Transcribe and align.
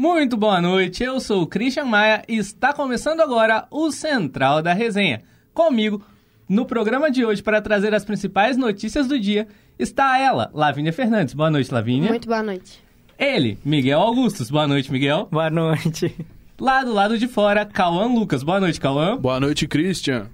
Muito 0.00 0.34
boa 0.34 0.62
noite, 0.62 1.04
eu 1.04 1.20
sou 1.20 1.42
o 1.42 1.46
Christian 1.46 1.84
Maia 1.84 2.22
e 2.26 2.38
está 2.38 2.72
começando 2.72 3.20
agora 3.20 3.66
o 3.70 3.90
Central 3.90 4.62
da 4.62 4.72
Resenha. 4.72 5.20
Comigo, 5.52 6.02
no 6.48 6.64
programa 6.64 7.10
de 7.10 7.22
hoje, 7.22 7.42
para 7.42 7.60
trazer 7.60 7.94
as 7.94 8.02
principais 8.02 8.56
notícias 8.56 9.06
do 9.06 9.20
dia, 9.20 9.46
está 9.78 10.18
ela, 10.18 10.50
Lavínia 10.54 10.90
Fernandes. 10.90 11.34
Boa 11.34 11.50
noite, 11.50 11.70
Lavínia. 11.70 12.08
Muito 12.08 12.26
boa 12.26 12.42
noite. 12.42 12.82
Ele, 13.18 13.58
Miguel 13.62 14.00
Augustos. 14.00 14.50
Boa 14.50 14.66
noite, 14.66 14.90
Miguel. 14.90 15.28
Boa 15.30 15.50
noite. 15.50 16.16
Lá 16.58 16.82
do 16.82 16.94
lado 16.94 17.18
de 17.18 17.28
fora, 17.28 17.66
Cauã 17.66 18.06
Lucas. 18.06 18.42
Boa 18.42 18.58
noite, 18.58 18.80
Cauã. 18.80 19.18
Boa 19.18 19.38
noite, 19.38 19.68
Christian. 19.68 20.28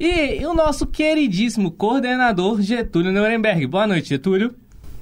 E 0.00 0.42
o 0.46 0.54
nosso 0.54 0.86
queridíssimo 0.86 1.70
coordenador 1.70 2.62
Getúlio 2.62 3.12
Nuremberg. 3.12 3.66
Boa 3.66 3.86
noite, 3.86 4.08
Getúlio. 4.08 4.54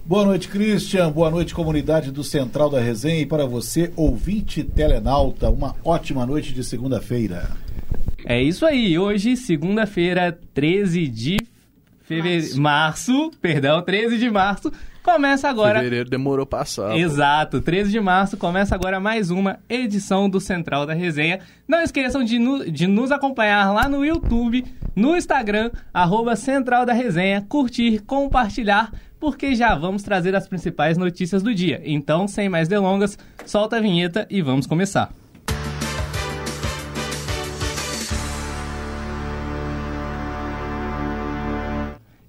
Boa 0.08 0.24
noite, 0.24 0.48
Christian. 0.48 1.12
Boa 1.12 1.30
noite, 1.30 1.54
comunidade 1.54 2.10
do 2.10 2.24
Central 2.24 2.70
da 2.70 2.80
Resenha. 2.80 3.20
E 3.20 3.26
para 3.26 3.44
você, 3.44 3.92
ouvinte 3.94 4.64
telenauta, 4.64 5.50
uma 5.50 5.76
ótima 5.84 6.24
noite 6.24 6.54
de 6.54 6.64
segunda-feira. 6.64 7.50
É 8.24 8.42
isso 8.42 8.64
aí. 8.64 8.98
Hoje, 8.98 9.36
segunda-feira, 9.36 10.32
13 10.54 11.06
de 11.08 11.36
fevereiro. 12.04 12.58
Março. 12.58 13.12
março, 13.12 13.38
perdão, 13.38 13.82
13 13.82 14.16
de 14.16 14.30
março. 14.30 14.72
Começa 15.02 15.46
agora. 15.46 15.78
Fevereiro 15.78 16.08
demorou 16.08 16.46
passar. 16.46 16.96
Exato, 16.96 17.60
13 17.60 17.90
de 17.90 18.00
março 18.00 18.36
começa 18.36 18.74
agora 18.74 18.98
mais 18.98 19.30
uma 19.30 19.58
edição 19.68 20.28
do 20.28 20.40
Central 20.40 20.86
da 20.86 20.94
Resenha. 20.94 21.40
Não 21.66 21.82
esqueçam 21.82 22.24
de, 22.24 22.38
no, 22.38 22.70
de 22.70 22.86
nos 22.86 23.12
acompanhar 23.12 23.72
lá 23.72 23.88
no 23.88 24.04
YouTube, 24.04 24.64
no 24.96 25.16
Instagram, 25.16 25.70
arroba 25.92 26.34
Central 26.34 26.84
da 26.84 26.92
Resenha, 26.92 27.44
curtir, 27.46 28.00
compartilhar, 28.00 28.90
porque 29.18 29.54
já 29.54 29.74
vamos 29.74 30.02
trazer 30.02 30.34
as 30.34 30.48
principais 30.48 30.96
notícias 30.96 31.42
do 31.42 31.54
dia. 31.54 31.80
Então, 31.84 32.28
sem 32.28 32.48
mais 32.48 32.68
delongas, 32.68 33.18
solta 33.44 33.76
a 33.76 33.80
vinheta 33.80 34.26
e 34.30 34.40
vamos 34.40 34.66
começar. 34.66 35.12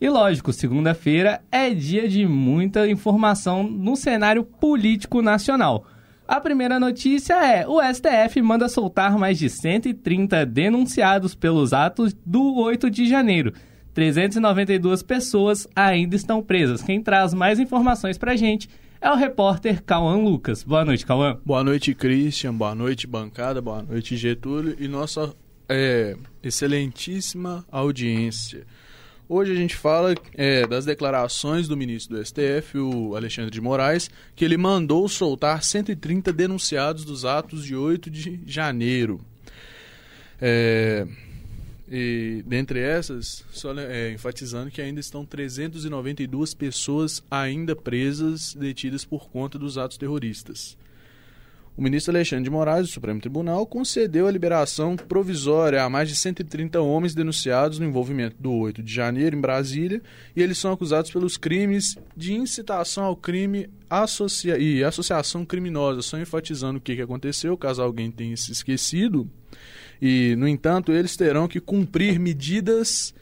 E 0.02 0.10
lógico, 0.10 0.54
segunda-feira 0.54 1.42
é 1.52 1.72
dia 1.72 2.08
de 2.08 2.26
muita 2.26 2.88
informação 2.88 3.64
no 3.64 3.98
cenário 3.98 4.46
político 4.46 5.22
nacional. 5.22 5.86
A 6.26 6.40
primeira 6.40 6.80
notícia 6.80 7.34
é: 7.34 7.68
o 7.68 7.82
STF 7.82 8.42
manda 8.42 8.70
soltar 8.70 9.18
mais 9.18 9.38
de 9.38 9.50
130 9.50 10.46
denunciados 10.46 11.36
pelos 11.36 11.74
atos 11.74 12.16
do 12.26 12.56
8 12.56 12.90
de 12.90 13.10
janeiro. 13.10 13.52
392 14.00 15.04
pessoas 15.04 15.68
ainda 15.76 16.16
estão 16.16 16.42
presas. 16.42 16.82
Quem 16.82 17.04
traz 17.04 17.34
mais 17.34 17.60
informações 17.60 18.18
pra 18.18 18.34
gente 18.34 18.70
é 19.02 19.12
o 19.12 19.16
repórter 19.16 19.84
Cauã 19.84 20.16
Lucas. 20.16 20.64
Boa 20.64 20.86
noite, 20.86 21.06
Cauã. 21.06 21.38
Boa 21.46 21.66
noite, 21.66 21.94
Christian. 21.94 22.54
Boa 22.54 22.74
noite, 22.74 23.06
bancada. 23.06 23.62
Boa 23.62 23.84
noite, 23.84 24.16
Getúlio. 24.16 24.74
E 24.80 24.88
nossa 24.88 25.36
é, 25.68 26.16
excelentíssima 26.42 27.66
audiência. 27.70 28.66
Hoje 29.28 29.52
a 29.52 29.56
gente 29.56 29.76
fala 29.76 30.16
é, 30.34 30.66
das 30.66 30.86
declarações 30.86 31.68
do 31.68 31.76
ministro 31.76 32.16
do 32.16 32.26
STF, 32.26 32.78
o 32.78 33.18
Alexandre 33.18 33.52
de 33.52 33.60
Moraes, 33.60 34.10
que 34.34 34.46
ele 34.46 34.56
mandou 34.56 35.10
soltar 35.10 35.62
130 35.62 36.32
denunciados 36.32 37.04
dos 37.04 37.26
atos 37.26 37.66
de 37.66 37.76
8 37.76 38.10
de 38.10 38.40
janeiro. 38.46 39.20
É, 40.40 41.06
e 41.92 42.44
dentre 42.46 42.80
essas, 42.80 43.44
só 43.52 43.74
é, 43.74 44.12
enfatizando 44.12 44.70
que 44.70 44.82
ainda 44.82 45.00
estão 45.00 45.26
392 45.26 46.54
pessoas 46.54 47.24
ainda 47.32 47.76
presas, 47.76 48.54
detidas 48.54 49.04
por 49.04 49.30
conta 49.30 49.58
dos 49.58 49.78
atos 49.78 49.98
terroristas. 49.98 50.78
O 51.76 51.82
ministro 51.82 52.14
Alexandre 52.14 52.44
de 52.44 52.50
Moraes, 52.50 52.88
do 52.88 52.92
Supremo 52.92 53.22
Tribunal, 53.22 53.66
concedeu 53.66 54.28
a 54.28 54.32
liberação 54.32 54.98
provisória 54.98 55.82
a 55.82 55.90
mais 55.90 56.10
de 56.10 56.16
130 56.16 56.82
homens 56.82 57.16
denunciados 57.16 57.80
no 57.80 57.86
envolvimento 57.86 58.36
do 58.38 58.52
8 58.52 58.84
de 58.84 58.94
janeiro 58.94 59.38
em 59.38 59.40
Brasília, 59.42 60.02
e 60.36 60.42
eles 60.42 60.58
são 60.58 60.74
acusados 60.74 61.10
pelos 61.10 61.38
crimes 61.38 61.98
de 62.18 62.34
incitação 62.34 63.06
ao 63.06 63.16
crime 63.16 63.70
associa 63.90 64.58
e 64.58 64.84
associação 64.84 65.46
criminosa, 65.46 66.02
só 66.02 66.20
enfatizando 66.20 66.80
o 66.80 66.82
que, 66.82 66.98
que 66.98 67.02
aconteceu, 67.02 67.58
caso 67.58 67.82
alguém 67.82 68.12
tenha 68.12 68.36
se 68.36 68.52
esquecido. 68.52 69.30
E, 70.02 70.36
no 70.38 70.48
entanto, 70.48 70.92
eles 70.92 71.16
terão 71.16 71.48
que 71.48 71.60
cumprir 71.60 72.20
medidas 72.20 73.14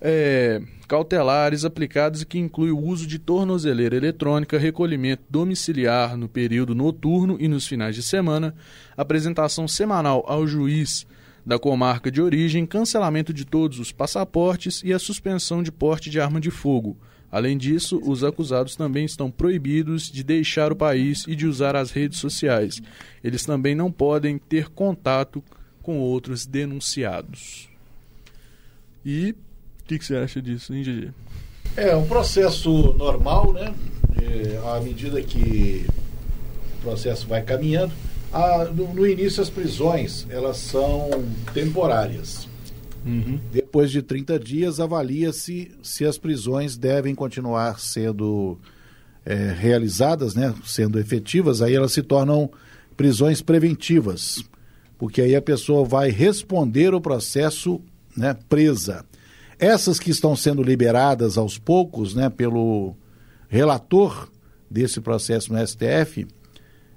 é, 0.00 0.62
cautelares 0.88 1.64
aplicados 1.64 2.24
que 2.24 2.38
inclui 2.38 2.70
o 2.70 2.78
uso 2.78 3.06
de 3.06 3.18
tornozeleira 3.18 3.96
eletrônica, 3.96 4.58
recolhimento 4.58 5.22
domiciliar 5.28 6.16
no 6.16 6.28
período 6.28 6.74
noturno 6.74 7.36
e 7.38 7.46
nos 7.46 7.66
finais 7.66 7.94
de 7.94 8.02
semana, 8.02 8.54
apresentação 8.96 9.68
semanal 9.68 10.24
ao 10.26 10.46
juiz 10.46 11.06
da 11.44 11.58
comarca 11.58 12.10
de 12.10 12.20
origem, 12.20 12.66
cancelamento 12.66 13.32
de 13.32 13.44
todos 13.44 13.78
os 13.78 13.92
passaportes 13.92 14.82
e 14.84 14.92
a 14.92 14.98
suspensão 14.98 15.62
de 15.62 15.72
porte 15.72 16.10
de 16.10 16.20
arma 16.20 16.40
de 16.40 16.50
fogo. 16.50 16.96
Além 17.30 17.56
disso, 17.56 18.00
os 18.04 18.24
acusados 18.24 18.74
também 18.74 19.04
estão 19.04 19.30
proibidos 19.30 20.10
de 20.10 20.24
deixar 20.24 20.72
o 20.72 20.76
país 20.76 21.24
e 21.28 21.36
de 21.36 21.46
usar 21.46 21.76
as 21.76 21.92
redes 21.92 22.18
sociais. 22.18 22.82
Eles 23.22 23.44
também 23.44 23.74
não 23.74 23.92
podem 23.92 24.36
ter 24.36 24.68
contato 24.68 25.42
com 25.42 25.59
outros 25.98 26.46
denunciados. 26.46 27.68
E 29.04 29.34
que, 29.90 29.98
que 29.98 30.04
você 30.04 30.16
acha 30.16 30.40
disso, 30.40 30.72
hein, 30.72 30.84
Gigi? 30.84 31.10
É 31.76 31.96
um 31.96 32.06
processo 32.06 32.94
normal, 32.96 33.52
né? 33.52 33.74
É, 34.22 34.76
à 34.76 34.80
medida 34.80 35.20
que 35.20 35.84
o 36.78 36.82
processo 36.82 37.26
vai 37.26 37.42
caminhando, 37.42 37.92
a, 38.32 38.66
no, 38.66 38.94
no, 38.94 39.06
início 39.06 39.42
as 39.42 39.50
prisões 39.50 40.26
elas 40.30 40.58
são 40.58 41.10
temporárias. 41.52 42.48
Uhum. 43.04 43.40
Depois 43.50 43.90
de 43.90 44.02
30 44.02 44.38
dias 44.38 44.78
avalia-se 44.78 45.72
se 45.82 46.04
as 46.04 46.16
prisões 46.16 46.76
devem 46.76 47.14
continuar 47.14 47.80
sendo 47.80 48.58
é, 49.24 49.52
realizadas, 49.58 50.34
né, 50.34 50.54
sendo 50.64 51.00
efetivas, 51.00 51.62
aí 51.62 51.74
elas 51.74 51.92
se 51.92 52.02
tornam 52.02 52.48
prisões 52.96 53.42
preventivas, 53.42 54.44
porque 55.00 55.22
aí 55.22 55.34
a 55.34 55.40
pessoa 55.40 55.82
vai 55.82 56.10
responder 56.10 56.92
o 56.92 57.00
processo 57.00 57.80
né, 58.14 58.36
presa. 58.50 59.02
Essas 59.58 59.98
que 59.98 60.10
estão 60.10 60.36
sendo 60.36 60.62
liberadas 60.62 61.38
aos 61.38 61.56
poucos, 61.56 62.14
né, 62.14 62.28
pelo 62.28 62.94
relator 63.48 64.28
desse 64.70 65.00
processo 65.00 65.54
no 65.54 65.66
STF, 65.66 66.26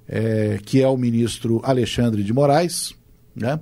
é, 0.06 0.60
que 0.66 0.82
é 0.82 0.88
o 0.88 0.98
ministro 0.98 1.62
Alexandre 1.64 2.24
de 2.24 2.34
Moraes, 2.34 2.94
né? 3.34 3.58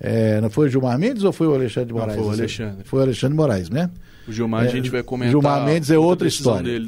É, 0.00 0.40
não 0.40 0.50
foi 0.50 0.66
o 0.66 0.68
Gilmar 0.68 0.98
Mendes 0.98 1.22
ou 1.22 1.32
foi 1.32 1.46
o 1.46 1.54
Alexandre 1.54 1.86
de 1.86 1.94
Moraes? 1.94 2.16
Não, 2.16 2.24
foi 2.24 2.32
o 2.32 2.36
Alexandre. 2.36 2.84
Foi 2.84 2.98
o 2.98 3.02
Alexandre 3.02 3.34
de 3.34 3.36
Moraes, 3.36 3.70
né? 3.70 3.88
O 4.26 4.32
Gilmar 4.32 4.64
é, 4.64 4.68
a 4.68 4.70
gente 4.70 4.90
vai 4.90 5.02
comentar. 5.02 5.30
Gilmar 5.30 5.64
Mendes 5.64 5.90
é 5.90 5.98
outra 5.98 6.26
história. 6.26 6.86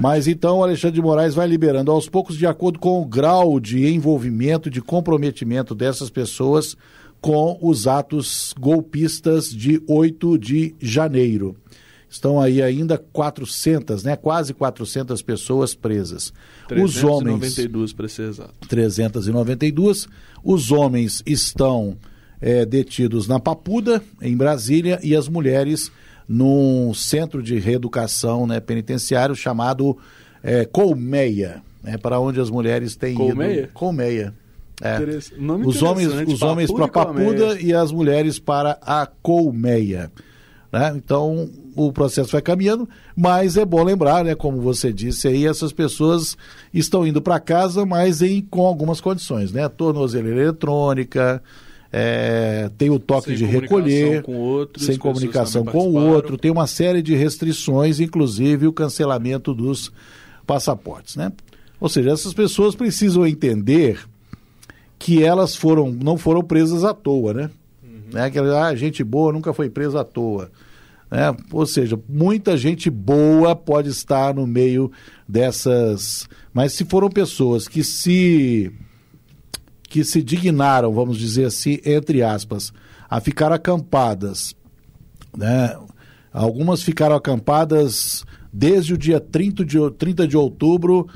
Mas 0.00 0.26
então 0.26 0.58
o 0.58 0.62
Alexandre 0.62 0.94
de 0.94 1.02
Moraes 1.02 1.34
vai 1.34 1.46
liberando 1.46 1.90
aos 1.90 2.08
poucos 2.08 2.36
de 2.36 2.46
acordo 2.46 2.78
com 2.78 3.02
o 3.02 3.04
grau 3.04 3.60
de 3.60 3.86
envolvimento, 3.86 4.70
de 4.70 4.80
comprometimento 4.80 5.74
dessas 5.74 6.08
pessoas 6.08 6.76
com 7.20 7.58
os 7.60 7.86
atos 7.86 8.54
golpistas 8.58 9.50
de 9.50 9.82
8 9.86 10.38
de 10.38 10.74
janeiro. 10.80 11.56
Estão 12.08 12.40
aí 12.40 12.62
ainda 12.62 12.96
400, 12.96 14.02
né? 14.02 14.16
Quase 14.16 14.54
400 14.54 15.20
pessoas 15.20 15.74
presas. 15.74 16.32
392 16.66 17.92
para 17.92 18.08
ser 18.08 18.28
exato. 18.30 18.66
392. 18.66 20.08
Os 20.42 20.72
homens 20.72 21.22
estão 21.26 21.98
é, 22.40 22.64
detidos 22.64 23.28
na 23.28 23.38
Papuda, 23.38 24.02
em 24.22 24.34
Brasília, 24.34 24.98
e 25.02 25.14
as 25.14 25.28
mulheres 25.28 25.92
num 26.28 26.92
centro 26.92 27.42
de 27.42 27.58
reeducação 27.58 28.46
né, 28.46 28.60
penitenciário 28.60 29.34
chamado 29.34 29.96
é, 30.42 30.64
Colmeia, 30.66 31.62
né, 31.82 31.96
para 31.96 32.20
onde 32.20 32.38
as 32.40 32.50
mulheres 32.50 32.94
têm 32.94 33.14
Colmeia? 33.14 33.60
ido. 33.60 33.68
Colmeia. 33.72 34.34
É. 34.80 34.98
Os 35.66 35.82
homens, 35.82 36.08
os 36.28 36.42
homens 36.42 36.70
para 36.70 36.86
Papuda 36.86 37.60
e 37.60 37.74
as 37.74 37.90
mulheres 37.90 38.38
para 38.38 38.78
a 38.82 39.06
Colmeia. 39.06 40.12
Né? 40.70 40.92
Então 40.94 41.48
o 41.74 41.92
processo 41.92 42.30
vai 42.32 42.42
caminhando, 42.42 42.88
mas 43.16 43.56
é 43.56 43.64
bom 43.64 43.82
lembrar, 43.82 44.24
né, 44.24 44.34
como 44.34 44.60
você 44.60 44.92
disse 44.92 45.28
aí, 45.28 45.46
essas 45.46 45.72
pessoas 45.72 46.36
estão 46.74 47.06
indo 47.06 47.22
para 47.22 47.40
casa, 47.40 47.86
mas 47.86 48.20
em, 48.20 48.42
com 48.42 48.66
algumas 48.66 49.00
condições, 49.00 49.52
né? 49.52 49.68
Tornozeleira 49.68 50.42
eletrônica, 50.42 51.42
é, 51.92 52.70
tem 52.76 52.90
o 52.90 52.98
toque 52.98 53.28
sem 53.28 53.36
de 53.36 53.44
recolher, 53.44 54.22
com 54.22 54.36
outros, 54.36 54.84
sem 54.84 54.98
comunicação 54.98 55.64
com 55.64 55.88
o 55.88 55.94
outro, 55.94 56.36
tem 56.36 56.50
uma 56.50 56.66
série 56.66 57.00
de 57.00 57.14
restrições, 57.14 57.98
inclusive 57.98 58.66
o 58.66 58.72
cancelamento 58.72 59.54
dos 59.54 59.90
passaportes, 60.46 61.16
né? 61.16 61.32
Ou 61.80 61.88
seja, 61.88 62.10
essas 62.10 62.34
pessoas 62.34 62.74
precisam 62.74 63.26
entender 63.26 64.00
que 64.98 65.22
elas 65.22 65.54
foram 65.54 65.90
não 65.90 66.18
foram 66.18 66.42
presas 66.42 66.84
à 66.84 66.92
toa, 66.92 67.32
né? 67.32 67.50
Uhum. 67.82 68.00
né? 68.12 68.24
Aquela 68.24 68.66
ah, 68.66 68.74
gente 68.74 69.02
boa 69.02 69.32
nunca 69.32 69.52
foi 69.54 69.70
presa 69.70 70.00
à 70.00 70.04
toa. 70.04 70.50
Né? 71.10 71.34
Ou 71.52 71.64
seja, 71.64 71.98
muita 72.08 72.56
gente 72.56 72.90
boa 72.90 73.56
pode 73.56 73.88
estar 73.88 74.34
no 74.34 74.46
meio 74.46 74.90
dessas. 75.26 76.28
Mas 76.52 76.72
se 76.72 76.84
foram 76.84 77.08
pessoas 77.08 77.66
que 77.66 77.82
se 77.82 78.72
que 79.88 80.04
se 80.04 80.22
dignaram, 80.22 80.92
vamos 80.92 81.16
dizer 81.16 81.46
assim, 81.46 81.78
entre 81.84 82.22
aspas, 82.22 82.72
a 83.08 83.20
ficar 83.20 83.50
acampadas, 83.52 84.54
né? 85.36 85.74
Algumas 86.32 86.82
ficaram 86.82 87.16
acampadas 87.16 88.24
desde 88.52 88.94
o 88.94 88.98
dia 88.98 89.18
30 89.18 89.64
de, 89.64 89.90
30 89.92 90.28
de 90.28 90.36
outubro 90.36 91.08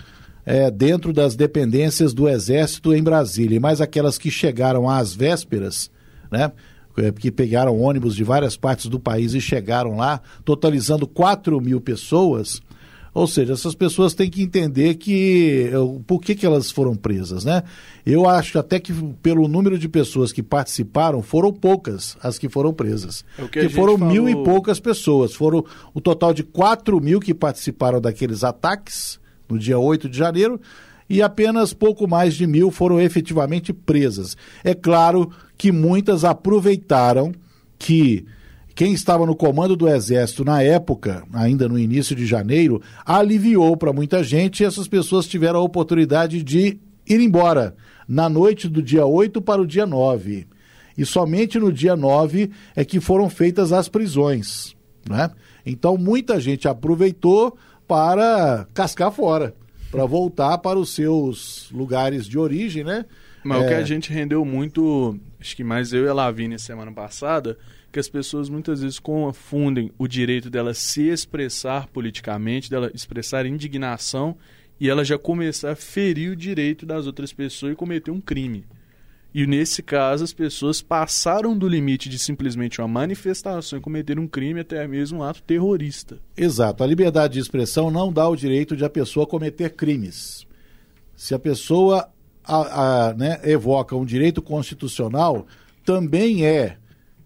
é, 0.44 0.70
dentro 0.70 1.12
das 1.12 1.36
dependências 1.36 2.14
do 2.14 2.28
Exército 2.28 2.94
em 2.94 3.02
Brasília, 3.02 3.56
e 3.56 3.60
mais 3.60 3.80
aquelas 3.80 4.16
que 4.16 4.30
chegaram 4.30 4.88
às 4.88 5.14
vésperas, 5.14 5.90
né? 6.30 6.50
É, 6.96 7.10
que 7.10 7.30
pegaram 7.30 7.80
ônibus 7.80 8.14
de 8.14 8.22
várias 8.22 8.54
partes 8.54 8.86
do 8.86 9.00
país 9.00 9.32
e 9.32 9.40
chegaram 9.40 9.96
lá, 9.96 10.20
totalizando 10.44 11.06
4 11.06 11.58
mil 11.58 11.80
pessoas. 11.80 12.60
Ou 13.14 13.26
seja, 13.26 13.52
essas 13.52 13.74
pessoas 13.74 14.14
têm 14.14 14.30
que 14.30 14.42
entender 14.42 14.94
que 14.94 15.70
por 16.06 16.20
que, 16.20 16.34
que 16.34 16.46
elas 16.46 16.70
foram 16.70 16.96
presas, 16.96 17.44
né? 17.44 17.62
Eu 18.06 18.26
acho 18.26 18.58
até 18.58 18.80
que 18.80 18.92
pelo 19.22 19.46
número 19.46 19.78
de 19.78 19.86
pessoas 19.86 20.32
que 20.32 20.42
participaram, 20.42 21.22
foram 21.22 21.52
poucas 21.52 22.16
as 22.22 22.38
que 22.38 22.48
foram 22.48 22.72
presas. 22.72 23.22
É 23.38 23.42
que, 23.42 23.60
que 23.60 23.68
foram 23.68 23.98
falou... 23.98 24.12
mil 24.12 24.28
e 24.28 24.34
poucas 24.44 24.80
pessoas. 24.80 25.34
Foram 25.34 25.64
o 25.92 26.00
total 26.00 26.32
de 26.32 26.42
4 26.42 26.98
mil 27.00 27.20
que 27.20 27.34
participaram 27.34 28.00
daqueles 28.00 28.42
ataques 28.42 29.20
no 29.46 29.58
dia 29.58 29.78
8 29.78 30.08
de 30.08 30.16
janeiro 30.16 30.58
e 31.08 31.20
apenas 31.20 31.74
pouco 31.74 32.08
mais 32.08 32.34
de 32.34 32.46
mil 32.46 32.70
foram 32.70 32.98
efetivamente 32.98 33.74
presas. 33.74 34.34
É 34.64 34.74
claro 34.74 35.30
que 35.58 35.70
muitas 35.70 36.24
aproveitaram 36.24 37.32
que 37.78 38.24
quem 38.74 38.92
estava 38.92 39.26
no 39.26 39.36
comando 39.36 39.76
do 39.76 39.88
Exército 39.88 40.44
na 40.44 40.62
época, 40.62 41.24
ainda 41.32 41.68
no 41.68 41.78
início 41.78 42.16
de 42.16 42.26
janeiro, 42.26 42.80
aliviou 43.04 43.76
para 43.76 43.92
muita 43.92 44.24
gente 44.24 44.60
e 44.60 44.66
essas 44.66 44.88
pessoas 44.88 45.26
tiveram 45.26 45.60
a 45.60 45.62
oportunidade 45.62 46.42
de 46.42 46.78
ir 47.06 47.20
embora 47.20 47.74
na 48.08 48.28
noite 48.28 48.68
do 48.68 48.82
dia 48.82 49.04
8 49.04 49.40
para 49.42 49.60
o 49.60 49.66
dia 49.66 49.86
9. 49.86 50.46
E 50.96 51.04
somente 51.04 51.58
no 51.58 51.72
dia 51.72 51.96
9 51.96 52.50
é 52.76 52.84
que 52.84 53.00
foram 53.00 53.28
feitas 53.28 53.72
as 53.72 53.88
prisões. 53.88 54.74
Né? 55.08 55.30
Então 55.64 55.96
muita 55.96 56.40
gente 56.40 56.68
aproveitou 56.68 57.56
para 57.86 58.66
cascar 58.72 59.10
fora, 59.10 59.54
para 59.90 60.06
voltar 60.06 60.58
para 60.58 60.78
os 60.78 60.94
seus 60.94 61.68
lugares 61.72 62.26
de 62.26 62.38
origem, 62.38 62.84
né? 62.84 63.04
Mas 63.44 63.62
é... 63.62 63.64
o 63.64 63.68
que 63.68 63.74
a 63.74 63.80
é. 63.80 63.84
gente 63.84 64.12
rendeu 64.12 64.44
muito, 64.44 65.18
acho 65.42 65.56
que 65.56 65.64
mais 65.64 65.92
eu 65.92 66.04
e 66.04 66.08
a 66.08 66.14
Lavínia 66.14 66.56
semana 66.56 66.92
passada, 66.92 67.58
que 67.90 67.98
as 67.98 68.08
pessoas 68.08 68.48
muitas 68.48 68.80
vezes 68.80 69.00
confundem 69.00 69.90
o 69.98 70.06
direito 70.06 70.48
dela 70.48 70.72
se 70.72 71.08
expressar 71.08 71.88
politicamente, 71.88 72.70
dela 72.70 72.90
expressar 72.94 73.44
indignação 73.44 74.36
e 74.80 74.88
ela 74.88 75.04
já 75.04 75.18
começar 75.18 75.72
a 75.72 75.76
ferir 75.76 76.30
o 76.30 76.36
direito 76.36 76.86
das 76.86 77.06
outras 77.06 77.32
pessoas 77.32 77.72
e 77.72 77.76
cometer 77.76 78.12
um 78.12 78.20
crime. 78.20 78.64
E 79.34 79.46
nesse 79.46 79.82
caso, 79.82 80.22
as 80.22 80.32
pessoas 80.32 80.80
passaram 80.80 81.58
do 81.58 81.66
limite 81.66 82.08
de 82.08 82.18
simplesmente 82.18 82.80
uma 82.80 82.86
manifestação 82.86 83.78
e 83.78 83.82
cometer 83.82 84.18
um 84.20 84.28
crime 84.28 84.60
até 84.60 84.86
mesmo 84.86 85.18
um 85.18 85.22
ato 85.22 85.42
terrorista. 85.42 86.18
Exato. 86.36 86.84
A 86.84 86.86
liberdade 86.86 87.34
de 87.34 87.40
expressão 87.40 87.90
não 87.90 88.12
dá 88.12 88.28
o 88.28 88.36
direito 88.36 88.76
de 88.76 88.84
a 88.84 88.90
pessoa 88.90 89.26
cometer 89.26 89.70
crimes. 89.70 90.46
Se 91.16 91.34
a 91.34 91.38
pessoa 91.38 92.12
a, 92.44 93.08
a, 93.08 93.14
né, 93.14 93.40
evoca 93.44 93.96
um 93.96 94.04
direito 94.04 94.42
constitucional, 94.42 95.46
também 95.84 96.44
é 96.44 96.76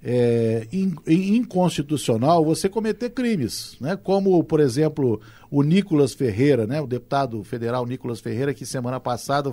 é, 0.08 0.68
inconstitucional 1.06 2.44
você 2.44 2.68
cometer 2.68 3.10
crimes, 3.10 3.76
né? 3.80 3.96
como, 3.96 4.42
por 4.44 4.60
exemplo, 4.60 5.20
o 5.50 5.64
Nicolas 5.64 6.14
Ferreira, 6.14 6.64
né? 6.64 6.80
o 6.80 6.86
deputado 6.86 7.42
federal 7.42 7.84
Nicolas 7.84 8.20
Ferreira, 8.20 8.54
que 8.54 8.64
semana 8.64 9.00
passada, 9.00 9.52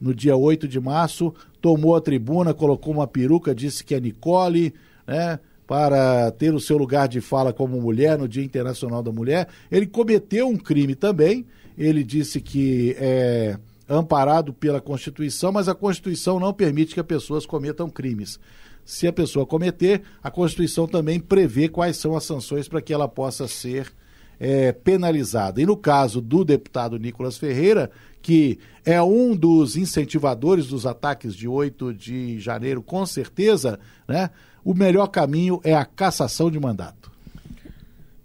no 0.00 0.14
dia 0.14 0.34
8 0.36 0.66
de 0.66 0.80
março, 0.80 1.34
tomou 1.60 1.94
a 1.94 2.00
tribuna, 2.00 2.54
colocou 2.54 2.94
uma 2.94 3.06
peruca, 3.06 3.54
disse 3.54 3.84
que 3.84 3.94
é 3.94 4.00
Nicole, 4.00 4.72
né? 5.06 5.38
para 5.66 6.30
ter 6.30 6.54
o 6.54 6.60
seu 6.60 6.78
lugar 6.78 7.06
de 7.06 7.20
fala 7.20 7.52
como 7.52 7.78
mulher 7.78 8.18
no 8.18 8.26
Dia 8.26 8.44
Internacional 8.44 9.02
da 9.02 9.12
Mulher. 9.12 9.48
Ele 9.70 9.86
cometeu 9.86 10.48
um 10.48 10.56
crime 10.56 10.94
também, 10.94 11.44
ele 11.76 12.02
disse 12.02 12.40
que 12.40 12.96
é 12.98 13.58
amparado 13.88 14.52
pela 14.52 14.80
Constituição, 14.80 15.52
mas 15.52 15.68
a 15.68 15.74
Constituição 15.74 16.40
não 16.40 16.52
permite 16.52 16.94
que 16.94 17.00
as 17.00 17.06
pessoas 17.06 17.44
cometam 17.46 17.90
crimes 17.90 18.38
se 18.84 19.06
a 19.06 19.12
pessoa 19.12 19.46
cometer, 19.46 20.02
a 20.22 20.30
Constituição 20.30 20.86
também 20.86 21.18
prevê 21.18 21.68
quais 21.68 21.96
são 21.96 22.16
as 22.16 22.24
sanções 22.24 22.68
para 22.68 22.82
que 22.82 22.92
ela 22.92 23.08
possa 23.08 23.48
ser 23.48 23.92
é, 24.38 24.72
penalizada. 24.72 25.60
E 25.60 25.66
no 25.66 25.76
caso 25.76 26.20
do 26.20 26.44
deputado 26.44 26.98
Nicolas 26.98 27.38
Ferreira, 27.38 27.90
que 28.20 28.58
é 28.84 29.02
um 29.02 29.34
dos 29.34 29.76
incentivadores 29.76 30.66
dos 30.66 30.86
ataques 30.86 31.34
de 31.34 31.48
8 31.48 31.94
de 31.94 32.38
janeiro, 32.38 32.82
com 32.82 33.04
certeza, 33.06 33.78
né, 34.06 34.30
o 34.64 34.74
melhor 34.74 35.06
caminho 35.06 35.60
é 35.64 35.74
a 35.74 35.84
cassação 35.84 36.50
de 36.50 36.60
mandato. 36.60 37.10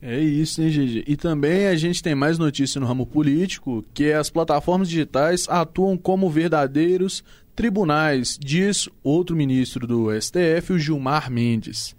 É 0.01 0.17
isso, 0.17 0.61
hein, 0.61 0.69
GG? 0.69 1.03
E 1.05 1.17
também 1.17 1.67
a 1.67 1.75
gente 1.75 2.01
tem 2.01 2.15
mais 2.15 2.37
notícia 2.37 2.79
no 2.79 2.87
ramo 2.87 3.05
político, 3.05 3.83
que 3.93 4.13
as 4.13 4.29
plataformas 4.29 4.87
digitais 4.87 5.45
atuam 5.49 5.97
como 5.97 6.29
verdadeiros 6.29 7.23
tribunais, 7.53 8.37
diz 8.39 8.87
outro 9.03 9.35
ministro 9.35 9.85
do 9.85 10.07
STF, 10.21 10.71
o 10.71 10.79
Gilmar 10.79 11.29
Mendes. 11.29 11.93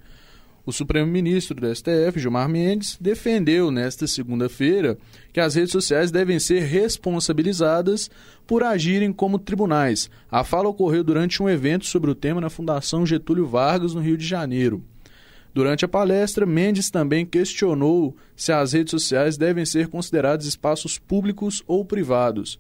O 0.65 0.73
Supremo 0.73 1.11
Ministro 1.11 1.61
do 1.61 1.75
STF, 1.75 2.19
Gilmar 2.19 2.49
Mendes, 2.49 2.97
defendeu 2.99 3.71
nesta 3.71 4.07
segunda-feira 4.07 4.97
que 5.33 5.41
as 5.41 5.55
redes 5.55 5.73
sociais 5.73 6.11
devem 6.11 6.39
ser 6.39 6.61
responsabilizadas 6.61 8.11
por 8.47 8.63
agirem 8.63 9.13
como 9.13 9.39
tribunais. 9.39 10.09
A 10.31 10.45
fala 10.45 10.69
ocorreu 10.69 11.05
durante 11.05 11.43
um 11.43 11.49
evento 11.49 11.85
sobre 11.85 12.11
o 12.11 12.15
tema 12.15 12.41
na 12.41 12.49
Fundação 12.49 13.05
Getúlio 13.05 13.47
Vargas, 13.47 13.95
no 13.95 14.01
Rio 14.01 14.17
de 14.17 14.27
Janeiro. 14.27 14.83
Durante 15.53 15.85
a 15.85 15.89
palestra, 15.89 16.47
Mendes 16.47 16.91
também 16.91 17.27
questionou 17.27 18.17
se 18.37 18.53
as 18.53 18.73
redes 18.73 18.93
sociais 18.93 19.37
devem 19.37 19.65
ser 19.65 19.89
consideradas 19.89 20.47
espaços 20.47 20.99
públicos 20.99 21.63
ou 21.67 21.85
privados. 21.85 22.59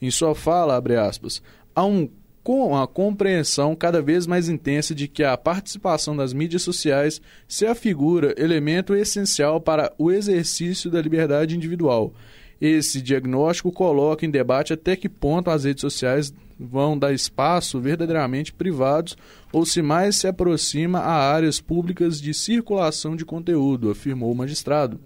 Em 0.00 0.10
sua 0.10 0.34
fala, 0.34 0.76
abre 0.76 0.96
aspas, 0.96 1.42
há 1.74 1.84
um 1.84 2.08
com 2.48 2.74
a 2.74 2.88
compreensão 2.88 3.76
cada 3.76 4.00
vez 4.00 4.26
mais 4.26 4.48
intensa 4.48 4.94
de 4.94 5.06
que 5.06 5.22
a 5.22 5.36
participação 5.36 6.16
das 6.16 6.32
mídias 6.32 6.62
sociais 6.62 7.20
se 7.46 7.66
afigura 7.66 8.34
elemento 8.38 8.94
essencial 8.94 9.60
para 9.60 9.92
o 9.98 10.10
exercício 10.10 10.90
da 10.90 11.02
liberdade 11.02 11.54
individual. 11.54 12.14
Esse 12.60 13.00
diagnóstico 13.00 13.70
coloca 13.70 14.26
em 14.26 14.30
debate 14.30 14.72
até 14.72 14.96
que 14.96 15.08
ponto 15.08 15.50
as 15.50 15.64
redes 15.64 15.80
sociais 15.80 16.32
vão 16.58 16.98
dar 16.98 17.12
espaço 17.12 17.80
verdadeiramente 17.80 18.52
privados 18.52 19.16
ou 19.52 19.64
se 19.64 19.80
mais 19.80 20.16
se 20.16 20.26
aproxima 20.26 20.98
a 20.98 21.32
áreas 21.32 21.60
públicas 21.60 22.20
de 22.20 22.34
circulação 22.34 23.14
de 23.14 23.24
conteúdo, 23.24 23.90
afirmou 23.90 24.32
o 24.32 24.34
magistrado. 24.34 24.98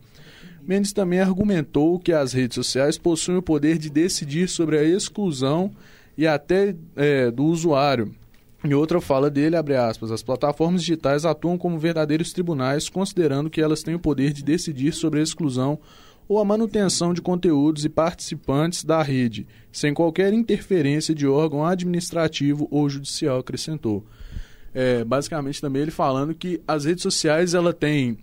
Mendes 0.66 0.92
também 0.92 1.20
argumentou 1.20 1.98
que 1.98 2.12
as 2.12 2.32
redes 2.32 2.54
sociais 2.54 2.96
possuem 2.96 3.38
o 3.38 3.42
poder 3.42 3.78
de 3.78 3.90
decidir 3.90 4.48
sobre 4.48 4.78
a 4.78 4.84
exclusão 4.84 5.72
e 6.16 6.26
até 6.26 6.74
é, 6.96 7.30
do 7.30 7.44
usuário. 7.44 8.14
Em 8.64 8.72
outra 8.74 9.00
fala 9.00 9.28
dele, 9.28 9.56
abre 9.56 9.74
aspas, 9.74 10.12
as 10.12 10.22
plataformas 10.22 10.82
digitais 10.82 11.24
atuam 11.24 11.58
como 11.58 11.80
verdadeiros 11.80 12.32
tribunais, 12.32 12.88
considerando 12.88 13.50
que 13.50 13.60
elas 13.60 13.82
têm 13.82 13.96
o 13.96 13.98
poder 13.98 14.32
de 14.32 14.44
decidir 14.44 14.92
sobre 14.92 15.18
a 15.18 15.22
exclusão 15.22 15.80
ou 16.32 16.38
a 16.38 16.44
manutenção 16.46 17.12
de 17.12 17.20
conteúdos 17.20 17.84
e 17.84 17.90
participantes 17.90 18.84
da 18.84 19.02
rede, 19.02 19.46
sem 19.70 19.92
qualquer 19.92 20.32
interferência 20.32 21.14
de 21.14 21.26
órgão 21.26 21.62
administrativo 21.62 22.66
ou 22.70 22.88
judicial, 22.88 23.40
acrescentou. 23.40 24.02
É, 24.74 25.04
basicamente 25.04 25.60
também 25.60 25.82
ele 25.82 25.90
falando 25.90 26.34
que 26.34 26.58
as 26.66 26.86
redes 26.86 27.02
sociais 27.02 27.52
ela 27.52 27.74
tem 27.74 28.16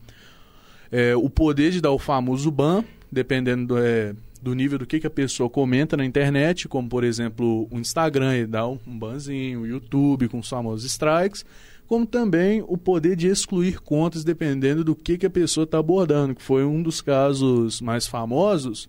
é, 0.91 1.15
o 1.15 1.29
poder 1.29 1.69
de 1.69 1.79
dar 1.79 1.91
o 1.91 1.99
famoso 1.99 2.49
ban, 2.49 2.83
dependendo 3.11 3.75
do, 3.75 3.77
é, 3.77 4.15
do 4.41 4.55
nível 4.55 4.79
do 4.79 4.87
que, 4.87 4.99
que 4.99 5.05
a 5.05 5.11
pessoa 5.11 5.47
comenta 5.47 5.95
na 5.95 6.03
internet, 6.03 6.67
como 6.67 6.89
por 6.89 7.03
exemplo 7.03 7.67
o 7.69 7.77
Instagram, 7.77 8.37
e 8.37 8.47
dá 8.47 8.67
um 8.67 8.79
banzinho, 8.87 9.61
o 9.61 9.67
YouTube 9.67 10.29
com 10.29 10.39
os 10.39 10.49
famosos 10.49 10.83
strikes, 10.83 11.45
como 11.89 12.05
também 12.05 12.63
o 12.67 12.77
poder 12.77 13.15
de 13.15 13.27
excluir 13.27 13.81
contas 13.81 14.23
dependendo 14.23 14.83
do 14.83 14.95
que, 14.95 15.17
que 15.17 15.25
a 15.25 15.29
pessoa 15.29 15.63
está 15.63 15.79
abordando, 15.79 16.35
que 16.35 16.41
foi 16.41 16.63
um 16.63 16.83
dos 16.83 17.01
casos 17.01 17.81
mais 17.81 18.05
famosos 18.05 18.87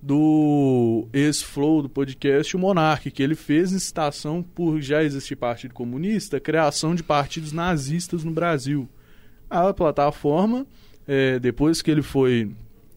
do 0.00 1.08
ex-flow 1.12 1.82
do 1.82 1.88
podcast 1.88 2.54
o 2.54 2.58
Monark, 2.60 3.10
que 3.10 3.24
ele 3.24 3.34
fez 3.34 3.72
incitação 3.72 4.40
por 4.40 4.80
já 4.80 5.02
existir 5.02 5.34
partido 5.34 5.74
comunista, 5.74 6.38
criação 6.38 6.94
de 6.94 7.02
partidos 7.02 7.50
nazistas 7.50 8.22
no 8.22 8.30
Brasil. 8.30 8.88
A 9.50 9.74
plataforma, 9.74 10.64
é, 11.08 11.40
depois 11.40 11.82
que 11.82 11.90
ele 11.90 12.02
foi 12.02 12.52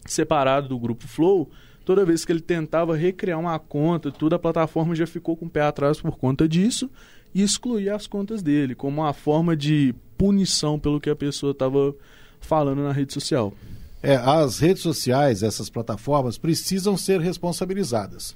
separado 0.05 0.67
do 0.67 0.77
grupo 0.77 1.07
Flow, 1.07 1.49
toda 1.83 2.05
vez 2.05 2.23
que 2.23 2.31
ele 2.31 2.41
tentava 2.41 2.95
recriar 2.95 3.39
uma 3.39 3.57
conta, 3.57 4.11
toda 4.11 4.35
a 4.35 4.39
plataforma 4.39 4.93
já 4.93 5.07
ficou 5.07 5.35
com 5.35 5.47
o 5.47 5.49
pé 5.49 5.61
atrás 5.61 5.99
por 5.99 6.15
conta 6.15 6.47
disso 6.47 6.91
e 7.33 7.41
excluía 7.41 7.95
as 7.95 8.07
contas 8.07 8.41
dele, 8.41 8.75
como 8.75 9.01
uma 9.01 9.13
forma 9.13 9.55
de 9.55 9.95
punição 10.17 10.77
pelo 10.79 10.99
que 10.99 11.09
a 11.09 11.15
pessoa 11.15 11.51
estava 11.51 11.95
falando 12.39 12.83
na 12.83 12.91
rede 12.91 13.13
social. 13.13 13.53
É, 14.03 14.15
as 14.15 14.59
redes 14.59 14.81
sociais, 14.81 15.43
essas 15.43 15.69
plataformas, 15.69 16.37
precisam 16.37 16.97
ser 16.97 17.21
responsabilizadas. 17.21 18.35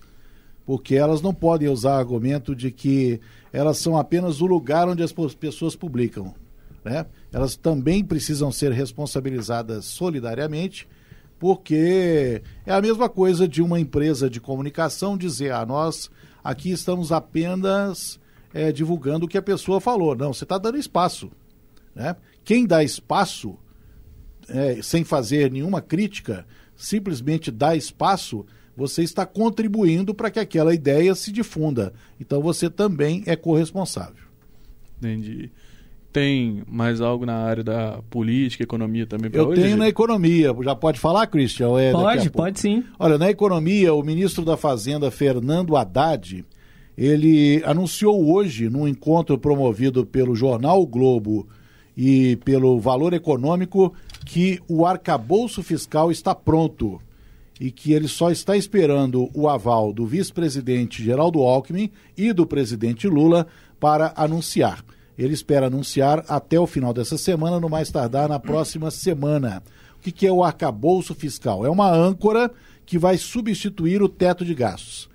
porque 0.66 0.96
elas 0.96 1.22
não 1.22 1.34
podem 1.34 1.70
usar 1.70 1.98
argumento 1.98 2.56
de 2.56 2.72
que 2.72 3.22
elas 3.54 3.78
são 3.78 3.96
apenas 3.98 4.42
o 4.42 4.48
lugar 4.48 4.90
onde 4.90 5.04
as 5.04 5.14
pessoas 5.14 5.76
publicam. 5.76 6.34
Né? 6.84 7.06
Elas 7.32 7.56
também 7.56 8.04
precisam 8.04 8.52
ser 8.52 8.72
responsabilizadas 8.72 9.86
solidariamente, 9.86 10.88
porque 11.40 12.42
é 12.66 12.74
a 12.74 12.82
mesma 12.82 13.08
coisa 13.08 13.48
de 13.48 13.62
uma 13.62 13.80
empresa 13.80 14.30
de 14.30 14.42
comunicação 14.42 15.18
dizer: 15.18 15.52
ah, 15.52 15.66
nós 15.66 16.10
aqui 16.44 16.72
estamos 16.72 17.12
apenas 17.12 18.20
é, 18.56 18.72
divulgando 18.72 19.26
o 19.26 19.28
que 19.28 19.38
a 19.38 19.42
pessoa 19.42 19.82
falou. 19.82 20.16
Não, 20.16 20.34
você 20.34 20.46
está 20.46 20.58
dando 20.58 20.78
espaço. 20.78 21.30
Né? 21.94 22.16
Quem 22.42 22.66
dá 22.66 22.82
espaço, 22.82 23.58
é, 24.48 24.82
sem 24.82 25.04
fazer 25.04 25.52
nenhuma 25.52 25.82
crítica, 25.82 26.48
simplesmente 26.74 27.52
dá 27.52 27.76
espaço, 27.76 28.46
você 28.76 29.04
está 29.04 29.26
contribuindo 29.26 30.16
para 30.16 30.32
que 30.32 30.40
aquela 30.40 30.74
ideia 30.74 31.14
se 31.16 31.34
difunda. 31.34 31.94
Então 32.18 32.42
você 32.42 32.70
também 32.70 33.24
é 33.26 33.36
corresponsável. 33.36 34.24
Entendi. 35.00 35.52
Tem 36.14 36.64
mais 36.66 37.02
algo 37.02 37.26
na 37.26 37.36
área 37.36 37.62
da 37.62 38.02
política, 38.10 38.64
economia 38.64 39.06
também 39.06 39.30
para 39.30 39.42
Eu 39.42 39.50
hoje? 39.50 39.64
tenho 39.64 39.76
na 39.76 39.90
economia. 39.90 40.56
Já 40.64 40.74
pode 40.74 40.98
falar, 40.98 41.28
Christian? 41.28 41.78
É 41.78 41.92
pode, 41.92 42.30
pode 42.30 42.60
sim. 42.62 42.86
Olha, 42.98 43.18
na 43.18 43.30
economia, 43.30 43.94
o 43.94 44.02
ministro 44.02 44.46
da 44.46 44.56
Fazenda, 44.56 45.12
Fernando 45.12 45.76
Haddad, 45.76 46.46
ele 46.98 47.62
anunciou 47.66 48.34
hoje, 48.34 48.70
num 48.70 48.88
encontro 48.88 49.38
promovido 49.38 50.06
pelo 50.06 50.36
jornal 50.36 50.82
o 50.82 50.88
Globo 50.88 51.48
e 51.96 52.38
pelo 52.38 52.80
Valor 52.80 53.14
Econômico, 53.14 53.94
que 54.26 54.60
o 54.68 54.86
arcabouço 54.86 55.62
fiscal 55.62 56.12
está 56.12 56.34
pronto 56.34 57.02
e 57.60 57.72
que 57.72 57.94
ele 57.94 58.08
só 58.08 58.32
está 58.32 58.58
esperando 58.58 59.30
o 59.34 59.48
aval 59.48 59.94
do 59.94 60.06
vice-presidente 60.06 61.04
Geraldo 61.04 61.42
Alckmin 61.42 61.90
e 62.18 62.34
do 62.34 62.46
presidente 62.46 63.08
Lula 63.08 63.48
para 63.80 64.14
anunciar. 64.16 64.84
Ele 65.18 65.34
espera 65.34 65.68
anunciar 65.68 66.26
até 66.28 66.60
o 66.60 66.68
final 66.68 66.94
dessa 66.94 67.18
semana, 67.18 67.60
no 67.60 67.70
mais 67.70 67.90
tardar 67.90 68.28
na 68.28 68.40
próxima 68.40 68.92
semana. 68.92 69.64
O 69.98 70.02
que, 70.02 70.12
que 70.12 70.28
é 70.28 70.32
o 70.32 70.44
arcabouço 70.44 71.16
fiscal? 71.16 71.66
É 71.66 71.70
uma 71.70 71.90
âncora 71.90 72.52
que 72.86 73.00
vai 73.00 73.18
substituir 73.18 74.02
o 74.02 74.10
teto 74.10 74.44
de 74.44 74.54
gastos. 74.54 75.10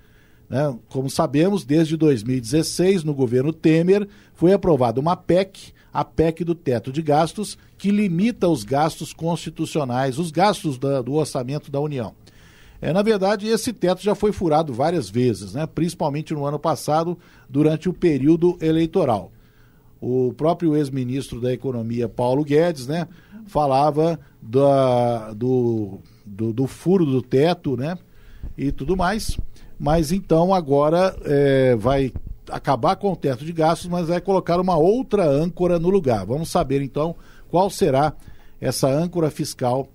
Né? 0.51 0.77
Como 0.89 1.09
sabemos, 1.09 1.63
desde 1.63 1.95
2016, 1.95 3.05
no 3.05 3.13
governo 3.13 3.53
Temer, 3.53 4.05
foi 4.33 4.51
aprovada 4.51 4.99
uma 4.99 5.15
PEC, 5.15 5.71
a 5.93 6.03
PEC 6.03 6.43
do 6.43 6.53
teto 6.53 6.91
de 6.91 7.01
gastos, 7.01 7.57
que 7.77 7.89
limita 7.89 8.49
os 8.49 8.65
gastos 8.65 9.13
constitucionais, 9.13 10.19
os 10.19 10.29
gastos 10.29 10.77
da, 10.77 11.01
do 11.01 11.13
orçamento 11.13 11.71
da 11.71 11.79
União. 11.79 12.13
É, 12.81 12.91
na 12.91 13.01
verdade, 13.01 13.47
esse 13.47 13.71
teto 13.71 14.03
já 14.03 14.13
foi 14.13 14.33
furado 14.33 14.73
várias 14.73 15.09
vezes, 15.09 15.53
né? 15.53 15.65
principalmente 15.65 16.33
no 16.33 16.45
ano 16.45 16.59
passado, 16.59 17.17
durante 17.49 17.87
o 17.87 17.93
período 17.93 18.57
eleitoral. 18.59 19.31
O 20.01 20.33
próprio 20.33 20.75
ex-ministro 20.75 21.39
da 21.39 21.53
Economia, 21.53 22.09
Paulo 22.09 22.43
Guedes, 22.43 22.87
né, 22.87 23.07
falava 23.45 24.19
da, 24.41 25.31
do, 25.31 25.99
do, 26.25 26.51
do, 26.51 26.67
furo 26.67 27.05
do 27.05 27.21
teto 27.21 27.77
né, 27.77 27.97
e 28.57 28.71
tudo 28.71 28.97
mais. 28.97 29.37
Mas 29.81 30.11
então 30.11 30.53
agora 30.53 31.15
é, 31.25 31.75
vai 31.75 32.13
acabar 32.47 32.95
com 32.97 33.13
o 33.13 33.15
teto 33.15 33.43
de 33.43 33.51
gastos, 33.51 33.89
mas 33.89 34.09
vai 34.09 34.21
colocar 34.21 34.59
uma 34.59 34.77
outra 34.77 35.27
âncora 35.27 35.79
no 35.79 35.89
lugar. 35.89 36.23
Vamos 36.23 36.51
saber 36.51 36.83
então 36.83 37.15
qual 37.49 37.67
será 37.67 38.13
essa 38.59 38.87
âncora 38.87 39.31
fiscal. 39.31 39.87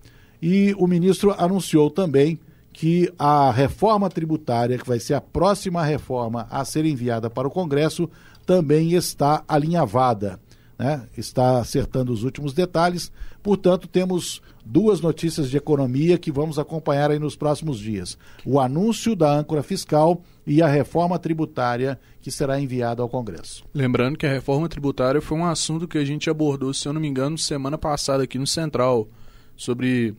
E 0.43 0.75
o 0.77 0.89
ministro 0.89 1.33
anunciou 1.39 1.89
também 1.89 2.37
que 2.73 3.13
a 3.17 3.53
reforma 3.53 4.11
tributária, 4.11 4.77
que 4.77 4.89
vai 4.89 4.99
ser 4.99 5.15
a 5.15 5.21
próxima 5.21 5.85
reforma 5.85 6.49
a 6.51 6.65
ser 6.65 6.85
enviada 6.85 7.31
para 7.31 7.47
o 7.47 7.51
Congresso, 7.51 8.11
também 8.45 8.93
está 8.93 9.45
alinhavada, 9.47 10.41
né? 10.77 11.07
está 11.17 11.61
acertando 11.61 12.13
os 12.13 12.25
últimos 12.25 12.53
detalhes. 12.53 13.13
Portanto, 13.41 13.87
temos 13.87 14.43
duas 14.67 15.01
notícias 15.01 15.49
de 15.49 15.57
economia 15.57 16.19
que 16.19 16.33
vamos 16.33 16.59
acompanhar 16.59 17.11
aí 17.11 17.19
nos 17.19 17.37
próximos 17.37 17.79
dias: 17.79 18.19
o 18.45 18.59
anúncio 18.59 19.15
da 19.15 19.33
âncora 19.33 19.63
fiscal 19.63 20.23
e 20.45 20.61
a 20.61 20.67
reforma 20.67 21.19
tributária 21.19 21.99
que 22.21 22.31
será 22.31 22.61
enviada 22.61 23.01
ao 23.01 23.09
Congresso. 23.09 23.65
Lembrando 23.73 24.19
que 24.19 24.27
a 24.27 24.33
reforma 24.33 24.69
tributária 24.69 25.21
foi 25.21 25.39
um 25.39 25.47
assunto 25.47 25.87
que 25.87 25.99
a 25.99 26.05
gente 26.05 26.29
abordou, 26.29 26.75
se 26.75 26.89
eu 26.89 26.93
não 26.93 27.01
me 27.01 27.07
engano, 27.07 27.39
semana 27.39 27.79
passada 27.79 28.25
aqui 28.25 28.39
no 28.39 28.47
Central, 28.47 29.09
sobre 29.57 30.15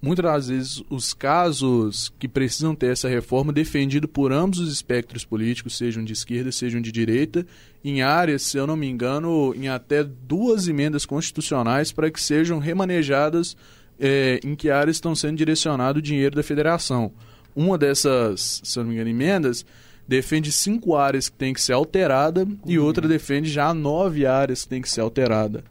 muitas 0.00 0.24
das 0.24 0.48
vezes 0.48 0.82
os 0.88 1.12
casos 1.12 2.10
que 2.18 2.26
precisam 2.26 2.74
ter 2.74 2.92
essa 2.92 3.08
reforma 3.08 3.52
defendido 3.52 4.08
por 4.08 4.32
ambos 4.32 4.58
os 4.58 4.72
espectros 4.72 5.24
políticos, 5.24 5.76
sejam 5.76 6.02
de 6.02 6.14
esquerda, 6.14 6.50
sejam 6.50 6.80
de 6.80 6.90
direita, 6.90 7.46
em 7.84 8.00
áreas, 8.00 8.42
se 8.42 8.56
eu 8.56 8.66
não 8.66 8.76
me 8.76 8.88
engano, 8.88 9.54
em 9.54 9.68
até 9.68 10.02
duas 10.02 10.68
emendas 10.68 11.04
constitucionais 11.04 11.92
para 11.92 12.10
que 12.10 12.20
sejam 12.20 12.58
remanejadas 12.58 13.56
é, 14.00 14.40
em 14.42 14.54
que 14.54 14.70
áreas 14.70 14.96
estão 14.96 15.14
sendo 15.14 15.36
direcionado 15.36 15.98
o 15.98 16.02
dinheiro 16.02 16.34
da 16.34 16.42
federação. 16.42 17.12
Uma 17.54 17.76
dessas, 17.76 18.60
se 18.64 18.78
não 18.78 18.86
me 18.86 18.94
engano, 18.94 19.10
emendas 19.10 19.64
defende 20.08 20.50
cinco 20.50 20.96
áreas 20.96 21.28
que 21.28 21.36
tem 21.36 21.52
que 21.54 21.60
ser 21.60 21.72
alterada 21.74 22.42
uhum. 22.42 22.58
e 22.66 22.78
outra 22.80 23.06
defende 23.06 23.48
já 23.48 23.72
nove 23.72 24.26
áreas 24.26 24.62
que 24.62 24.68
tem 24.68 24.82
que 24.82 24.90
ser 24.90 25.02
alterada. 25.02 25.62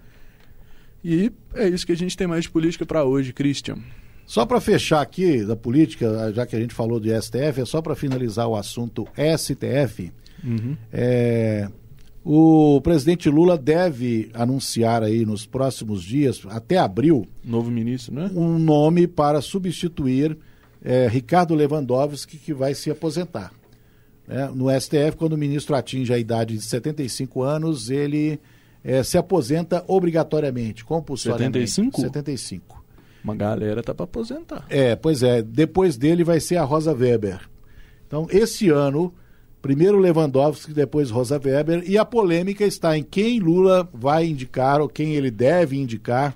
E 1.03 1.31
é 1.53 1.67
isso 1.67 1.85
que 1.85 1.91
a 1.91 1.97
gente 1.97 2.15
tem 2.15 2.27
mais 2.27 2.43
de 2.43 2.49
política 2.49 2.85
para 2.85 3.03
hoje, 3.03 3.33
Christian. 3.33 3.79
Só 4.25 4.45
para 4.45 4.61
fechar 4.61 5.01
aqui 5.01 5.43
da 5.43 5.55
política, 5.55 6.31
já 6.33 6.45
que 6.45 6.55
a 6.55 6.59
gente 6.59 6.73
falou 6.73 6.99
de 6.99 7.09
STF, 7.19 7.61
é 7.61 7.65
só 7.65 7.81
para 7.81 7.95
finalizar 7.95 8.47
o 8.47 8.55
assunto 8.55 9.07
STF. 9.37 10.11
Uhum. 10.43 10.77
É, 10.93 11.67
o 12.23 12.81
presidente 12.81 13.29
Lula 13.29 13.57
deve 13.57 14.29
anunciar 14.33 15.03
aí 15.03 15.25
nos 15.25 15.45
próximos 15.45 16.03
dias, 16.03 16.41
até 16.49 16.77
abril, 16.77 17.25
novo 17.43 17.71
ministro, 17.71 18.13
né? 18.13 18.29
Um 18.33 18.59
nome 18.59 19.07
para 19.07 19.41
substituir 19.41 20.37
é, 20.83 21.07
Ricardo 21.07 21.55
Lewandowski, 21.55 22.37
que 22.37 22.53
vai 22.53 22.73
se 22.73 22.91
aposentar. 22.91 23.51
É, 24.27 24.47
no 24.47 24.69
STF, 24.69 25.17
quando 25.17 25.33
o 25.33 25.37
ministro 25.37 25.75
atinge 25.75 26.13
a 26.13 26.19
idade 26.19 26.55
de 26.55 26.63
75 26.63 27.41
anos, 27.41 27.89
ele 27.89 28.39
é, 28.83 29.01
se 29.01 29.17
aposenta 29.17 29.83
obrigatoriamente, 29.87 30.85
compulsoriamente. 30.85 31.67
75? 31.67 32.01
75. 32.01 32.85
Uma 33.23 33.35
galera 33.35 33.81
tá 33.81 33.93
para 33.93 34.05
aposentar. 34.05 34.65
É, 34.69 34.95
pois 34.95 35.23
é. 35.23 35.41
Depois 35.41 35.97
dele 35.97 36.23
vai 36.23 36.39
ser 36.39 36.57
a 36.57 36.63
Rosa 36.63 36.93
Weber. 36.93 37.41
Então, 38.07 38.27
esse 38.29 38.69
ano, 38.69 39.13
primeiro 39.61 39.99
Lewandowski, 39.99 40.73
depois 40.73 41.09
Rosa 41.09 41.39
Weber, 41.43 41.83
e 41.85 41.97
a 41.97 42.05
polêmica 42.05 42.65
está 42.65 42.97
em 42.97 43.03
quem 43.03 43.39
Lula 43.39 43.87
vai 43.93 44.25
indicar 44.25 44.81
ou 44.81 44.87
quem 44.87 45.13
ele 45.13 45.29
deve 45.29 45.77
indicar 45.77 46.35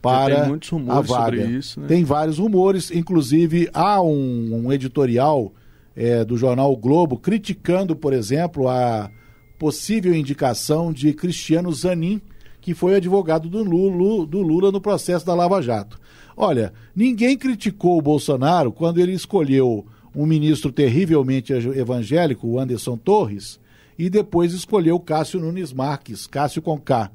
para 0.00 0.46
a 0.88 1.00
vaga. 1.00 1.44
Isso, 1.44 1.80
né? 1.80 1.86
Tem 1.86 2.04
vários 2.04 2.38
rumores, 2.38 2.90
inclusive 2.90 3.68
há 3.72 4.00
um, 4.00 4.64
um 4.64 4.72
editorial 4.72 5.52
é, 5.94 6.24
do 6.24 6.36
jornal 6.36 6.72
o 6.72 6.76
Globo 6.76 7.18
criticando, 7.18 7.94
por 7.94 8.12
exemplo, 8.12 8.68
a 8.68 9.10
possível 9.58 10.14
indicação 10.14 10.92
de 10.92 11.12
Cristiano 11.12 11.72
Zanin, 11.72 12.20
que 12.60 12.72
foi 12.72 12.94
advogado 12.96 13.48
do 13.48 13.62
Lula, 13.62 14.26
do 14.26 14.40
Lula 14.40 14.72
no 14.72 14.80
processo 14.80 15.26
da 15.26 15.34
Lava 15.34 15.60
Jato. 15.60 15.98
Olha, 16.36 16.72
ninguém 16.96 17.36
criticou 17.36 17.98
o 17.98 18.02
Bolsonaro 18.02 18.72
quando 18.72 18.98
ele 18.98 19.12
escolheu 19.12 19.84
um 20.14 20.26
ministro 20.26 20.72
terrivelmente 20.72 21.52
evangélico, 21.52 22.46
o 22.46 22.58
Anderson 22.58 22.96
Torres, 22.96 23.60
e 23.98 24.08
depois 24.08 24.52
escolheu 24.52 24.98
Cássio 24.98 25.40
Nunes 25.40 25.72
Marques, 25.72 26.26
Cássio 26.26 26.62
com 26.62 26.78
K. 26.78 27.10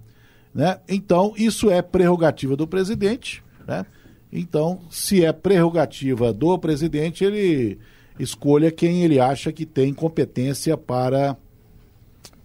Né? 0.53 0.79
Então, 0.87 1.33
isso 1.35 1.69
é 1.69 1.81
prerrogativa 1.81 2.55
do 2.55 2.67
presidente. 2.67 3.43
Né? 3.67 3.85
Então, 4.31 4.79
se 4.89 5.23
é 5.23 5.33
prerrogativa 5.33 6.31
do 6.31 6.57
presidente, 6.57 7.23
ele 7.23 7.77
escolha 8.19 8.71
quem 8.71 9.03
ele 9.03 9.19
acha 9.19 9.51
que 9.51 9.65
tem 9.65 9.93
competência 9.93 10.77
para 10.77 11.35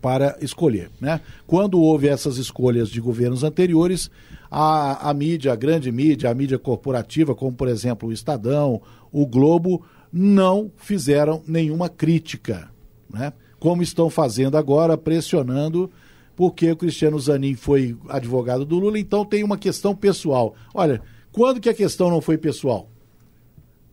para 0.00 0.38
escolher. 0.40 0.90
Né? 0.98 1.20
Quando 1.46 1.78
houve 1.78 2.08
essas 2.08 2.38
escolhas 2.38 2.88
de 2.88 3.02
governos 3.02 3.44
anteriores, 3.44 4.10
a, 4.50 5.10
a 5.10 5.12
mídia, 5.12 5.52
a 5.52 5.56
grande 5.56 5.92
mídia, 5.92 6.30
a 6.30 6.34
mídia 6.34 6.58
corporativa, 6.58 7.34
como 7.34 7.52
por 7.52 7.68
exemplo 7.68 8.08
o 8.08 8.12
Estadão, 8.12 8.80
o 9.12 9.26
Globo, 9.26 9.84
não 10.12 10.70
fizeram 10.76 11.42
nenhuma 11.46 11.88
crítica, 11.88 12.70
né? 13.08 13.32
como 13.58 13.82
estão 13.82 14.08
fazendo 14.08 14.56
agora, 14.56 14.96
pressionando, 14.96 15.90
porque 16.34 16.70
o 16.70 16.76
Cristiano 16.76 17.18
Zanin 17.18 17.54
foi 17.54 17.96
advogado 18.08 18.64
do 18.64 18.78
Lula, 18.78 18.98
então 18.98 19.24
tem 19.24 19.44
uma 19.44 19.58
questão 19.58 19.94
pessoal. 19.94 20.54
Olha, 20.74 21.02
quando 21.30 21.60
que 21.60 21.68
a 21.68 21.74
questão 21.74 22.10
não 22.10 22.20
foi 22.20 22.38
pessoal? 22.38 22.88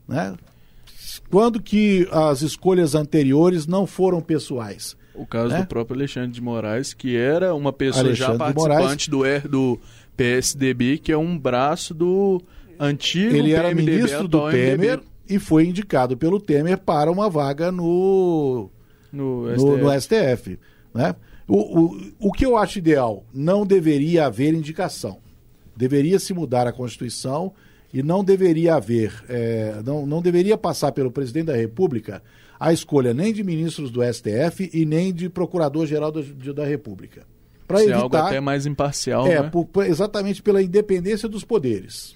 Né? 0.07 0.35
Quando 1.29 1.61
que 1.61 2.07
as 2.11 2.41
escolhas 2.41 2.95
anteriores 2.95 3.67
não 3.67 3.85
foram 3.85 4.21
pessoais? 4.21 4.95
O 5.13 5.25
caso 5.25 5.49
né? 5.49 5.61
do 5.61 5.67
próprio 5.67 5.97
Alexandre 5.97 6.31
de 6.31 6.41
Moraes, 6.41 6.93
que 6.93 7.17
era 7.17 7.53
uma 7.53 7.73
pessoa 7.73 8.05
Alexandre 8.05 8.33
já 8.33 8.37
participante 8.37 9.09
do, 9.09 9.23
do 9.49 9.79
PSDB, 10.15 10.99
que 10.99 11.11
é 11.11 11.17
um 11.17 11.37
braço 11.37 11.93
do 11.93 12.41
antigo 12.79 13.35
Ele 13.35 13.51
era 13.51 13.69
PMDB, 13.69 13.91
ministro 13.91 14.27
do 14.27 14.49
Temer 14.49 15.01
e 15.29 15.39
foi 15.39 15.65
indicado 15.65 16.15
pelo 16.17 16.39
Temer 16.39 16.77
para 16.77 17.11
uma 17.11 17.29
vaga 17.29 17.71
no, 17.71 18.69
No 19.11 19.47
STF. 19.55 19.81
no 19.81 20.01
STF. 20.01 20.59
Né? 20.93 21.15
O, 21.47 21.81
o, 21.81 22.01
o 22.19 22.31
que 22.31 22.45
eu 22.45 22.57
acho 22.57 22.79
ideal, 22.79 23.23
não 23.33 23.65
deveria 23.65 24.25
haver 24.25 24.53
indicação. 24.53 25.19
Deveria 25.75 26.19
se 26.19 26.33
mudar 26.33 26.67
a 26.67 26.73
Constituição 26.73 27.53
e 27.93 28.03
não 28.03 28.23
deveria 28.23 28.75
haver, 28.75 29.13
é, 29.29 29.81
não, 29.85 30.05
não 30.05 30.21
deveria 30.21 30.57
passar 30.57 30.91
pelo 30.91 31.11
presidente 31.11 31.45
da 31.45 31.55
República 31.55 32.21
a 32.59 32.73
escolha 32.73 33.13
nem 33.13 33.31
de 33.31 33.43
ministros 33.43 33.91
do 33.91 34.01
STF 34.03 34.69
e 34.73 34.85
nem 34.85 35.13
de 35.13 35.29
procurador-geral 35.29 36.11
da, 36.11 36.65
República. 36.65 37.25
Para 37.67 37.79
algo 37.79 37.91
evitar 37.91 38.27
até 38.27 38.39
mais 38.39 38.65
imparcial, 38.65 39.27
é, 39.27 39.43
né? 39.43 39.49
por- 39.49 39.85
exatamente 39.85 40.41
pela 40.41 40.61
independência 40.61 41.29
dos 41.29 41.43
poderes. 41.43 42.15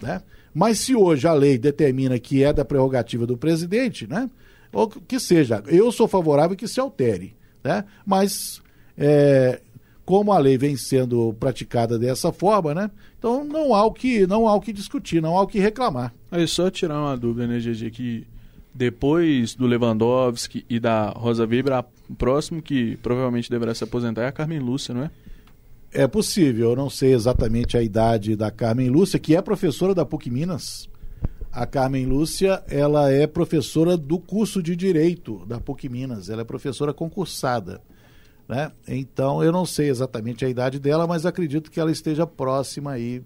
Né? 0.00 0.22
Mas 0.54 0.78
se 0.78 0.94
hoje 0.94 1.26
a 1.26 1.32
lei 1.32 1.58
determina 1.58 2.18
que 2.18 2.44
é 2.44 2.52
da 2.52 2.64
prerrogativa 2.64 3.26
do 3.26 3.36
presidente, 3.36 4.06
né? 4.06 4.30
ou 4.72 4.88
que 4.88 5.18
seja, 5.18 5.62
eu 5.66 5.90
sou 5.92 6.06
favorável 6.08 6.56
que 6.56 6.68
se 6.68 6.78
altere. 6.80 7.34
Né? 7.62 7.84
Mas 8.06 8.62
é, 8.96 9.60
como 10.04 10.32
a 10.32 10.38
lei 10.38 10.56
vem 10.56 10.76
sendo 10.76 11.34
praticada 11.40 11.98
dessa 11.98 12.32
forma, 12.32 12.74
né? 12.74 12.90
então 13.18 13.42
não 13.44 13.74
há, 13.74 13.84
o 13.84 13.92
que, 13.92 14.26
não 14.26 14.46
há 14.46 14.54
o 14.54 14.60
que 14.60 14.72
discutir, 14.72 15.20
não 15.20 15.36
há 15.36 15.42
o 15.42 15.46
que 15.46 15.58
reclamar. 15.58 16.14
Aí 16.30 16.46
só 16.46 16.70
tirar 16.70 17.00
uma 17.00 17.16
dúvida, 17.16 17.46
né, 17.46 17.58
GG, 17.58 17.90
que 17.90 18.26
depois 18.74 19.54
do 19.54 19.66
Lewandowski 19.66 20.64
e 20.68 20.78
da 20.80 21.10
Rosa 21.10 21.46
Weber, 21.46 21.72
a- 21.74 21.84
o 22.10 22.14
próximo 22.14 22.60
que 22.60 22.96
provavelmente 22.96 23.48
deverá 23.48 23.74
se 23.74 23.82
aposentar 23.84 24.22
é 24.22 24.26
a 24.26 24.32
Carmen 24.32 24.58
Lúcia, 24.58 24.92
não 24.94 25.04
é? 25.04 25.10
É 25.96 26.08
possível, 26.08 26.70
eu 26.70 26.76
não 26.76 26.90
sei 26.90 27.14
exatamente 27.14 27.76
a 27.76 27.82
idade 27.82 28.34
da 28.34 28.50
Carmen 28.50 28.88
Lúcia, 28.88 29.16
que 29.16 29.36
é 29.36 29.40
professora 29.40 29.94
da 29.94 30.04
PUC 30.04 30.28
Minas. 30.28 30.88
A 31.52 31.64
Carmen 31.66 32.04
Lúcia, 32.04 32.64
ela 32.66 33.12
é 33.12 33.28
professora 33.28 33.96
do 33.96 34.18
curso 34.18 34.60
de 34.60 34.74
Direito 34.74 35.46
da 35.46 35.60
PUC 35.60 35.88
Minas, 35.88 36.28
ela 36.28 36.42
é 36.42 36.44
professora 36.44 36.92
concursada. 36.92 37.80
Né? 38.48 38.72
Então, 38.88 39.40
eu 39.40 39.52
não 39.52 39.64
sei 39.64 39.88
exatamente 39.88 40.44
a 40.44 40.48
idade 40.48 40.80
dela, 40.80 41.06
mas 41.06 41.24
acredito 41.24 41.70
que 41.70 41.78
ela 41.78 41.92
esteja 41.92 42.26
próxima 42.26 42.90
aí 42.90 43.22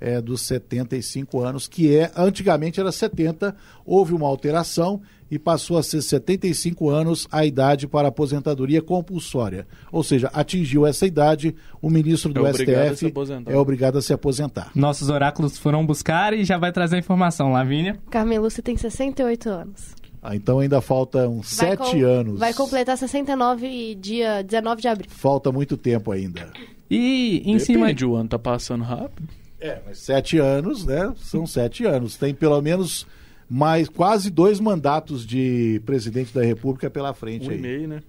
é, 0.00 0.20
dos 0.20 0.42
75 0.42 1.40
anos, 1.40 1.66
que 1.68 1.94
é, 1.94 2.10
antigamente 2.16 2.80
era 2.80 2.92
70, 2.92 3.54
houve 3.84 4.14
uma 4.14 4.26
alteração 4.26 5.00
e 5.30 5.38
passou 5.38 5.76
a 5.76 5.82
ser 5.82 6.00
75 6.00 6.88
anos 6.88 7.28
a 7.30 7.44
idade 7.44 7.86
para 7.86 8.08
aposentadoria 8.08 8.80
compulsória. 8.80 9.66
Ou 9.92 10.02
seja, 10.02 10.30
atingiu 10.32 10.86
essa 10.86 11.06
idade, 11.06 11.54
o 11.82 11.90
ministro 11.90 12.32
do 12.32 12.46
É 12.46 12.52
STF 12.54 13.12
é 13.46 13.56
obrigado 13.56 13.98
a 13.98 14.02
se 14.02 14.12
aposentar. 14.12 14.70
Nossos 14.74 15.10
oráculos 15.10 15.58
foram 15.58 15.84
buscar 15.84 16.32
e 16.32 16.44
já 16.44 16.56
vai 16.56 16.72
trazer 16.72 16.96
a 16.96 16.98
informação, 16.98 17.52
Lavínia. 17.52 17.98
Carmen 18.10 18.38
Lúcia 18.38 18.62
tem 18.62 18.76
68 18.76 19.48
anos. 19.50 19.94
Ah, 20.22 20.34
então 20.34 20.58
ainda 20.58 20.80
faltam 20.80 21.36
Vai 21.36 21.42
sete 21.44 21.76
com- 22.00 22.04
anos. 22.04 22.40
Vai 22.40 22.52
completar 22.52 22.96
69 22.98 23.94
dia 23.94 24.42
19 24.42 24.82
de 24.82 24.88
abril. 24.88 25.10
Falta 25.10 25.52
muito 25.52 25.76
tempo 25.76 26.10
ainda. 26.10 26.50
E 26.90 27.42
em 27.44 27.58
cima. 27.58 27.86
Depende, 27.86 28.04
o 28.04 28.16
ano 28.16 28.28
tá 28.28 28.38
passando 28.38 28.82
rápido. 28.82 29.28
É, 29.60 29.80
mas 29.86 29.98
sete 29.98 30.38
anos, 30.38 30.84
né? 30.84 31.12
São 31.16 31.46
sete 31.46 31.84
anos. 31.84 32.16
Tem 32.16 32.32
pelo 32.32 32.60
menos 32.62 33.06
mais 33.48 33.88
quase 33.88 34.30
dois 34.30 34.60
mandatos 34.60 35.26
de 35.26 35.80
presidente 35.84 36.32
da 36.32 36.42
República 36.42 36.90
pela 36.90 37.14
frente 37.14 37.48
Um 37.48 37.52
e 37.52 37.54
aí. 37.54 37.60
meio, 37.60 37.88
né? 37.88 38.02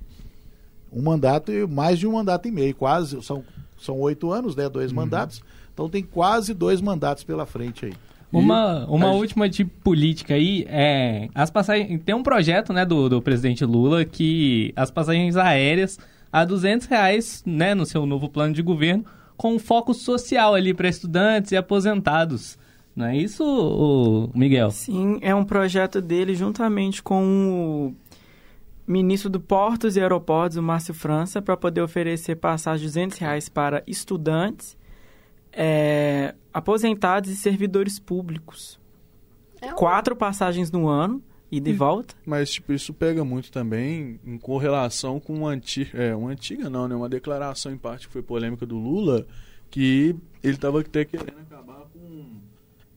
Um 0.92 1.02
mandato 1.02 1.52
e 1.52 1.66
mais 1.66 1.98
de 2.00 2.08
um 2.08 2.14
mandato 2.14 2.48
e 2.48 2.52
meio, 2.52 2.76
quase. 2.76 3.22
São, 3.24 3.44
são 3.80 4.00
oito 4.00 4.32
anos, 4.32 4.56
né? 4.56 4.66
Uhum. 4.66 4.72
Dois 4.72 4.92
mandatos. 4.92 5.42
Então 5.74 5.90
tem 5.90 6.04
quase 6.04 6.54
dois 6.54 6.82
mandatos 6.82 7.24
pela 7.24 7.46
frente 7.46 7.86
aí. 7.86 7.94
Uma, 8.32 8.86
uma 8.86 9.12
última 9.12 9.50
de 9.50 9.66
política 9.66 10.36
aí 10.36 10.64
é 10.70 11.30
as 11.34 11.50
passagens 11.50 12.00
tem 12.06 12.14
um 12.14 12.22
projeto 12.22 12.72
né 12.72 12.86
do, 12.86 13.10
do 13.10 13.20
presidente 13.24 13.66
Lula 13.66 14.06
que 14.06 14.72
as 14.76 14.92
passagens 14.92 15.36
aéreas 15.36 15.98
a 16.32 16.46
200 16.46 16.86
reais 16.86 17.42
né 17.44 17.74
no 17.74 17.88
seu 17.88 18.06
novo 18.06 18.30
plano 18.30 18.54
de 18.54 18.62
governo 18.62 19.04
com 19.40 19.58
foco 19.58 19.94
social 19.94 20.54
ali 20.54 20.74
para 20.74 20.90
estudantes 20.90 21.54
e 21.54 21.56
aposentados. 21.56 22.58
Não 22.94 23.06
é 23.06 23.16
isso 23.16 24.30
Miguel? 24.36 24.70
Sim, 24.70 25.18
é 25.22 25.34
um 25.34 25.46
projeto 25.46 26.02
dele 26.02 26.36
juntamente 26.36 27.02
com 27.02 27.96
o 27.96 27.96
ministro 28.86 29.30
do 29.30 29.40
Portos 29.40 29.96
e 29.96 30.02
Aeroportos, 30.02 30.58
o 30.58 30.62
Márcio 30.62 30.94
França, 30.94 31.42
para 31.42 31.56
poder 31.56 31.80
oferecer 31.82 32.36
passagem 32.36 32.82
de 32.82 32.88
200 32.94 33.18
reais 33.18 33.48
para 33.48 33.82
estudantes, 33.88 34.78
é, 35.54 36.36
aposentados 36.54 37.30
e 37.30 37.36
servidores 37.38 37.98
públicos. 37.98 38.78
É 39.62 39.72
um- 39.72 39.76
Quatro 39.78 40.18
passagens 40.18 40.70
no 40.70 40.90
ano, 40.90 41.24
e 41.52 41.74
volta. 41.74 42.14
Mas, 42.26 42.52
tipo, 42.52 42.72
isso 42.74 42.94
pega 42.94 43.24
muito 43.26 43.52
também 43.52 44.20
em 44.26 44.38
correlação 44.38 45.20
com 45.20 45.34
uma 45.34 45.50
antiga, 45.50 45.98
é, 45.98 46.16
uma 46.16 46.30
antiga 46.32 46.70
não, 46.70 46.88
né? 46.88 46.96
Uma 46.96 47.10
declaração 47.10 47.72
em 47.72 47.78
parte 47.78 48.08
que 48.08 48.14
foi 48.14 48.22
polêmica 48.22 48.66
do 48.66 48.78
Lula, 48.78 49.26
que 49.72 50.16
ele 50.44 50.58
tava 50.58 50.82
até 50.82 51.06
querendo 51.06 51.40
acabar 51.40 51.86
com 51.94 52.26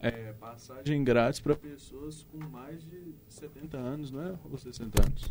é, 0.00 0.32
passagem 0.40 1.02
grátis 1.04 1.40
para 1.40 1.54
pessoas 1.56 2.26
com 2.30 2.38
mais 2.50 2.82
de 2.84 3.14
70 3.28 3.76
anos, 3.78 4.10
não 4.10 4.22
é? 4.22 4.32
Ou 4.50 4.58
60 4.58 5.02
anos. 5.02 5.30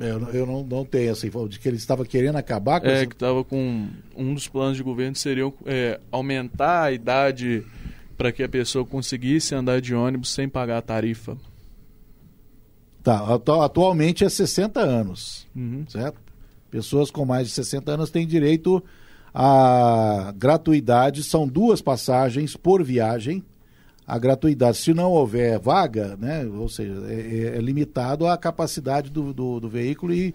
É, 0.00 0.10
Eu, 0.10 0.18
não- 0.20 0.30
eu 0.30 0.46
não, 0.46 0.64
não 0.64 0.84
tenho 0.86 1.10
essa 1.12 1.26
informação 1.26 1.50
de 1.50 1.58
que 1.60 1.68
ele 1.68 1.76
estava 1.76 2.04
querendo 2.06 2.36
acabar 2.36 2.80
com 2.80 2.86
É, 2.86 2.94
essa... 2.94 3.06
que 3.06 3.14
tava 3.16 3.44
com 3.44 3.88
um 4.16 4.32
dos 4.34 4.48
planos 4.48 4.76
de 4.78 4.82
governo 4.82 5.14
seriam 5.14 5.52
é, 5.66 6.00
aumentar 6.10 6.84
a 6.84 6.92
idade 6.92 7.62
para 8.22 8.30
que 8.30 8.44
a 8.44 8.48
pessoa 8.48 8.84
conseguisse 8.86 9.52
andar 9.52 9.80
de 9.80 9.92
ônibus 9.96 10.30
sem 10.30 10.48
pagar 10.48 10.78
a 10.78 10.80
tarifa. 10.82 11.36
Tá, 13.02 13.34
atu- 13.34 13.60
atualmente 13.60 14.24
é 14.24 14.28
60 14.28 14.78
anos. 14.78 15.44
Uhum. 15.56 15.84
certo? 15.88 16.20
Pessoas 16.70 17.10
com 17.10 17.24
mais 17.24 17.48
de 17.48 17.52
60 17.52 17.90
anos 17.90 18.10
têm 18.10 18.24
direito 18.24 18.80
à 19.34 20.32
gratuidade, 20.36 21.24
são 21.24 21.48
duas 21.48 21.82
passagens 21.82 22.54
por 22.56 22.80
viagem. 22.84 23.42
A 24.06 24.20
gratuidade, 24.20 24.76
se 24.76 24.94
não 24.94 25.10
houver 25.10 25.58
vaga, 25.58 26.16
né, 26.16 26.44
ou 26.46 26.68
seja, 26.68 26.94
é, 27.08 27.56
é 27.56 27.60
limitado 27.60 28.28
à 28.28 28.38
capacidade 28.38 29.10
do, 29.10 29.32
do, 29.34 29.58
do 29.58 29.68
veículo 29.68 30.14
e, 30.14 30.32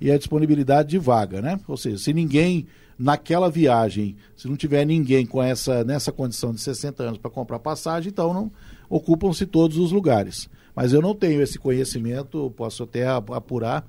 e 0.00 0.10
à 0.10 0.16
disponibilidade 0.18 0.88
de 0.88 0.98
vaga, 0.98 1.40
né? 1.42 1.58
Ou 1.68 1.76
seja, 1.76 1.98
se 1.98 2.12
ninguém 2.12 2.66
naquela 2.98 3.50
viagem, 3.50 4.16
se 4.36 4.46
não 4.48 4.56
tiver 4.56 4.84
ninguém 4.84 5.24
com 5.26 5.42
essa 5.42 5.82
nessa 5.84 6.10
condição 6.12 6.52
de 6.52 6.60
60 6.60 7.02
anos 7.02 7.18
para 7.18 7.30
comprar 7.30 7.58
passagem, 7.58 8.10
então 8.10 8.32
não 8.34 8.50
ocupam-se 8.88 9.46
todos 9.46 9.76
os 9.78 9.92
lugares. 9.92 10.48
Mas 10.74 10.92
eu 10.92 11.00
não 11.02 11.14
tenho 11.14 11.42
esse 11.42 11.58
conhecimento, 11.58 12.52
posso 12.56 12.82
até 12.84 13.06
ap- 13.06 13.30
apurar 13.32 13.86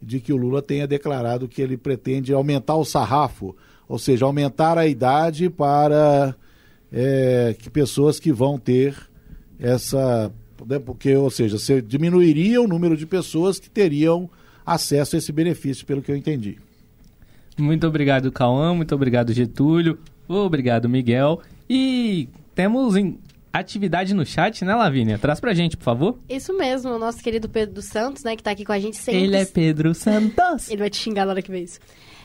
de 0.00 0.20
que 0.20 0.32
o 0.32 0.36
Lula 0.36 0.62
tenha 0.62 0.86
declarado 0.86 1.48
que 1.48 1.60
ele 1.62 1.76
pretende 1.76 2.32
aumentar 2.32 2.76
o 2.76 2.84
sarrafo, 2.84 3.54
ou 3.88 3.98
seja, 3.98 4.24
aumentar 4.24 4.76
a 4.78 4.86
idade 4.86 5.48
para 5.50 6.34
é, 6.92 7.54
que 7.58 7.68
pessoas 7.70 8.20
que 8.20 8.32
vão 8.32 8.58
ter 8.58 8.94
essa. 9.58 10.32
né, 10.66 10.78
Porque, 10.78 11.14
ou 11.16 11.30
seja, 11.30 11.58
você 11.58 11.80
diminuiria 11.82 12.60
o 12.60 12.68
número 12.68 12.96
de 12.96 13.06
pessoas 13.06 13.58
que 13.58 13.68
teriam 13.70 14.28
acesso 14.72 15.16
a 15.16 15.18
esse 15.18 15.32
benefício, 15.32 15.86
pelo 15.86 16.02
que 16.02 16.10
eu 16.10 16.16
entendi. 16.16 16.58
muito 17.58 17.86
obrigado 17.86 18.30
Cauã 18.30 18.74
muito 18.74 18.94
obrigado 18.94 19.32
Getúlio 19.32 19.98
obrigado 20.28 20.88
Miguel 20.88 21.40
e 21.68 22.28
temos 22.54 22.94
em 22.96 23.18
atividade 23.52 24.14
no 24.14 24.24
chat 24.24 24.64
né 24.64 24.74
Lavínia 24.74 25.18
traz 25.18 25.40
pra 25.40 25.54
gente 25.54 25.76
por 25.76 25.84
favor 25.84 26.18
Isso 26.28 26.56
mesmo, 26.56 26.92
o 26.92 26.98
nosso 26.98 27.22
querido 27.22 27.48
Pedro 27.48 27.74
dos 27.74 27.86
Santos, 27.86 28.22
né, 28.22 28.36
que 28.36 28.42
tá 28.42 28.50
aqui 28.52 28.64
com 28.64 28.72
a 28.72 28.78
gente 28.78 28.96
sempre. 28.96 29.22
ele 29.22 29.36
é 29.36 29.44
Pedro 29.44 29.94
Santos 29.94 30.68
Ele 30.68 30.78
vai 30.78 30.90
te 30.90 30.98
xingar 30.98 31.24
na 31.24 31.32
hora 31.32 31.42
que 31.42 31.50
vê 31.50 31.60
isso. 31.62 31.80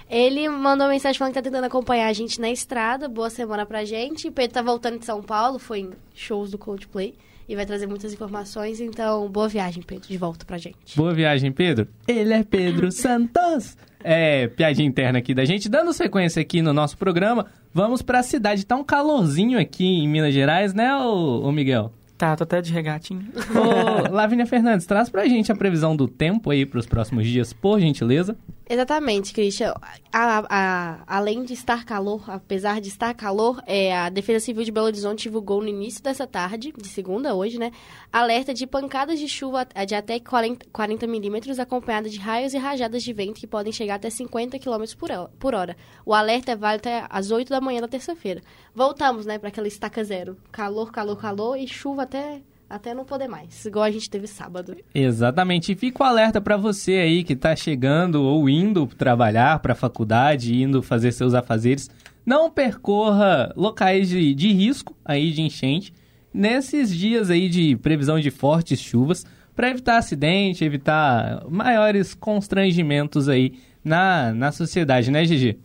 Ele 0.10 0.48
mandou 0.50 0.86
uma 0.86 0.92
mensagem 0.94 1.18
falando 1.18 1.34
que 1.34 1.40
tá 1.40 1.44
tentando 1.50 1.64
acompanhar 1.64 2.08
a 2.08 2.14
gente 2.14 2.40
na 2.40 2.52
estrada. 2.52 3.08
Boa 3.08 3.30
semana 3.32 3.66
pra 3.66 3.84
gente. 3.86 4.28
O 4.28 4.32
Pedro 4.32 4.54
tá 4.54 4.62
voltando 4.62 5.00
de 5.00 5.06
São 5.06 5.24
Paulo, 5.24 5.58
foi 5.58 5.80
em 5.80 5.90
shows 6.14 6.52
do 6.52 6.58
Coldplay. 6.58 7.16
E 7.48 7.56
vai 7.56 7.66
trazer 7.66 7.88
muitas 7.88 8.14
informações. 8.14 8.80
Então, 8.80 9.30
boa 9.30 9.48
viagem, 9.48 9.84
Pedro, 9.84 10.08
de 10.08 10.18
volta 10.18 10.46
pra 10.46 10.58
gente. 10.58 10.96
Boa 10.96 11.14
viagem, 11.14 11.52
Pedro. 11.52 11.88
Ele 12.08 12.34
é 12.34 12.44
Pedro 12.44 12.92
Santos. 12.92 13.78
É, 14.04 14.48
piadinha 14.48 14.88
interna 14.88 15.20
aqui 15.20 15.34
da 15.34 15.46
gente. 15.46 15.70
Dando 15.70 15.94
sequência 15.94 16.42
aqui 16.42 16.62
no 16.62 16.74
nosso 16.74 16.98
programa, 16.98 17.46
vamos 17.74 18.02
pra 18.02 18.22
cidade. 18.22 18.66
Tá 18.66 18.76
um 18.76 18.84
calorzinho 18.84 19.60
aqui 19.60 19.86
em 19.86 20.08
Minas 20.08 20.34
Gerais, 20.34 20.74
né, 20.74 20.96
ô, 20.96 21.42
ô 21.42 21.52
Miguel? 21.52 21.92
Tá, 22.18 22.36
tô 22.36 22.44
até 22.44 22.62
de 22.62 22.72
regatinho. 22.72 23.26
Ô, 23.54 24.14
Lavínia 24.14 24.46
Fernandes, 24.46 24.86
traz 24.86 25.10
pra 25.10 25.28
gente 25.28 25.52
a 25.52 25.56
previsão 25.56 25.96
do 25.96 26.08
tempo 26.08 26.52
aí 26.52 26.66
pros 26.66 26.86
próximos 26.86 27.28
dias, 27.28 27.52
por 27.52 27.80
gentileza. 27.80 28.38
Exatamente, 28.68 29.34
Christian. 29.34 29.74
A- 30.12 30.46
a- 30.50 31.04
além 31.06 31.44
de 31.44 31.54
estar 31.54 31.84
calor, 31.84 32.24
apesar 32.30 32.80
de 32.80 32.88
estar 32.88 33.14
calor, 33.14 33.62
é, 33.68 33.94
a 33.96 34.08
Defesa 34.10 34.40
Civil 34.40 34.64
de 34.64 34.72
Belo 34.72 34.86
Horizonte 34.86 35.24
divulgou 35.24 35.62
no 35.62 35.68
início 35.68 36.02
dessa 36.02 36.26
tarde, 36.26 36.72
de 36.76 36.88
segunda 36.88 37.36
hoje, 37.36 37.60
né? 37.60 37.72
Alerta 38.12 38.54
de 38.54 38.66
pancadas 38.66 39.20
de 39.20 39.28
chuva 39.28 39.68
de 39.86 39.94
até 39.94 40.18
40, 40.18 40.66
40 40.72 41.06
milímetros, 41.06 41.60
acompanhada 41.60 42.10
de 42.10 42.18
raios 42.18 42.54
e 42.54 42.58
rajadas 42.58 43.04
de 43.04 43.12
vento 43.12 43.40
que 43.40 43.48
podem 43.48 43.74
chegar 43.74 43.96
até 43.96 44.10
50 44.10 44.58
km 44.58 44.96
por 44.98 45.12
hora- 45.12 45.30
por 45.38 45.54
hora. 45.54 45.76
O 46.06 46.14
alerta 46.14 46.54
é 46.54 46.56
válido 46.56 46.88
até 46.88 47.06
às 47.10 47.32
8 47.32 47.50
da 47.50 47.60
manhã 47.60 47.82
da 47.82 47.88
terça-feira. 47.90 48.42
Voltamos, 48.74 49.26
né, 49.26 49.38
para 49.38 49.50
aquela 49.50 49.68
estaca 49.68 50.02
zero. 50.06 50.38
Calor, 50.54 50.90
calor, 50.92 51.18
calor 51.18 51.58
e 51.58 51.68
chuva 51.68 52.04
até 52.04 52.42
até 52.70 52.94
não 52.94 53.06
poder 53.06 53.28
mais, 53.28 53.66
igual 53.66 53.86
a 53.86 53.92
gente 53.92 54.10
teve 54.10 54.28
sábado. 54.28 54.76
Exatamente. 54.94 55.72
E 55.72 55.76
fica 55.76 56.04
o 56.04 56.06
alerta 56.06 56.42
para 56.42 56.58
você 56.58 56.94
aí 56.94 57.24
que 57.24 57.34
está 57.34 57.56
chegando 57.56 58.24
ou 58.24 58.50
indo 58.50 58.88
trabalhar 58.88 59.60
para 59.60 59.74
a 59.74 59.76
faculdade, 59.76 60.62
indo 60.62 60.82
fazer 60.82 61.12
seus 61.12 61.34
afazeres. 61.34 61.90
Não 62.26 62.50
percorra 62.50 63.54
locais 63.56 64.10
de, 64.10 64.34
de 64.34 64.52
risco 64.52 64.96
aí 65.04 65.32
de 65.32 65.42
enchente 65.42 65.94
nesses 66.34 66.94
dias 66.94 67.30
aí 67.30 67.48
de 67.48 67.76
previsão 67.78 68.20
de 68.20 68.32
fortes 68.32 68.80
chuvas 68.80 69.26
para 69.56 69.70
evitar 69.70 69.98
acidente, 69.98 70.66
evitar 70.66 71.46
maiores 71.50 72.16
constrangimentos 72.16 73.30
aí 73.30 73.54
na, 73.84 74.34
na 74.34 74.52
sociedade, 74.52 75.12
né, 75.12 75.24
Gigi? 75.26 75.60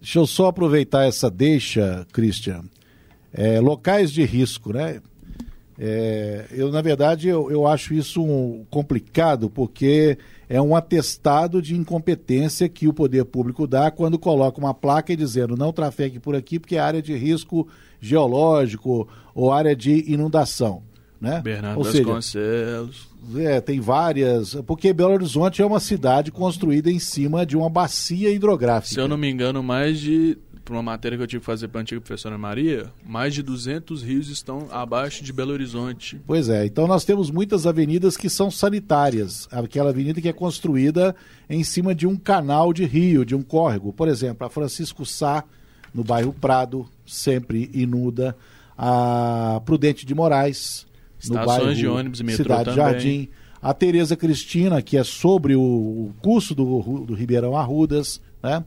Deixa 0.00 0.18
eu 0.18 0.26
só 0.26 0.48
aproveitar 0.48 1.06
essa 1.06 1.30
deixa, 1.30 2.06
Christian. 2.12 2.64
É, 3.32 3.60
locais 3.60 4.12
de 4.12 4.24
risco, 4.24 4.72
né? 4.72 5.00
É, 5.78 6.46
eu, 6.52 6.70
na 6.70 6.80
verdade, 6.80 7.28
eu, 7.28 7.50
eu 7.50 7.66
acho 7.66 7.94
isso 7.94 8.22
um, 8.22 8.64
complicado, 8.70 9.50
porque 9.50 10.16
é 10.48 10.60
um 10.60 10.76
atestado 10.76 11.60
de 11.60 11.74
incompetência 11.74 12.68
que 12.68 12.86
o 12.86 12.92
poder 12.92 13.24
público 13.24 13.66
dá 13.66 13.90
quando 13.90 14.18
coloca 14.18 14.58
uma 14.58 14.74
placa 14.74 15.16
dizendo 15.16 15.56
não 15.56 15.72
trafegue 15.72 16.20
por 16.20 16.36
aqui 16.36 16.58
porque 16.58 16.76
é 16.76 16.80
área 16.80 17.02
de 17.02 17.14
risco 17.16 17.66
geológico 18.00 19.08
ou 19.34 19.52
área 19.52 19.74
de 19.74 20.04
inundação. 20.10 20.82
Né? 21.20 21.40
Bernardo 21.42 21.78
ou 21.78 21.84
seja, 21.84 22.04
Vasconcelos. 22.04 23.08
É, 23.36 23.58
tem 23.60 23.80
várias. 23.80 24.54
Porque 24.66 24.92
Belo 24.92 25.14
Horizonte 25.14 25.62
é 25.62 25.66
uma 25.66 25.80
cidade 25.80 26.30
construída 26.30 26.90
em 26.90 26.98
cima 26.98 27.46
de 27.46 27.56
uma 27.56 27.70
bacia 27.70 28.30
hidrográfica. 28.30 28.94
Se 28.94 29.00
eu 29.00 29.08
não 29.08 29.16
me 29.16 29.30
engano, 29.30 29.62
mais 29.62 29.98
de 29.98 30.36
por 30.64 30.72
uma 30.72 30.82
matéria 30.82 31.18
que 31.18 31.22
eu 31.22 31.26
tive 31.26 31.40
que 31.40 31.46
fazer 31.46 31.68
para 31.68 31.80
a 31.80 31.82
antiga 31.82 32.00
professora 32.00 32.38
Maria, 32.38 32.90
mais 33.04 33.34
de 33.34 33.42
200 33.42 34.02
rios 34.02 34.28
estão 34.28 34.66
abaixo 34.70 35.22
de 35.22 35.32
Belo 35.32 35.52
Horizonte. 35.52 36.20
Pois 36.26 36.48
é, 36.48 36.64
então 36.64 36.86
nós 36.86 37.04
temos 37.04 37.30
muitas 37.30 37.66
avenidas 37.66 38.16
que 38.16 38.30
são 38.30 38.50
sanitárias. 38.50 39.46
Aquela 39.52 39.90
avenida 39.90 40.20
que 40.20 40.28
é 40.28 40.32
construída 40.32 41.14
em 41.50 41.62
cima 41.62 41.94
de 41.94 42.06
um 42.06 42.16
canal 42.16 42.72
de 42.72 42.84
rio, 42.84 43.24
de 43.24 43.34
um 43.34 43.42
córrego. 43.42 43.92
Por 43.92 44.08
exemplo, 44.08 44.46
a 44.46 44.50
Francisco 44.50 45.04
Sá, 45.04 45.44
no 45.92 46.02
bairro 46.02 46.32
Prado, 46.32 46.88
sempre 47.06 47.70
inunda. 47.74 48.34
A 48.76 49.60
Prudente 49.64 50.04
de 50.04 50.14
Moraes, 50.14 50.86
no 51.28 51.36
Estações 51.36 51.46
bairro 51.46 51.74
de 51.74 51.86
ônibus 51.86 52.20
e 52.20 52.24
metrô 52.24 52.42
Cidade 52.42 52.70
também. 52.70 52.76
Jardim. 52.76 53.28
A 53.62 53.72
Tereza 53.72 54.16
Cristina, 54.16 54.82
que 54.82 54.96
é 54.96 55.04
sobre 55.04 55.54
o, 55.54 55.60
o 55.60 56.14
curso 56.20 56.54
do, 56.54 57.04
do 57.06 57.14
Ribeirão 57.14 57.56
Arrudas, 57.56 58.20
né? 58.42 58.64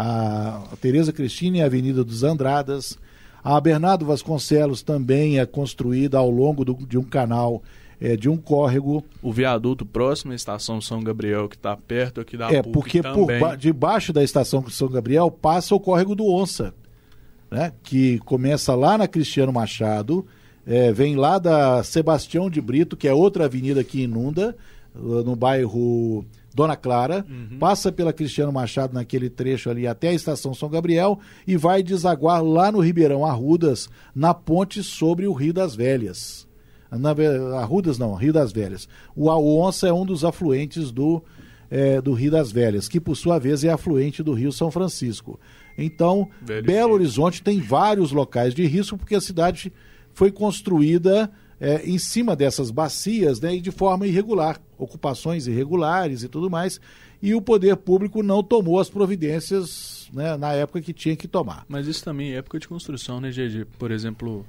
A, 0.00 0.76
Tereza 0.80 1.12
Cristina 1.12 1.58
e 1.58 1.62
a 1.62 1.66
Avenida 1.66 2.02
dos 2.02 2.22
Andradas. 2.22 2.98
A 3.42 3.60
Bernardo 3.60 4.04
Vasconcelos 4.04 4.82
também 4.82 5.38
é 5.38 5.46
construída 5.46 6.18
ao 6.18 6.30
longo 6.30 6.64
do, 6.64 6.74
de 6.74 6.98
um 6.98 7.02
canal, 7.02 7.62
é, 8.00 8.16
de 8.16 8.28
um 8.28 8.36
córrego. 8.36 9.04
O 9.22 9.32
viaduto 9.32 9.84
próximo 9.86 10.32
à 10.32 10.34
estação 10.34 10.80
São 10.80 11.02
Gabriel, 11.02 11.48
que 11.48 11.56
está 11.56 11.76
perto 11.76 12.20
aqui 12.20 12.36
da 12.36 12.50
é, 12.52 12.62
PUC 12.62 12.72
porque 12.72 13.02
por 13.02 13.26
também. 13.26 13.40
ba- 13.40 13.56
debaixo 13.56 14.12
da 14.12 14.22
estação 14.22 14.68
São 14.68 14.88
Gabriel 14.88 15.30
passa 15.30 15.74
o 15.74 15.80
córrego 15.80 16.14
do 16.14 16.26
Onça, 16.26 16.74
né? 17.50 17.72
que 17.82 18.18
começa 18.20 18.74
lá 18.74 18.98
na 18.98 19.08
Cristiano 19.08 19.52
Machado, 19.52 20.26
é, 20.66 20.92
vem 20.92 21.16
lá 21.16 21.38
da 21.38 21.82
Sebastião 21.82 22.50
de 22.50 22.60
Brito, 22.60 22.96
que 22.96 23.08
é 23.08 23.14
outra 23.14 23.46
avenida 23.46 23.82
que 23.82 24.02
inunda, 24.02 24.54
no 24.94 25.34
bairro 25.36 26.24
Dona 26.54 26.76
Clara, 26.76 27.24
passa 27.58 27.92
pela 27.92 28.12
Cristiano 28.12 28.52
Machado 28.52 28.94
naquele 28.94 29.30
trecho 29.30 29.70
ali 29.70 29.86
até 29.86 30.08
a 30.08 30.14
estação 30.14 30.52
São 30.52 30.68
Gabriel 30.68 31.18
e 31.46 31.56
vai 31.56 31.82
desaguar 31.82 32.42
lá 32.42 32.72
no 32.72 32.80
Ribeirão 32.80 33.24
Arrudas, 33.24 33.88
na 34.14 34.34
ponte 34.34 34.82
sobre 34.82 35.26
o 35.26 35.32
Rio 35.32 35.52
das 35.52 35.74
Velhas. 35.74 36.48
Na, 36.90 37.10
Arrudas 37.58 37.98
não, 37.98 38.14
Rio 38.14 38.32
das 38.32 38.52
Velhas. 38.52 38.88
O, 39.14 39.28
Onça 39.30 39.86
é 39.86 39.92
um 39.92 40.04
dos 40.04 40.24
afluentes 40.24 40.90
do, 40.90 41.22
eh, 41.70 42.00
do 42.00 42.12
Rio 42.12 42.32
das 42.32 42.50
Velhas, 42.50 42.88
que 42.88 43.00
por 43.00 43.14
sua 43.14 43.38
vez 43.38 43.62
é 43.62 43.70
afluente 43.70 44.22
do 44.22 44.32
Rio 44.32 44.50
São 44.50 44.70
Francisco. 44.72 45.38
Então, 45.78 46.28
Velho 46.42 46.66
Belo. 46.66 46.94
Horizonte 46.94 47.42
tem 47.42 47.60
vários 47.60 48.10
locais 48.10 48.54
de 48.54 48.66
risco, 48.66 48.98
porque 48.98 49.14
a 49.14 49.20
cidade 49.20 49.72
foi 50.12 50.32
construída 50.32 51.30
eh, 51.60 51.82
em 51.84 51.98
cima 51.98 52.34
dessas 52.34 52.70
bacias 52.70 53.40
né, 53.40 53.54
e 53.54 53.60
de 53.60 53.70
forma 53.70 54.06
irregular, 54.06 54.60
ocupações 54.78 55.46
irregulares 55.46 56.22
e 56.22 56.28
tudo 56.28 56.48
mais, 56.48 56.80
e 57.22 57.34
o 57.34 57.42
poder 57.42 57.76
público 57.76 58.22
não 58.22 58.42
tomou 58.42 58.80
as 58.80 58.88
providências 58.88 60.08
né, 60.12 60.36
na 60.36 60.52
época 60.54 60.80
que 60.80 60.92
tinha 60.92 61.14
que 61.14 61.28
tomar. 61.28 61.64
Mas 61.68 61.86
isso 61.86 62.02
também 62.02 62.32
é 62.32 62.36
época 62.36 62.58
de 62.58 62.66
construção, 62.66 63.20
né, 63.20 63.30
GG? 63.30 63.66
Por 63.78 63.90
exemplo, 63.90 64.44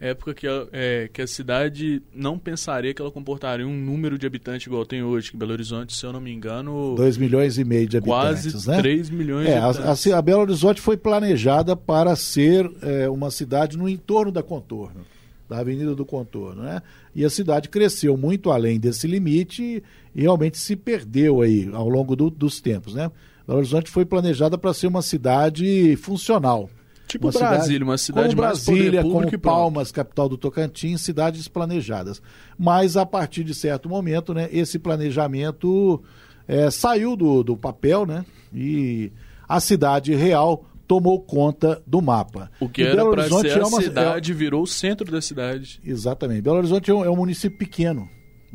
época 0.00 0.34
que 0.34 0.46
a, 0.46 0.66
é, 0.72 1.08
que 1.12 1.22
a 1.22 1.26
cidade 1.26 2.02
não 2.14 2.38
pensaria 2.38 2.92
que 2.94 3.00
ela 3.00 3.10
comportaria 3.10 3.66
um 3.66 3.76
número 3.76 4.18
de 4.18 4.26
habitantes 4.26 4.66
igual 4.66 4.84
tem 4.84 5.02
hoje, 5.02 5.30
que 5.30 5.36
Belo 5.36 5.52
Horizonte, 5.52 5.94
se 5.94 6.04
eu 6.04 6.12
não 6.12 6.20
me 6.20 6.32
engano, 6.32 6.94
2 6.96 7.16
milhões 7.18 7.58
e 7.58 7.64
meio 7.64 7.88
de 7.88 7.96
habitantes, 7.96 8.52
quase 8.52 8.68
né? 8.68 8.78
3 8.78 9.10
milhões 9.10 9.46
É, 9.48 9.52
de 9.52 9.58
a, 9.58 9.66
habitantes. 9.66 10.12
a, 10.12 10.18
a 10.18 10.22
Belo 10.22 10.42
Horizonte 10.42 10.80
foi 10.80 10.96
planejada 10.96 11.76
para 11.76 12.14
ser 12.16 12.70
é, 12.82 13.08
uma 13.08 13.30
cidade 13.30 13.76
no 13.76 13.88
entorno 13.88 14.30
da 14.30 14.42
contorno, 14.42 15.04
da 15.48 15.58
Avenida 15.58 15.94
do 15.94 16.04
Contorno, 16.04 16.62
né? 16.62 16.82
E 17.14 17.24
a 17.24 17.30
cidade 17.30 17.68
cresceu 17.68 18.16
muito 18.16 18.50
além 18.50 18.78
desse 18.78 19.06
limite 19.06 19.82
e, 20.14 20.20
realmente 20.22 20.58
se 20.58 20.76
perdeu 20.76 21.40
aí 21.40 21.68
ao 21.72 21.88
longo 21.88 22.14
do- 22.14 22.30
dos 22.30 22.60
tempos, 22.60 22.94
né? 22.94 23.10
Belo 23.46 23.60
Horizonte 23.60 23.90
foi 23.90 24.04
planejada 24.04 24.58
para 24.58 24.74
ser 24.74 24.86
uma 24.88 25.00
cidade 25.00 25.96
funcional. 25.96 26.68
Tipo 27.06 27.28
uma 27.28 27.32
Brasília, 27.56 27.84
uma 27.84 27.96
cidade 27.96 28.36
como 28.36 28.42
mais 28.46 28.62
Brasília, 28.64 29.02
como. 29.02 29.38
Palmas, 29.38 29.90
capital 29.90 30.28
do 30.28 30.36
Tocantins, 30.36 31.00
cidades 31.00 31.48
planejadas. 31.48 32.20
Mas 32.58 32.98
a 32.98 33.06
partir 33.06 33.42
de 33.44 33.54
certo 33.54 33.88
momento, 33.88 34.34
né, 34.34 34.46
esse 34.52 34.78
planejamento 34.78 36.02
é, 36.46 36.70
saiu 36.70 37.16
do, 37.16 37.42
do 37.42 37.56
papel, 37.56 38.04
né? 38.04 38.26
E 38.54 39.10
a 39.48 39.60
cidade 39.60 40.14
real 40.14 40.66
tomou 40.88 41.20
conta 41.20 41.80
do 41.86 42.00
mapa. 42.02 42.50
O 42.58 42.68
que 42.68 42.80
E 42.82 42.84
era 42.86 42.96
Belo 42.96 43.10
para 43.12 43.20
Horizonte 43.20 43.50
ser 43.50 43.60
é 43.60 43.64
uma- 43.64 43.80
cidade 43.82 44.32
virou 44.32 44.62
o 44.62 44.66
centro 44.66 45.12
da 45.12 45.20
cidade. 45.20 45.80
é- 45.86 45.90
exatamente. 45.90 46.40
Belo 46.40 46.56
Horizonte 46.56 46.90
é 46.90 46.94
um, 46.94 47.04
é 47.04 47.10
um 47.10 47.16
município 47.16 47.56
pequeno. 47.58 48.08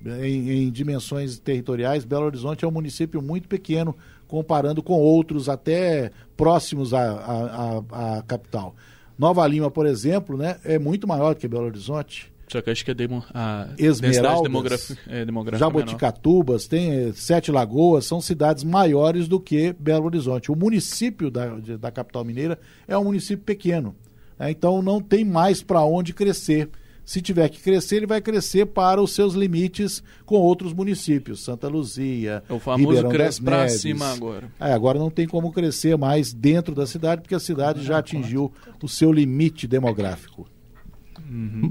Em, 0.06 0.50
em 0.66 0.72
dimensões 0.72 1.40
territoriais, 1.40 2.04
Belo 2.04 2.26
Horizonte 2.26 2.66
é 2.66 2.68
um 2.68 2.72
município 2.72 3.22
muito 3.22 3.48
pequeno, 3.48 3.96
comparando 4.28 4.84
com 4.84 4.94
outros 5.00 5.48
até 5.48 6.12
próximos 6.36 6.94
à, 6.94 7.00
à, 7.12 7.84
à- 7.92 8.18
à 8.18 8.22
capital. 8.24 8.76
Nova 9.18 9.46
Lima, 9.48 9.70
por 9.72 9.86
exemplo, 9.86 10.36
né, 10.36 10.58
é 10.66 10.78
muito 10.80 11.08
maior 11.08 11.36
que 11.36 11.48
Belo 11.48 11.66
Horizonte. 11.66 12.33
Só 12.54 12.62
que 12.62 12.70
acho 12.70 12.86
que 12.86 12.92
a, 12.92 12.94
demo, 12.94 13.26
a 13.34 13.68
densidade 13.76 14.44
demográfica, 14.44 15.02
é, 15.08 15.26
demográfica 15.26 15.66
é 15.66 15.68
menor. 15.68 15.80
Jaboticatubas, 15.80 16.68
tem 16.68 16.92
eh, 16.92 17.12
Sete 17.16 17.52
Lagoas, 17.52 18.06
são 18.06 18.22
cidades 18.22 18.64
maiores 18.64 19.28
do 19.28 19.40
que 19.40 19.74
Belo 19.80 20.06
Horizonte. 20.06 20.52
O 20.52 20.56
município 20.56 21.32
da, 21.32 21.48
da 21.58 21.90
capital 21.90 22.24
mineira 22.24 22.60
é 22.88 22.96
um 22.96 23.06
município 23.06 23.44
pequeno, 23.44 23.96
né? 24.38 24.52
então 24.52 24.84
não 24.84 25.02
tem 25.02 25.26
mais 25.26 25.64
para 25.64 25.84
onde 25.84 26.14
crescer. 26.14 26.70
Se 27.04 27.24
tiver 27.24 27.50
que 27.50 27.60
crescer, 27.60 27.96
ele 27.96 28.06
vai 28.06 28.22
crescer 28.22 28.68
para 28.68 29.02
os 29.02 29.16
seus 29.16 29.34
limites 29.34 30.04
com 30.24 30.36
outros 30.36 30.74
municípios, 30.74 31.44
Santa 31.44 31.68
Luzia, 31.68 32.44
É 32.48 32.54
o 32.54 32.60
famoso 32.60 32.88
Ribeirão 32.88 33.10
cresce 33.10 33.44
Neves. 33.44 33.82
cima 33.82 34.14
agora. 34.14 34.48
É, 34.60 34.72
agora 34.72 35.00
não 35.00 35.10
tem 35.10 35.28
como 35.28 35.52
crescer 35.52 35.98
mais 35.98 36.32
dentro 36.32 36.76
da 36.76 36.86
cidade, 36.86 37.22
porque 37.22 37.34
a 37.34 37.40
cidade 37.40 37.84
já 37.84 37.98
atingiu 37.98 38.54
o 38.80 38.88
seu 38.88 39.12
limite 39.12 39.66
demográfico. 39.68 40.48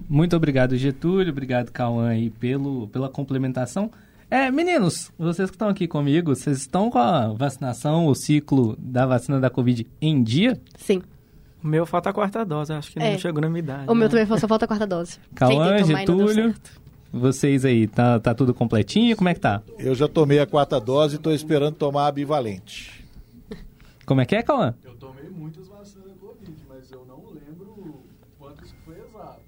Muito 0.09 0.37
obrigado, 0.37 0.77
Getúlio. 0.77 1.31
Obrigado, 1.31 1.71
Cauã, 1.71 2.09
aí, 2.09 2.31
pelo, 2.31 2.89
pela 2.89 3.09
complementação. 3.09 3.91
É, 4.31 4.51
meninos, 4.51 5.13
vocês 5.19 5.51
que 5.51 5.57
estão 5.57 5.69
aqui 5.69 5.87
comigo, 5.87 6.35
vocês 6.35 6.59
estão 6.59 6.91
com 6.91 6.99
a 6.99 7.29
vacinação, 7.35 8.07
o 8.07 8.15
ciclo 8.15 8.77
da 8.79 9.05
vacina 9.05 9.39
da 9.39 9.51
Covid 9.51 9.87
em 10.01 10.23
dia? 10.23 10.59
Sim. 10.77 11.03
O 11.63 11.67
meu 11.67 11.85
falta 11.87 12.11
a 12.11 12.13
quarta 12.13 12.45
dose, 12.45 12.73
acho 12.73 12.91
que 12.91 12.99
É. 12.99 13.13
não 13.13 13.19
chegou 13.19 13.41
na 13.43 13.49
minha 13.49 13.61
idade. 13.61 13.85
O 13.91 13.95
meu 13.95 14.09
né? 14.09 14.25
também 14.25 14.39
só 14.39 14.49
falta 14.49 14.65
a 14.65 14.69
quarta 14.69 14.87
dose. 14.87 15.19
Cauã, 15.37 15.85
Getúlio, 15.85 16.55
vocês 17.13 17.65
aí, 17.67 17.87
tá, 17.87 18.19
tá 18.19 18.35
tudo 18.35 18.55
completinho? 18.55 19.15
Como 19.17 19.29
é 19.29 19.35
que 19.35 19.41
tá? 19.41 19.63
Eu 19.79 19.95
já 19.95 20.09
tomei 20.09 20.41
a 20.41 20.47
quarta 20.47 20.81
dose 20.81 21.17
e 21.17 21.19
estou 21.19 21.33
esperando 21.33 21.75
tomar 21.75 22.07
a 22.07 22.13
bivalente. 22.13 23.05
Como 24.07 24.21
é 24.23 24.25
que 24.25 24.35
é, 24.35 24.43
Cauã? 24.43 24.75
Eu 24.83 24.95
tomei 24.95 25.29
muitas 25.29 25.69
vacinas 25.69 26.09
da 26.09 26.15
Covid, 26.15 26.53
mas 26.69 26.91
eu 26.91 27.05
não 27.07 27.23
lembro 27.35 28.01
quantas 28.39 28.73
foi 28.85 28.95
exato. 28.95 29.41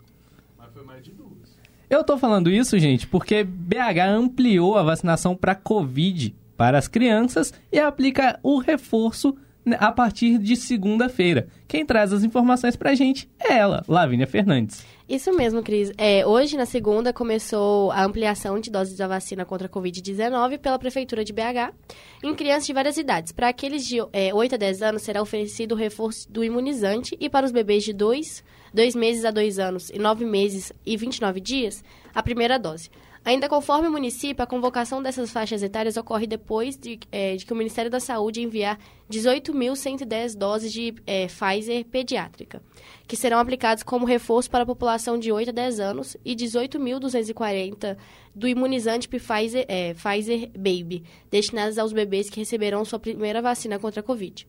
Mas 0.59 0.73
foi 0.75 0.85
mais 0.85 1.03
de 1.03 1.11
duas. 1.13 1.57
Eu 1.89 2.03
tô 2.03 2.17
falando 2.17 2.51
isso, 2.51 2.79
gente, 2.79 3.07
porque 3.07 3.45
BH 3.45 4.01
ampliou 4.09 4.77
a 4.77 4.83
vacinação 4.83 5.37
para 5.37 5.55
Covid 5.55 6.35
para 6.57 6.79
as 6.79 6.89
crianças 6.89 7.53
e 7.71 7.79
aplica 7.79 8.39
o 8.43 8.59
reforço 8.59 9.37
né, 9.65 9.77
a 9.81 9.91
partir 9.91 10.39
de 10.39 10.57
segunda-feira. 10.57 11.49
Quem 11.67 11.85
traz 11.87 12.13
as 12.13 12.23
informações 12.23 12.77
pra 12.77 12.95
gente 12.95 13.29
é 13.41 13.55
ela, 13.55 13.83
Lavínia 13.89 14.27
Fernandes. 14.27 14.85
Isso 15.09 15.33
mesmo, 15.35 15.63
Cris. 15.63 15.93
É, 15.99 16.27
hoje, 16.27 16.57
na 16.57 16.65
segunda, 16.65 17.13
começou 17.13 17.91
a 17.91 18.05
ampliação 18.05 18.59
de 18.59 18.71
doses 18.71 18.97
da 18.97 19.07
vacina 19.07 19.45
contra 19.45 19.67
a 19.67 19.71
Covid-19 19.71 20.59
pela 20.59 20.79
Prefeitura 20.79 21.25
de 21.25 21.33
BH 21.33 21.75
em 22.23 22.35
crianças 22.35 22.67
de 22.67 22.73
várias 22.73 22.97
idades. 22.97 23.33
Para 23.33 23.49
aqueles 23.49 23.87
de 23.87 23.99
é, 24.13 24.33
8 24.33 24.55
a 24.55 24.59
10 24.59 24.83
anos, 24.83 25.03
será 25.03 25.21
oferecido 25.21 25.73
o 25.73 25.77
reforço 25.77 26.31
do 26.31 26.43
imunizante 26.43 27.17
e 27.21 27.29
para 27.29 27.45
os 27.45 27.53
bebês 27.53 27.85
de 27.85 27.93
2 27.93 28.43
dois 28.75 28.97
meses 28.97 29.25
a 29.25 29.31
dois 29.31 29.61
anos 29.61 29.89
e 29.91 29.99
nove 29.99 30.25
meses 30.25 30.73
e 30.85 30.97
29 30.97 31.41
dias, 31.41 31.85
a 32.13 32.23
primeira 32.23 32.59
dose. 32.59 32.91
Ainda 33.25 33.49
conforme 33.49 33.89
o 33.89 33.91
município, 33.91 34.43
a 34.43 34.47
convocação 34.47 35.03
dessas 35.03 35.31
faixas 35.31 35.63
etárias 35.63 35.97
ocorre 35.97 36.27
depois 36.27 36.77
de, 36.77 37.01
é, 37.11 37.37
de 37.37 37.47
que 37.47 37.55
o 37.55 37.57
Ministério 37.57 37.91
da 37.91 37.99
Saúde 37.99 38.43
enviar 38.43 38.79
18.110 39.11 40.37
doses 40.37 40.71
de 40.71 40.95
é, 41.07 41.27
Pfizer 41.27 41.87
pediátrica, 41.87 42.63
que 43.09 43.17
serão 43.17 43.39
aplicadas 43.39 43.83
como 43.83 44.05
reforço 44.05 44.51
para 44.51 44.65
a 44.65 44.67
população 44.67 45.19
de 45.19 45.33
8 45.33 45.49
a 45.49 45.53
10 45.55 45.81
anos, 45.81 46.17
e 46.23 46.37
18.240 46.37 47.97
do 48.35 48.47
imunizante 48.47 49.09
Pfizer, 49.09 49.65
é, 49.69 49.95
Pfizer 49.95 50.51
Baby, 50.51 51.03
destinadas 51.31 51.79
aos 51.79 51.95
bebês 51.95 52.29
que 52.29 52.41
receberão 52.41 52.85
sua 52.85 52.99
primeira 52.99 53.41
vacina 53.41 53.79
contra 53.79 54.01
a 54.01 54.03
Covid. 54.03 54.47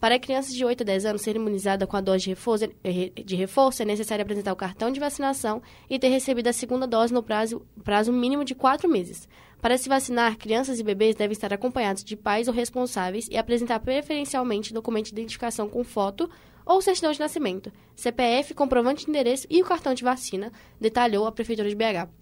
Para 0.00 0.18
crianças 0.18 0.54
de 0.54 0.64
8 0.64 0.82
a 0.82 0.84
10 0.84 1.06
anos 1.06 1.22
ser 1.22 1.34
imunizada 1.34 1.86
com 1.86 1.96
a 1.96 2.00
dose 2.00 2.24
de 2.24 2.30
reforço, 2.30 2.66
eh, 2.84 3.10
de 3.24 3.34
reforço, 3.34 3.82
é 3.82 3.84
necessário 3.84 4.22
apresentar 4.22 4.52
o 4.52 4.56
cartão 4.56 4.92
de 4.92 5.00
vacinação 5.00 5.60
e 5.90 5.98
ter 5.98 6.08
recebido 6.08 6.46
a 6.46 6.52
segunda 6.52 6.86
dose 6.86 7.12
no 7.12 7.22
prazo, 7.22 7.66
prazo 7.82 8.12
mínimo 8.12 8.44
de 8.44 8.54
4 8.54 8.88
meses. 8.88 9.28
Para 9.60 9.76
se 9.76 9.88
vacinar, 9.88 10.36
crianças 10.36 10.78
e 10.78 10.84
bebês 10.84 11.16
devem 11.16 11.32
estar 11.32 11.52
acompanhados 11.52 12.04
de 12.04 12.14
pais 12.14 12.46
ou 12.46 12.54
responsáveis 12.54 13.26
e 13.28 13.36
apresentar 13.36 13.80
preferencialmente 13.80 14.72
documento 14.72 15.06
de 15.06 15.12
identificação 15.12 15.68
com 15.68 15.82
foto 15.82 16.30
ou 16.64 16.80
certidão 16.80 17.10
de 17.10 17.18
nascimento, 17.18 17.72
CPF, 17.96 18.54
comprovante 18.54 19.04
de 19.04 19.10
endereço 19.10 19.46
e 19.50 19.60
o 19.60 19.64
cartão 19.64 19.94
de 19.94 20.04
vacina, 20.04 20.52
detalhou 20.80 21.26
a 21.26 21.32
Prefeitura 21.32 21.68
de 21.68 21.74
BH. 21.74 22.17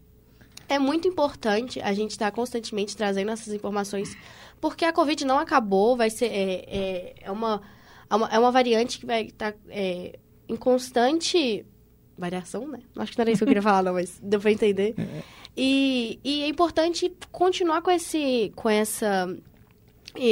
É 0.69 0.79
muito 0.79 1.07
importante 1.07 1.81
a 1.81 1.93
gente 1.93 2.13
estar 2.13 2.31
constantemente 2.33 2.97
trazendo 2.97 3.31
essas 3.31 3.53
informações, 3.53 4.17
porque 4.61 4.85
a 4.85 4.93
Covid 4.93 5.25
não 5.25 5.39
acabou, 5.39 5.97
vai 5.97 6.11
ser 6.11 6.27
é, 6.27 6.65
é, 6.67 7.15
é 7.23 7.31
uma, 7.31 7.63
é 8.11 8.15
uma, 8.15 8.49
é 8.49 8.51
variante 8.51 8.99
que 8.99 9.07
vai 9.07 9.27
estar 9.27 9.55
é, 9.69 10.19
em 10.49 10.57
constante 10.57 11.65
variação, 12.19 12.67
né? 12.67 12.81
Acho 12.97 13.13
que 13.13 13.19
não 13.19 13.23
era 13.23 13.31
isso 13.31 13.39
que 13.41 13.45
eu 13.45 13.49
queria 13.49 13.63
falar, 13.63 13.83
não, 13.83 13.93
mas 13.93 14.19
deu 14.23 14.41
para 14.41 14.51
entender. 14.51 14.95
E, 15.57 16.19
e 16.25 16.43
é 16.43 16.49
importante 16.49 17.13
continuar 17.31 17.83
com, 17.83 17.91
esse, 17.91 18.53
com 18.57 18.69
essa 18.69 19.29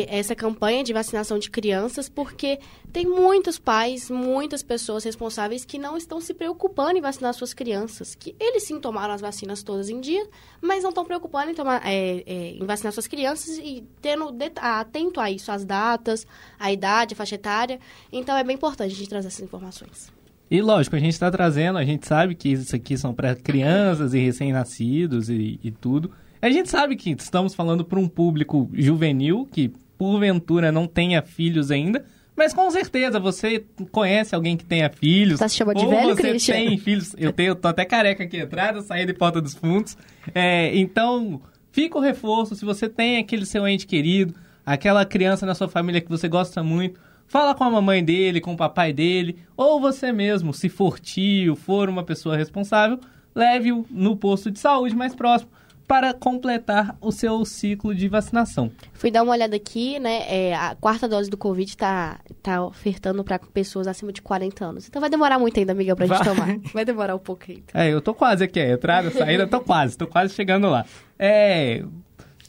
essa 0.08 0.34
campanha 0.34 0.82
de 0.82 0.92
vacinação 0.92 1.38
de 1.38 1.50
crianças, 1.50 2.08
porque 2.08 2.58
tem 2.92 3.06
muitos 3.06 3.58
pais, 3.58 4.10
muitas 4.10 4.62
pessoas 4.62 5.04
responsáveis 5.04 5.64
que 5.64 5.78
não 5.78 5.96
estão 5.96 6.20
se 6.20 6.34
preocupando 6.34 6.98
em 6.98 7.00
vacinar 7.00 7.34
suas 7.34 7.54
crianças. 7.54 8.14
Que 8.14 8.34
eles 8.38 8.64
sim 8.64 8.80
tomaram 8.80 9.14
as 9.14 9.20
vacinas 9.20 9.62
todas 9.62 9.88
em 9.88 10.00
dia, 10.00 10.26
mas 10.60 10.82
não 10.82 10.90
estão 10.90 11.04
preocupando 11.04 11.50
em, 11.50 11.54
tomar, 11.54 11.80
é, 11.84 12.22
é, 12.26 12.50
em 12.50 12.64
vacinar 12.64 12.92
suas 12.92 13.06
crianças 13.06 13.58
e 13.58 13.84
tendo 14.00 14.34
atento 14.56 15.20
a 15.20 15.30
isso, 15.30 15.50
as 15.50 15.64
datas, 15.64 16.26
a 16.58 16.72
idade, 16.72 17.14
a 17.14 17.16
faixa 17.16 17.34
etária. 17.34 17.80
Então 18.12 18.36
é 18.36 18.44
bem 18.44 18.54
importante 18.54 18.92
a 18.92 18.96
gente 18.96 19.08
trazer 19.08 19.28
essas 19.28 19.40
informações. 19.40 20.12
E 20.50 20.60
lógico, 20.60 20.94
a 20.94 20.98
gente 20.98 21.14
está 21.14 21.30
trazendo, 21.30 21.78
a 21.78 21.84
gente 21.84 22.06
sabe 22.06 22.34
que 22.34 22.50
isso 22.50 22.76
aqui 22.76 22.96
são 22.96 23.14
para 23.14 23.34
crianças 23.34 24.14
e 24.14 24.18
recém-nascidos 24.18 25.28
e, 25.28 25.58
e 25.62 25.70
tudo. 25.70 26.10
A 26.44 26.50
gente 26.50 26.68
sabe 26.68 26.94
que 26.94 27.08
estamos 27.12 27.54
falando 27.54 27.82
para 27.86 27.98
um 27.98 28.06
público 28.06 28.68
juvenil 28.74 29.48
que, 29.50 29.72
porventura, 29.96 30.70
não 30.70 30.86
tenha 30.86 31.22
filhos 31.22 31.70
ainda, 31.70 32.04
mas 32.36 32.52
com 32.52 32.70
certeza 32.70 33.18
você 33.18 33.64
conhece 33.90 34.34
alguém 34.34 34.54
que 34.54 34.62
tenha 34.62 34.90
filhos. 34.90 35.38
Tá 35.38 35.48
se 35.48 35.56
chamando 35.56 35.78
de 35.78 35.86
velho, 35.86 36.14
você 36.14 36.20
Christian? 36.20 36.54
tem 36.54 36.76
filhos. 36.76 37.16
Eu 37.16 37.32
tenho, 37.32 37.54
tô 37.54 37.66
até 37.66 37.86
careca 37.86 38.24
aqui 38.24 38.42
atrás, 38.42 38.76
eu 38.76 38.82
saí 38.82 39.06
de 39.06 39.14
porta 39.14 39.40
dos 39.40 39.54
fundos. 39.54 39.96
É, 40.34 40.76
então, 40.76 41.40
fica 41.72 41.96
o 41.96 42.00
reforço. 42.02 42.54
Se 42.54 42.62
você 42.66 42.90
tem 42.90 43.16
aquele 43.16 43.46
seu 43.46 43.66
ente 43.66 43.86
querido, 43.86 44.34
aquela 44.66 45.06
criança 45.06 45.46
na 45.46 45.54
sua 45.54 45.68
família 45.68 46.02
que 46.02 46.10
você 46.10 46.28
gosta 46.28 46.62
muito, 46.62 47.00
fala 47.26 47.54
com 47.54 47.64
a 47.64 47.70
mamãe 47.70 48.04
dele, 48.04 48.42
com 48.42 48.52
o 48.52 48.56
papai 48.58 48.92
dele, 48.92 49.38
ou 49.56 49.80
você 49.80 50.12
mesmo, 50.12 50.52
se 50.52 50.68
for 50.68 51.00
tio, 51.00 51.56
for 51.56 51.88
uma 51.88 52.04
pessoa 52.04 52.36
responsável, 52.36 53.00
leve-o 53.34 53.86
no 53.90 54.14
posto 54.14 54.50
de 54.50 54.58
saúde 54.58 54.94
mais 54.94 55.14
próximo 55.14 55.50
para 55.86 56.14
completar 56.14 56.96
o 57.00 57.12
seu 57.12 57.44
ciclo 57.44 57.94
de 57.94 58.08
vacinação. 58.08 58.70
Fui 58.92 59.10
dar 59.10 59.22
uma 59.22 59.32
olhada 59.32 59.54
aqui, 59.56 59.98
né? 59.98 60.22
É, 60.28 60.54
a 60.54 60.74
quarta 60.74 61.08
dose 61.08 61.28
do 61.28 61.36
Covid 61.36 61.70
está 61.70 62.20
tá 62.42 62.64
ofertando 62.64 63.22
para 63.22 63.38
pessoas 63.38 63.86
acima 63.86 64.12
de 64.12 64.22
40 64.22 64.64
anos. 64.64 64.88
Então 64.88 65.00
vai 65.00 65.10
demorar 65.10 65.38
muito 65.38 65.58
ainda, 65.58 65.72
amiga, 65.72 65.94
pra 65.94 66.06
gente 66.06 66.24
Vai. 66.24 66.34
tomar. 66.34 66.58
Vai 66.72 66.84
demorar 66.84 67.14
um 67.14 67.18
pouco 67.18 67.44
ainda. 67.48 67.64
É, 67.74 67.92
eu 67.92 68.00
tô 68.00 68.14
quase 68.14 68.44
aqui, 68.44 68.58
a 68.58 68.72
entrada, 68.72 69.08
a 69.08 69.10
saída, 69.10 69.46
tô 69.46 69.60
quase, 69.60 69.96
tô 69.96 70.06
quase 70.06 70.34
chegando 70.34 70.68
lá. 70.68 70.84
É, 71.18 71.84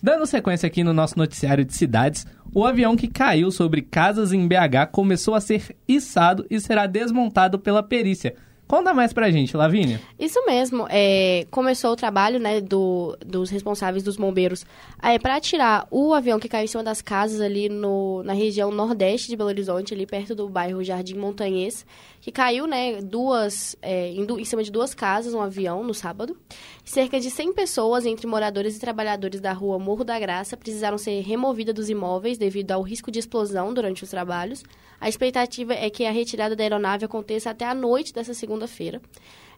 dando 0.01 0.25
sequência 0.25 0.67
aqui 0.67 0.83
no 0.83 0.93
nosso 0.93 1.17
noticiário 1.17 1.65
de 1.65 1.73
cidades, 1.73 2.25
o 2.53 2.65
avião 2.65 2.95
que 2.95 3.07
caiu 3.07 3.51
sobre 3.51 3.81
casas 3.81 4.31
em 4.31 4.47
BH 4.47 4.91
começou 4.91 5.35
a 5.35 5.41
ser 5.41 5.75
içado 5.87 6.45
e 6.49 6.59
será 6.59 6.85
desmontado 6.87 7.59
pela 7.59 7.83
perícia. 7.83 8.35
Conta 8.67 8.93
mais 8.93 9.13
pra 9.13 9.29
gente, 9.29 9.55
Lavínia. 9.55 10.01
Isso 10.19 10.43
mesmo. 10.45 10.87
É, 10.89 11.45
começou 11.51 11.91
o 11.91 11.95
trabalho 11.95 12.39
né, 12.39 12.59
do, 12.59 13.15
dos 13.23 13.51
responsáveis 13.51 14.03
dos 14.03 14.17
bombeiros 14.17 14.65
é, 15.01 15.19
para 15.19 15.39
tirar 15.39 15.87
o 15.91 16.13
avião 16.13 16.39
que 16.39 16.49
caiu 16.49 16.65
em 16.65 16.67
cima 16.67 16.83
das 16.83 16.99
casas 16.99 17.41
ali 17.41 17.69
no, 17.69 18.23
na 18.23 18.33
região 18.33 18.71
nordeste 18.71 19.29
de 19.29 19.35
Belo 19.35 19.49
Horizonte, 19.49 19.93
ali 19.93 20.07
perto 20.07 20.33
do 20.33 20.49
bairro 20.49 20.83
Jardim 20.83 21.15
Montanhês, 21.15 21.85
que 22.25 22.31
caiu 22.31 22.65
né, 22.65 23.03
duas, 23.03 23.75
é, 23.83 24.09
em, 24.09 24.23
em 24.23 24.45
cima 24.45 24.63
de 24.63 24.71
duas 24.71 24.95
casas, 24.95 25.35
um 25.35 25.41
avião, 25.41 25.83
no 25.83 25.93
sábado. 25.93 26.35
Cerca 26.83 27.19
de 27.19 27.29
100 27.29 27.53
pessoas, 27.53 28.03
entre 28.03 28.25
moradores 28.25 28.75
e 28.75 28.79
trabalhadores 28.79 29.39
da 29.39 29.53
rua 29.53 29.77
Morro 29.77 30.03
da 30.03 30.17
Graça, 30.17 30.57
precisaram 30.57 30.97
ser 30.97 31.21
removidas 31.21 31.75
dos 31.75 31.87
imóveis 31.87 32.39
devido 32.39 32.71
ao 32.71 32.81
risco 32.81 33.11
de 33.11 33.19
explosão 33.19 33.71
durante 33.75 34.03
os 34.03 34.09
trabalhos. 34.09 34.63
A 34.99 35.07
expectativa 35.07 35.75
é 35.75 35.87
que 35.87 36.03
a 36.03 36.09
retirada 36.09 36.55
da 36.55 36.63
aeronave 36.63 37.05
aconteça 37.05 37.51
até 37.51 37.63
a 37.63 37.75
noite 37.75 38.11
dessa 38.11 38.33
segunda-feira. 38.33 38.99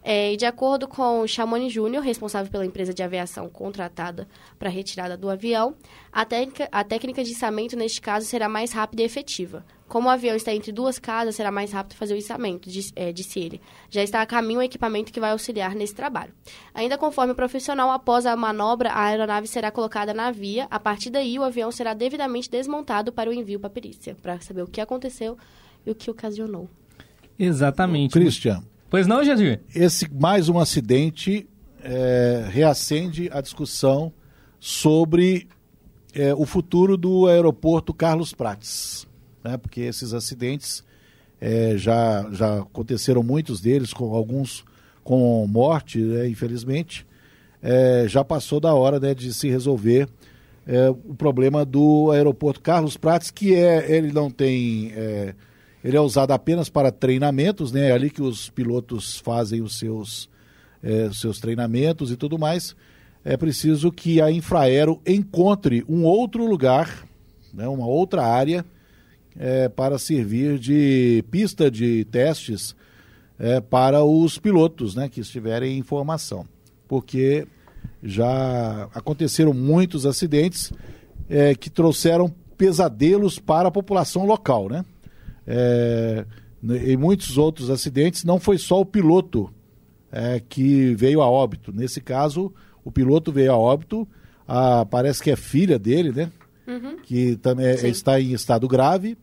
É, 0.02 0.34
e 0.34 0.36
de 0.36 0.44
acordo 0.44 0.86
com 0.86 1.26
Chamoni 1.26 1.70
Júnior, 1.70 2.04
responsável 2.04 2.52
pela 2.52 2.66
empresa 2.66 2.92
de 2.92 3.02
aviação 3.02 3.48
contratada 3.48 4.28
para 4.58 4.68
a 4.68 4.72
retirada 4.72 5.16
do 5.16 5.30
avião, 5.30 5.74
a 6.12 6.22
técnica, 6.26 6.68
a 6.70 6.84
técnica 6.84 7.24
de 7.24 7.32
içamento 7.32 7.76
neste 7.76 8.02
caso 8.02 8.26
será 8.26 8.46
mais 8.46 8.72
rápida 8.72 9.00
e 9.00 9.06
efetiva. 9.06 9.64
Como 9.88 10.06
o 10.08 10.10
avião 10.10 10.36
está 10.36 10.52
entre 10.54 10.70
duas 10.70 10.98
casas, 10.98 11.34
será 11.34 11.50
mais 11.50 11.72
rápido 11.72 11.96
fazer 11.96 12.12
o 12.14 12.16
içamento, 12.18 12.68
diz- 12.68 12.92
é, 12.94 13.10
disse 13.10 13.40
ele. 13.40 13.60
Já 13.90 14.02
está 14.02 14.20
a 14.20 14.26
caminho 14.26 14.60
o 14.60 14.62
equipamento 14.62 15.10
que 15.10 15.18
vai 15.18 15.30
auxiliar 15.30 15.74
nesse 15.74 15.94
trabalho. 15.94 16.32
Ainda 16.74 16.98
conforme 16.98 17.32
o 17.32 17.34
profissional, 17.34 17.90
após 17.90 18.26
a 18.26 18.36
manobra, 18.36 18.90
a 18.90 19.04
aeronave 19.06 19.46
será 19.48 19.70
colocada 19.70 20.12
na 20.12 20.30
via. 20.30 20.66
A 20.70 20.78
partir 20.78 21.08
daí, 21.08 21.38
o 21.38 21.42
avião 21.42 21.72
será 21.72 21.94
devidamente 21.94 22.50
desmontado 22.50 23.10
para 23.10 23.30
o 23.30 23.32
envio 23.32 23.58
para 23.58 23.68
a 23.68 23.72
perícia, 23.72 24.14
para 24.22 24.38
saber 24.40 24.62
o 24.62 24.66
que 24.68 24.80
aconteceu 24.80 25.36
e 25.86 25.90
o 25.90 25.94
que 25.94 26.10
ocasionou. 26.10 26.68
Exatamente. 27.38 28.12
Christian, 28.12 28.62
Pois 28.90 29.06
não, 29.06 29.24
Jesus? 29.24 29.58
esse 29.74 30.06
mais 30.12 30.48
um 30.50 30.58
acidente 30.58 31.48
é, 31.82 32.46
reacende 32.50 33.30
a 33.32 33.40
discussão 33.40 34.12
sobre 34.60 35.48
é, 36.14 36.34
o 36.34 36.44
futuro 36.44 36.96
do 36.96 37.26
aeroporto 37.26 37.94
Carlos 37.94 38.32
Prates, 38.34 39.06
né? 39.42 39.56
porque 39.56 39.82
esses 39.82 40.12
acidentes 40.12 40.84
é, 41.40 41.76
já, 41.76 42.28
já 42.32 42.60
aconteceram 42.60 43.22
muitos 43.22 43.60
deles, 43.60 43.92
com 43.92 44.14
alguns 44.14 44.64
com 45.04 45.46
morte, 45.46 45.98
né, 45.98 46.28
infelizmente. 46.28 47.06
É, 47.62 48.04
já 48.06 48.22
passou 48.22 48.60
da 48.60 48.74
hora 48.74 49.00
né, 49.00 49.14
de 49.14 49.32
se 49.32 49.48
resolver 49.48 50.06
é, 50.66 50.90
o 50.90 51.14
problema 51.14 51.64
do 51.64 52.10
aeroporto 52.10 52.60
Carlos 52.60 52.96
Prates, 52.96 53.30
que 53.30 53.54
é 53.54 53.90
ele 53.90 54.12
não 54.12 54.30
tem 54.30 54.92
é, 54.94 55.34
ele 55.82 55.96
é 55.96 56.00
usado 56.00 56.32
apenas 56.32 56.68
para 56.68 56.92
treinamentos, 56.92 57.72
né? 57.72 57.88
É 57.88 57.92
ali 57.92 58.10
que 58.10 58.20
os 58.20 58.50
pilotos 58.50 59.16
fazem 59.18 59.62
os 59.62 59.78
seus, 59.78 60.28
é, 60.82 61.08
seus 61.12 61.38
treinamentos 61.38 62.10
e 62.10 62.16
tudo 62.16 62.38
mais. 62.38 62.76
É 63.24 63.36
preciso 63.36 63.90
que 63.90 64.20
a 64.20 64.30
Infraero 64.30 65.00
encontre 65.06 65.84
um 65.88 66.04
outro 66.04 66.46
lugar, 66.46 67.06
né? 67.52 67.66
uma 67.68 67.86
outra 67.86 68.24
área, 68.24 68.64
é, 69.38 69.68
para 69.68 69.98
servir 69.98 70.58
de 70.58 71.24
pista 71.30 71.70
de 71.70 72.04
testes 72.06 72.74
é, 73.38 73.60
para 73.60 74.02
os 74.04 74.36
pilotos 74.38 74.94
né? 74.94 75.08
que 75.08 75.20
estiverem 75.20 75.78
em 75.78 75.82
formação. 75.82 76.44
Porque 76.88 77.46
já 78.02 78.88
aconteceram 78.94 79.52
muitos 79.54 80.04
acidentes 80.06 80.72
é, 81.28 81.54
que 81.54 81.70
trouxeram 81.70 82.28
pesadelos 82.56 83.38
para 83.38 83.68
a 83.68 83.70
população 83.70 84.26
local, 84.26 84.68
né? 84.68 84.84
É, 85.46 86.24
em 86.62 86.96
muitos 86.96 87.38
outros 87.38 87.70
acidentes, 87.70 88.24
não 88.24 88.40
foi 88.40 88.58
só 88.58 88.80
o 88.80 88.84
piloto 88.86 89.48
é, 90.10 90.40
que 90.48 90.94
veio 90.96 91.22
a 91.22 91.28
óbito. 91.30 91.72
Nesse 91.72 92.00
caso, 92.00 92.52
o 92.84 92.90
piloto 92.90 93.30
veio 93.30 93.52
a 93.52 93.56
óbito, 93.56 94.08
a- 94.46 94.84
parece 94.86 95.22
que 95.22 95.30
é 95.30 95.36
filha 95.36 95.78
dele, 95.78 96.10
né? 96.12 96.32
Que 97.04 97.36
também 97.36 97.66
é- 97.66 97.76
Sim. 97.76 97.88
está 97.88 98.20
em 98.20 98.32
estado 98.32 98.66
grave 98.68 99.16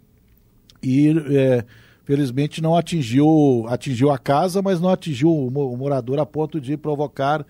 e, 0.85 1.09
é, 1.35 1.65
felizmente, 2.03 2.61
não 2.61 2.75
atingiu, 2.75 3.65
atingiu 3.67 4.11
a 4.11 4.17
casa, 4.17 4.61
mas 4.61 4.79
não 4.79 4.89
atingiu 4.89 5.35
o, 5.35 5.49
mo- 5.49 5.71
o 5.71 5.75
morador 5.75 6.19
a 6.19 6.25
ponto 6.25 6.61
de 6.61 6.77
provocar 6.77 7.45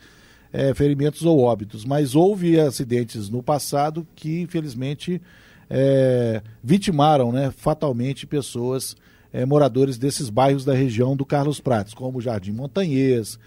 é, 0.54 0.74
ferimentos 0.74 1.24
ou 1.24 1.40
óbitos. 1.42 1.84
Mas 1.84 2.16
houve 2.16 2.60
acidentes 2.60 3.30
no 3.30 3.44
passado 3.44 4.08
que, 4.16 4.42
infelizmente, 4.42 5.22
é, 5.70 6.42
vitimaram 6.64 7.32
né, 7.32 7.52
fatalmente 7.56 8.26
pessoas 8.26 8.96
é, 9.34 9.46
moradores 9.46 9.98
desses 9.98 10.30
bairros 10.30 10.64
da 10.64 10.74
região 10.74 11.16
do 11.16 11.26
Carlos 11.26 11.60
Prates, 11.60 11.94
como 11.94 12.22
Jardim 12.22 12.54
Montanhês, 12.54 13.38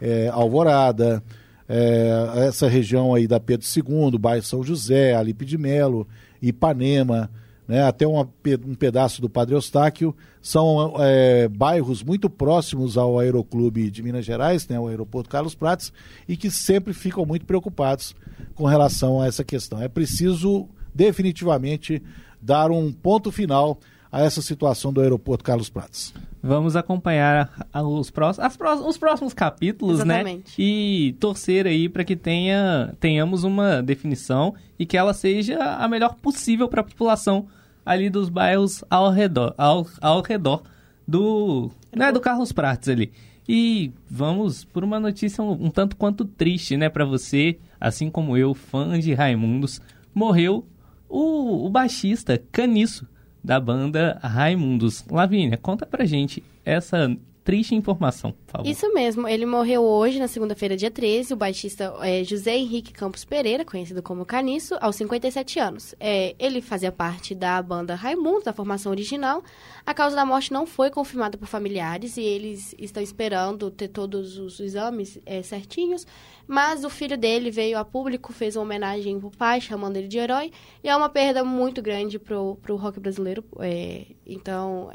é, 0.00 0.28
Alvorada, 0.28 1.22
é, 1.68 2.46
essa 2.48 2.66
região 2.68 3.14
aí 3.14 3.28
da 3.28 3.38
Pedro 3.38 3.64
II, 3.66 4.18
bairro 4.18 4.42
São 4.42 4.62
José, 4.64 5.14
Alipe 5.14 5.44
de 5.44 5.56
Melo, 5.56 6.06
Ipanema, 6.42 7.30
né, 7.66 7.82
até 7.82 8.06
uma, 8.06 8.28
um 8.66 8.74
pedaço 8.74 9.20
do 9.20 9.28
Padre 9.28 9.54
Eustáquio, 9.54 10.14
são 10.40 10.94
é, 10.98 11.48
bairros 11.48 12.02
muito 12.02 12.30
próximos 12.30 12.96
ao 12.96 13.18
Aeroclube 13.18 13.90
de 13.90 14.02
Minas 14.02 14.24
Gerais, 14.24 14.68
né, 14.68 14.78
o 14.78 14.86
Aeroporto 14.86 15.28
Carlos 15.28 15.54
Prates, 15.54 15.92
e 16.28 16.36
que 16.36 16.50
sempre 16.50 16.92
ficam 16.92 17.26
muito 17.26 17.44
preocupados 17.44 18.14
com 18.54 18.64
relação 18.64 19.20
a 19.20 19.26
essa 19.26 19.44
questão. 19.44 19.80
É 19.82 19.88
preciso 19.88 20.68
definitivamente 20.94 22.02
dar 22.40 22.70
um 22.70 22.92
ponto 22.92 23.30
final 23.32 23.78
a 24.10 24.22
essa 24.22 24.40
situação 24.40 24.92
do 24.92 25.00
Aeroporto 25.00 25.44
Carlos 25.44 25.68
Prates. 25.68 26.14
Vamos 26.46 26.76
acompanhar 26.76 27.50
os, 27.74 28.10
próximos, 28.10 28.86
os 28.86 28.96
próximos 28.96 29.34
capítulos, 29.34 30.04
né? 30.04 30.16
Exatamente. 30.16 30.60
né? 30.60 30.64
E 30.64 31.16
torcer 31.18 31.66
aí 31.66 31.88
para 31.88 32.04
que 32.04 32.14
tenha, 32.14 32.94
tenhamos 33.00 33.42
uma 33.42 33.82
definição 33.82 34.54
e 34.78 34.86
que 34.86 34.96
ela 34.96 35.12
seja 35.12 35.58
a 35.58 35.88
melhor 35.88 36.14
possível 36.14 36.68
para 36.68 36.82
a 36.82 36.84
população 36.84 37.46
ali 37.84 38.08
dos 38.08 38.28
bairros 38.28 38.84
ao 38.88 39.10
redor, 39.10 39.54
ao, 39.58 39.86
ao 40.00 40.22
redor 40.22 40.62
do, 41.06 41.70
né, 41.94 42.12
do 42.12 42.20
Carlos 42.20 42.52
Prates 42.52 42.88
ali. 42.88 43.12
E 43.48 43.92
vamos 44.10 44.64
por 44.64 44.82
uma 44.82 44.98
notícia 44.98 45.42
um, 45.42 45.66
um 45.66 45.70
tanto 45.70 45.96
quanto 45.96 46.24
triste, 46.24 46.76
né, 46.76 46.88
para 46.88 47.04
você, 47.04 47.58
assim 47.80 48.10
como 48.10 48.36
eu, 48.36 48.54
fã 48.54 48.98
de 48.98 49.14
Raimundos, 49.14 49.80
morreu 50.14 50.66
o, 51.08 51.66
o 51.66 51.70
baixista 51.70 52.40
Caniço 52.50 53.06
da 53.46 53.60
banda 53.60 54.18
Raimundos. 54.20 55.04
Lavínia, 55.08 55.56
conta 55.56 55.86
pra 55.86 56.04
gente 56.04 56.42
essa 56.64 57.16
triste 57.46 57.76
informação, 57.76 58.32
por 58.32 58.50
favor. 58.50 58.68
Isso 58.68 58.92
mesmo, 58.92 59.28
ele 59.28 59.46
morreu 59.46 59.80
hoje, 59.84 60.18
na 60.18 60.26
segunda-feira, 60.26 60.76
dia 60.76 60.90
13, 60.90 61.32
o 61.32 61.36
baixista 61.36 61.94
é, 62.00 62.24
José 62.24 62.56
Henrique 62.56 62.92
Campos 62.92 63.24
Pereira, 63.24 63.64
conhecido 63.64 64.02
como 64.02 64.26
Caniço, 64.26 64.76
aos 64.80 64.96
57 64.96 65.60
anos. 65.60 65.94
É, 66.00 66.34
ele 66.40 66.60
fazia 66.60 66.90
parte 66.90 67.36
da 67.36 67.62
banda 67.62 67.94
Raimundo, 67.94 68.42
da 68.42 68.52
formação 68.52 68.90
original. 68.90 69.44
A 69.86 69.94
causa 69.94 70.16
da 70.16 70.26
morte 70.26 70.52
não 70.52 70.66
foi 70.66 70.90
confirmada 70.90 71.38
por 71.38 71.46
familiares 71.46 72.16
e 72.16 72.22
eles 72.22 72.74
estão 72.80 73.00
esperando 73.00 73.70
ter 73.70 73.86
todos 73.86 74.38
os 74.38 74.58
exames 74.58 75.16
é, 75.24 75.40
certinhos, 75.40 76.04
mas 76.48 76.82
o 76.82 76.90
filho 76.90 77.16
dele 77.16 77.52
veio 77.52 77.78
a 77.78 77.84
público, 77.84 78.32
fez 78.32 78.56
uma 78.56 78.64
homenagem 78.64 79.20
pro 79.20 79.30
pai, 79.30 79.60
chamando 79.60 79.96
ele 79.96 80.08
de 80.08 80.18
herói, 80.18 80.50
e 80.82 80.88
é 80.88 80.96
uma 80.96 81.08
perda 81.08 81.44
muito 81.44 81.80
grande 81.80 82.18
pro, 82.18 82.56
pro 82.56 82.74
rock 82.74 82.98
brasileiro. 82.98 83.44
É, 83.60 84.04
então, 84.26 84.90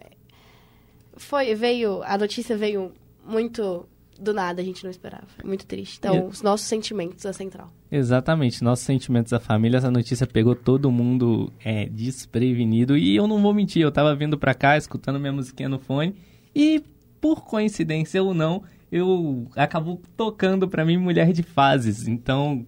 foi, 1.17 1.53
veio, 1.55 2.01
a 2.03 2.17
notícia 2.17 2.57
veio 2.57 2.91
muito 3.25 3.87
do 4.19 4.33
nada, 4.33 4.61
a 4.61 4.65
gente 4.65 4.83
não 4.83 4.91
esperava. 4.91 5.27
Muito 5.43 5.65
triste. 5.65 5.97
Então, 5.97 6.15
é. 6.15 6.23
os 6.23 6.41
nossos 6.41 6.67
sentimentos 6.67 7.25
a 7.25 7.33
central. 7.33 7.71
Exatamente, 7.91 8.63
nossos 8.63 8.85
sentimentos 8.85 9.31
da 9.31 9.39
família. 9.39 9.77
Essa 9.77 9.89
notícia 9.89 10.27
pegou 10.27 10.55
todo 10.55 10.91
mundo 10.91 11.51
é, 11.63 11.87
desprevenido. 11.87 12.95
E 12.95 13.15
eu 13.15 13.27
não 13.27 13.41
vou 13.41 13.53
mentir, 13.53 13.81
eu 13.81 13.91
tava 13.91 14.15
vindo 14.15 14.37
pra 14.37 14.53
cá, 14.53 14.77
escutando 14.77 15.19
minha 15.19 15.33
musiquinha 15.33 15.67
no 15.67 15.79
fone. 15.79 16.15
E, 16.55 16.83
por 17.19 17.43
coincidência 17.43 18.21
ou 18.21 18.33
não, 18.33 18.63
eu 18.91 19.47
acabou 19.55 19.99
tocando 20.15 20.67
pra 20.67 20.85
mim 20.85 20.97
Mulher 20.97 21.33
de 21.33 21.41
Fases. 21.41 22.07
Então, 22.07 22.65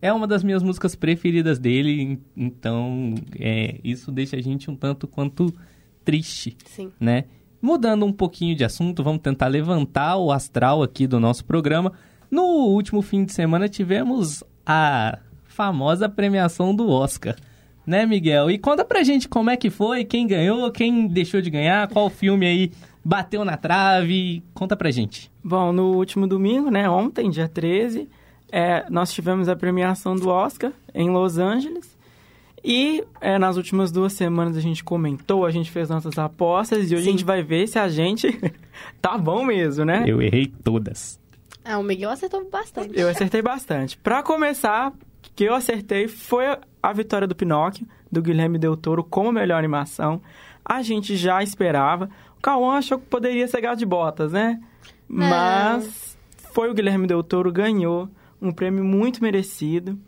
é 0.00 0.12
uma 0.12 0.26
das 0.26 0.44
minhas 0.44 0.62
músicas 0.62 0.94
preferidas 0.94 1.58
dele. 1.58 2.20
Então, 2.36 3.14
é, 3.38 3.80
isso 3.82 4.12
deixa 4.12 4.36
a 4.36 4.40
gente 4.40 4.70
um 4.70 4.76
tanto 4.76 5.08
quanto 5.08 5.52
triste. 6.04 6.56
Sim. 6.64 6.92
Né? 7.00 7.24
Mudando 7.62 8.04
um 8.04 8.12
pouquinho 8.12 8.56
de 8.56 8.64
assunto, 8.64 9.04
vamos 9.04 9.22
tentar 9.22 9.46
levantar 9.46 10.16
o 10.16 10.32
astral 10.32 10.82
aqui 10.82 11.06
do 11.06 11.20
nosso 11.20 11.44
programa. 11.44 11.92
No 12.28 12.42
último 12.42 13.00
fim 13.00 13.24
de 13.24 13.32
semana 13.32 13.68
tivemos 13.68 14.42
a 14.66 15.20
famosa 15.44 16.08
premiação 16.08 16.74
do 16.74 16.90
Oscar, 16.90 17.36
né, 17.86 18.04
Miguel? 18.04 18.50
E 18.50 18.58
conta 18.58 18.84
pra 18.84 19.04
gente 19.04 19.28
como 19.28 19.48
é 19.48 19.56
que 19.56 19.70
foi, 19.70 20.04
quem 20.04 20.26
ganhou, 20.26 20.72
quem 20.72 21.06
deixou 21.06 21.40
de 21.40 21.50
ganhar, 21.50 21.86
qual 21.86 22.10
filme 22.10 22.46
aí 22.46 22.72
bateu 23.04 23.44
na 23.44 23.56
trave. 23.56 24.42
Conta 24.52 24.76
pra 24.76 24.90
gente. 24.90 25.30
Bom, 25.44 25.72
no 25.72 25.94
último 25.94 26.26
domingo, 26.26 26.68
né, 26.68 26.90
ontem, 26.90 27.30
dia 27.30 27.48
13, 27.48 28.08
é, 28.50 28.84
nós 28.90 29.12
tivemos 29.12 29.48
a 29.48 29.54
premiação 29.54 30.16
do 30.16 30.28
Oscar 30.28 30.72
em 30.92 31.10
Los 31.10 31.38
Angeles. 31.38 31.96
E 32.64 33.04
é, 33.20 33.38
nas 33.38 33.56
últimas 33.56 33.90
duas 33.90 34.12
semanas 34.12 34.56
a 34.56 34.60
gente 34.60 34.84
comentou, 34.84 35.44
a 35.44 35.50
gente 35.50 35.70
fez 35.70 35.88
nossas 35.88 36.16
apostas 36.18 36.90
e 36.90 36.94
hoje 36.94 37.04
Sim. 37.04 37.08
a 37.08 37.12
gente 37.12 37.24
vai 37.24 37.42
ver 37.42 37.66
se 37.66 37.78
a 37.78 37.88
gente 37.88 38.40
tá 39.02 39.18
bom 39.18 39.44
mesmo, 39.44 39.84
né? 39.84 40.04
Eu 40.06 40.22
errei 40.22 40.46
todas. 40.62 41.20
Ah, 41.64 41.78
o 41.78 41.82
Miguel 41.82 42.10
acertou 42.10 42.48
bastante. 42.48 42.98
Eu 42.98 43.08
acertei 43.08 43.42
bastante. 43.42 43.96
Para 43.96 44.22
começar, 44.22 44.92
que 45.34 45.44
eu 45.44 45.54
acertei 45.54 46.08
foi 46.08 46.44
a 46.82 46.92
vitória 46.92 47.26
do 47.26 47.34
Pinóquio, 47.34 47.86
do 48.10 48.20
Guilherme 48.20 48.58
Del 48.58 48.76
Toro, 48.76 49.04
como 49.04 49.32
melhor 49.32 49.58
animação. 49.58 50.20
A 50.64 50.82
gente 50.82 51.16
já 51.16 51.42
esperava. 51.42 52.10
O 52.38 52.42
Cauã 52.42 52.78
achou 52.78 52.98
que 52.98 53.06
poderia 53.06 53.46
ser 53.46 53.60
gato 53.60 53.78
de 53.78 53.86
botas, 53.86 54.32
né? 54.32 54.60
Não. 55.08 55.28
Mas 55.28 56.16
foi 56.52 56.70
o 56.70 56.74
Guilherme 56.74 57.06
Del 57.06 57.22
Toro, 57.22 57.52
ganhou 57.52 58.08
um 58.40 58.52
prêmio 58.52 58.84
muito 58.84 59.22
merecido. 59.22 59.98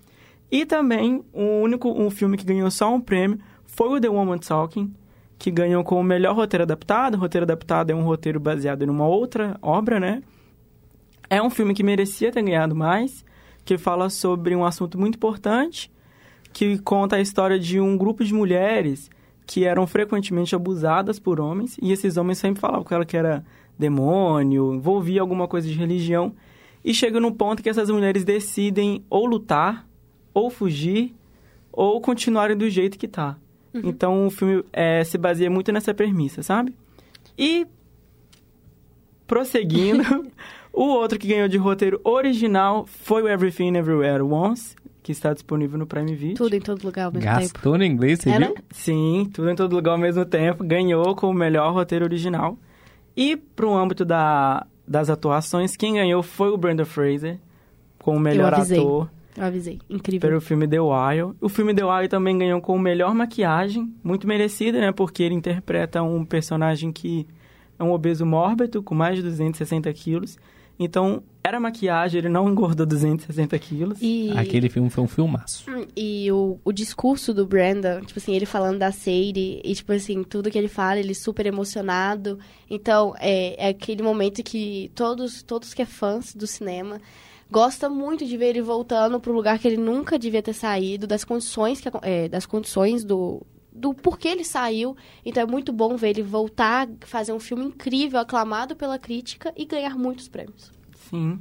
E 0.55 0.65
também, 0.65 1.21
o 1.33 1.63
único 1.63 1.91
um 1.91 2.09
filme 2.09 2.37
que 2.37 2.45
ganhou 2.45 2.71
só 2.71 2.95
um 2.95 3.01
prêmio 3.01 3.41
foi 3.67 3.89
o 3.89 4.01
The 4.01 4.09
Woman 4.09 4.39
Talking, 4.39 4.95
que 5.37 5.51
ganhou 5.51 5.83
com 5.83 5.99
o 5.99 6.05
melhor 6.05 6.37
roteiro 6.37 6.63
adaptado. 6.63 7.17
O 7.17 7.19
roteiro 7.19 7.43
adaptado 7.43 7.91
é 7.91 7.95
um 7.95 8.05
roteiro 8.05 8.39
baseado 8.39 8.85
em 8.85 8.89
uma 8.89 9.05
outra 9.05 9.59
obra, 9.61 9.99
né? 9.99 10.23
É 11.29 11.43
um 11.43 11.51
filme 11.51 11.75
que 11.75 11.83
merecia 11.83 12.31
ter 12.31 12.41
ganhado 12.41 12.73
mais, 12.73 13.25
que 13.65 13.77
fala 13.77 14.09
sobre 14.09 14.55
um 14.55 14.65
assunto 14.65 14.97
muito 14.97 15.17
importante, 15.17 15.91
que 16.53 16.79
conta 16.79 17.17
a 17.17 17.21
história 17.21 17.59
de 17.59 17.81
um 17.81 17.99
grupo 17.99 18.25
de 18.25 18.33
mulheres 18.33 19.11
que 19.45 19.65
eram 19.65 19.89
frequentemente 19.89 20.55
abusadas 20.55 21.19
por 21.19 21.41
homens, 21.41 21.77
e 21.83 21.91
esses 21.91 22.17
homens 22.17 22.39
sempre 22.39 22.61
falavam 22.61 22.85
que 22.85 22.95
ela 22.95 23.05
que 23.05 23.17
era 23.17 23.45
demônio, 23.77 24.73
envolvia 24.73 25.21
alguma 25.21 25.49
coisa 25.49 25.67
de 25.67 25.75
religião, 25.75 26.33
e 26.85 26.95
chega 26.95 27.19
num 27.19 27.33
ponto 27.33 27.61
que 27.61 27.69
essas 27.69 27.91
mulheres 27.91 28.25
decidem 28.25 29.05
ou 29.11 29.27
lutar 29.27 29.85
ou 30.35 30.51
fugir 30.51 31.15
ou 31.73 32.01
continuarem 32.01 32.57
do 32.57 32.69
jeito 32.69 32.99
que 32.99 33.09
tá. 33.09 33.37
Uhum. 33.73 33.83
Então 33.85 34.27
o 34.27 34.31
filme 34.31 34.65
é, 34.73 35.03
se 35.05 35.17
baseia 35.17 35.51
muito 35.51 35.73
nessa 35.73 35.95
premissa, 35.95 36.43
sabe? 36.43 36.75
E 37.39 37.67
prosseguindo, 39.27 40.03
o 40.73 40.83
outro 40.83 41.19
que 41.19 41.29
ganhou 41.29 41.49
de 41.49 41.57
roteiro 41.57 42.01
original 42.05 42.87
foi 42.87 43.23
o 43.23 43.29
Everything 43.29 43.77
Everywhere 43.77 44.23
Once, 44.23 44.77
que 45.03 45.13
está 45.13 45.33
disponível 45.33 45.79
no 45.79 45.87
Prime 45.87 46.15
Video. 46.15 46.37
Tudo 46.37 46.55
em 46.55 46.61
todo 46.61 46.85
lugar 46.85 47.07
ao 47.07 47.13
mesmo 47.13 47.25
Gastou 47.25 47.43
tempo. 47.43 47.55
Gastou 47.55 47.79
no 47.79 47.85
inglês, 47.85 48.21
você 48.21 48.31
é, 48.31 48.39
viu? 48.39 48.55
Sim, 48.71 49.31
tudo 49.33 49.51
em 49.51 49.55
todo 49.57 49.75
lugar 49.75 49.93
ao 49.93 49.99
mesmo 49.99 50.25
tempo. 50.25 50.65
Ganhou 50.65 51.15
com 51.15 51.29
o 51.29 51.35
melhor 51.35 51.73
roteiro 51.73 52.05
original. 52.05 52.57
E 53.17 53.37
para 53.37 53.67
o 53.67 53.77
âmbito 53.77 54.05
da, 54.05 54.67
das 54.87 55.11
atuações, 55.11 55.77
quem 55.77 55.95
ganhou 55.95 56.23
foi 56.23 56.51
o 56.51 56.57
Brandon 56.57 56.85
Fraser, 56.85 57.39
com 57.99 58.17
o 58.17 58.21
melhor 58.21 58.55
ator. 58.55 59.11
Eu 59.37 59.45
avisei. 59.45 59.81
Incrível. 59.89 60.29
Pelo 60.29 60.41
filme 60.41 60.67
The 60.69 60.81
Wire. 60.81 61.35
O 61.41 61.49
filme 61.49 61.75
The 61.75 61.85
Wire 61.85 62.09
também 62.09 62.39
ganhou 62.39 62.61
com 62.61 62.79
melhor 62.79 63.15
maquiagem. 63.15 63.93
Muito 64.03 64.27
merecida, 64.27 64.81
né? 64.81 64.93
Porque 64.93 65.23
ele 65.23 65.35
interpreta 65.35 66.03
um 66.03 66.25
personagem 66.25 66.93
que 66.93 67.27
é 67.79 67.83
um 67.83 67.93
obeso 67.93 68.25
mórbido, 68.25 68.83
com 68.83 68.95
mais 68.95 69.17
de 69.17 69.23
260 69.23 69.93
quilos. 69.93 70.39
Então, 70.79 71.23
era 71.43 71.61
maquiagem, 71.61 72.19
ele 72.19 72.29
não 72.29 72.49
engordou 72.49 72.85
260 72.85 73.57
quilos. 73.59 73.99
E... 74.01 74.33
Aquele 74.37 74.69
filme 74.69 74.91
foi 74.91 75.05
um 75.05 75.09
filmaço. 75.09 75.71
Hum, 75.71 75.87
e 75.97 76.31
o, 76.33 76.59
o 76.65 76.73
discurso 76.73 77.33
do 77.33 77.47
Brandon, 77.47 78.01
tipo 78.01 78.19
assim, 78.19 78.35
ele 78.35 78.47
falando 78.47 78.79
da 78.79 78.91
Sadie, 78.91 79.61
e 79.65 79.75
tipo 79.75 79.93
assim, 79.93 80.25
tudo 80.25 80.51
que 80.51 80.59
ele 80.59 80.69
fala, 80.69 80.99
ele 80.99 81.15
super 81.15 81.47
emocionado. 81.47 82.39
Então, 82.69 83.15
é, 83.21 83.67
é 83.67 83.69
aquele 83.69 84.03
momento 84.03 84.43
que 84.43 84.91
todos, 84.95 85.43
todos 85.43 85.75
que 85.75 85.83
é 85.83 85.87
fãs 85.87 86.35
do 86.35 86.47
cinema 86.47 87.01
gosta 87.51 87.89
muito 87.89 88.25
de 88.25 88.37
ver 88.37 88.51
ele 88.51 88.63
voltando 88.63 89.21
para 89.21 89.31
o 89.31 89.35
lugar 89.35 89.59
que 89.59 89.69
ele 89.69 89.77
nunca 89.77 90.19
devia 90.19 90.43
ter 90.43 90.53
saído, 90.53 91.07
das 91.07 91.25
condições, 91.25 91.81
que, 91.81 91.89
é, 92.03 92.29
das 92.29 92.47
condições 92.47 93.05
do, 93.05 93.43
do 93.73 93.93
porquê 93.95 94.29
ele 94.29 94.45
saiu. 94.45 94.97
Então 95.25 95.43
é 95.43 95.47
muito 95.47 95.73
bom 95.73 95.97
ver 95.97 96.11
ele 96.11 96.23
voltar, 96.23 96.89
fazer 97.01 97.33
um 97.33 97.41
filme 97.41 97.65
incrível, 97.65 98.21
aclamado 98.21 98.77
pela 98.77 98.99
crítica 98.99 99.53
e 99.57 99.65
ganhar 99.65 99.97
muitos 99.97 100.29
prêmios. 100.29 100.71
Sim. 101.11 101.41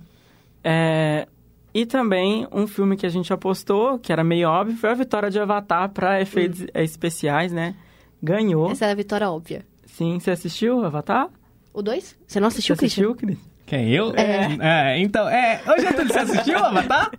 É, 0.63 1.27
e 1.73 1.85
também 1.85 2.47
um 2.51 2.67
filme 2.67 2.95
que 2.95 3.05
a 3.05 3.09
gente 3.09 3.33
apostou, 3.33 3.97
que 3.97 4.11
era 4.11 4.23
meio 4.23 4.47
óbvio, 4.47 4.77
foi 4.77 4.91
a 4.91 4.93
vitória 4.93 5.29
de 5.29 5.39
Avatar 5.39 5.89
para 5.89 6.21
efeitos 6.21 6.61
hum. 6.61 6.67
especiais, 6.75 7.51
né? 7.51 7.75
Ganhou. 8.21 8.71
Essa 8.71 8.85
era 8.85 8.93
a 8.93 8.95
vitória 8.95 9.29
óbvia. 9.29 9.65
Sim, 9.85 10.19
você 10.19 10.31
assistiu 10.31 10.83
Avatar? 10.85 11.29
O 11.73 11.81
2? 11.81 12.17
Você 12.25 12.39
não 12.39 12.47
assistiu, 12.47 12.75
Você 12.75 12.85
assistiu, 12.85 13.15
Cris? 13.15 13.37
Quem, 13.73 13.89
eu? 13.89 14.13
É. 14.15 14.93
é 14.93 14.99
então, 14.99 15.27
é... 15.27 15.61
Ô, 15.65 15.81
Getúlio, 15.81 16.13
você 16.13 16.19
assistiu 16.19 16.57
Avatar? 16.57 17.11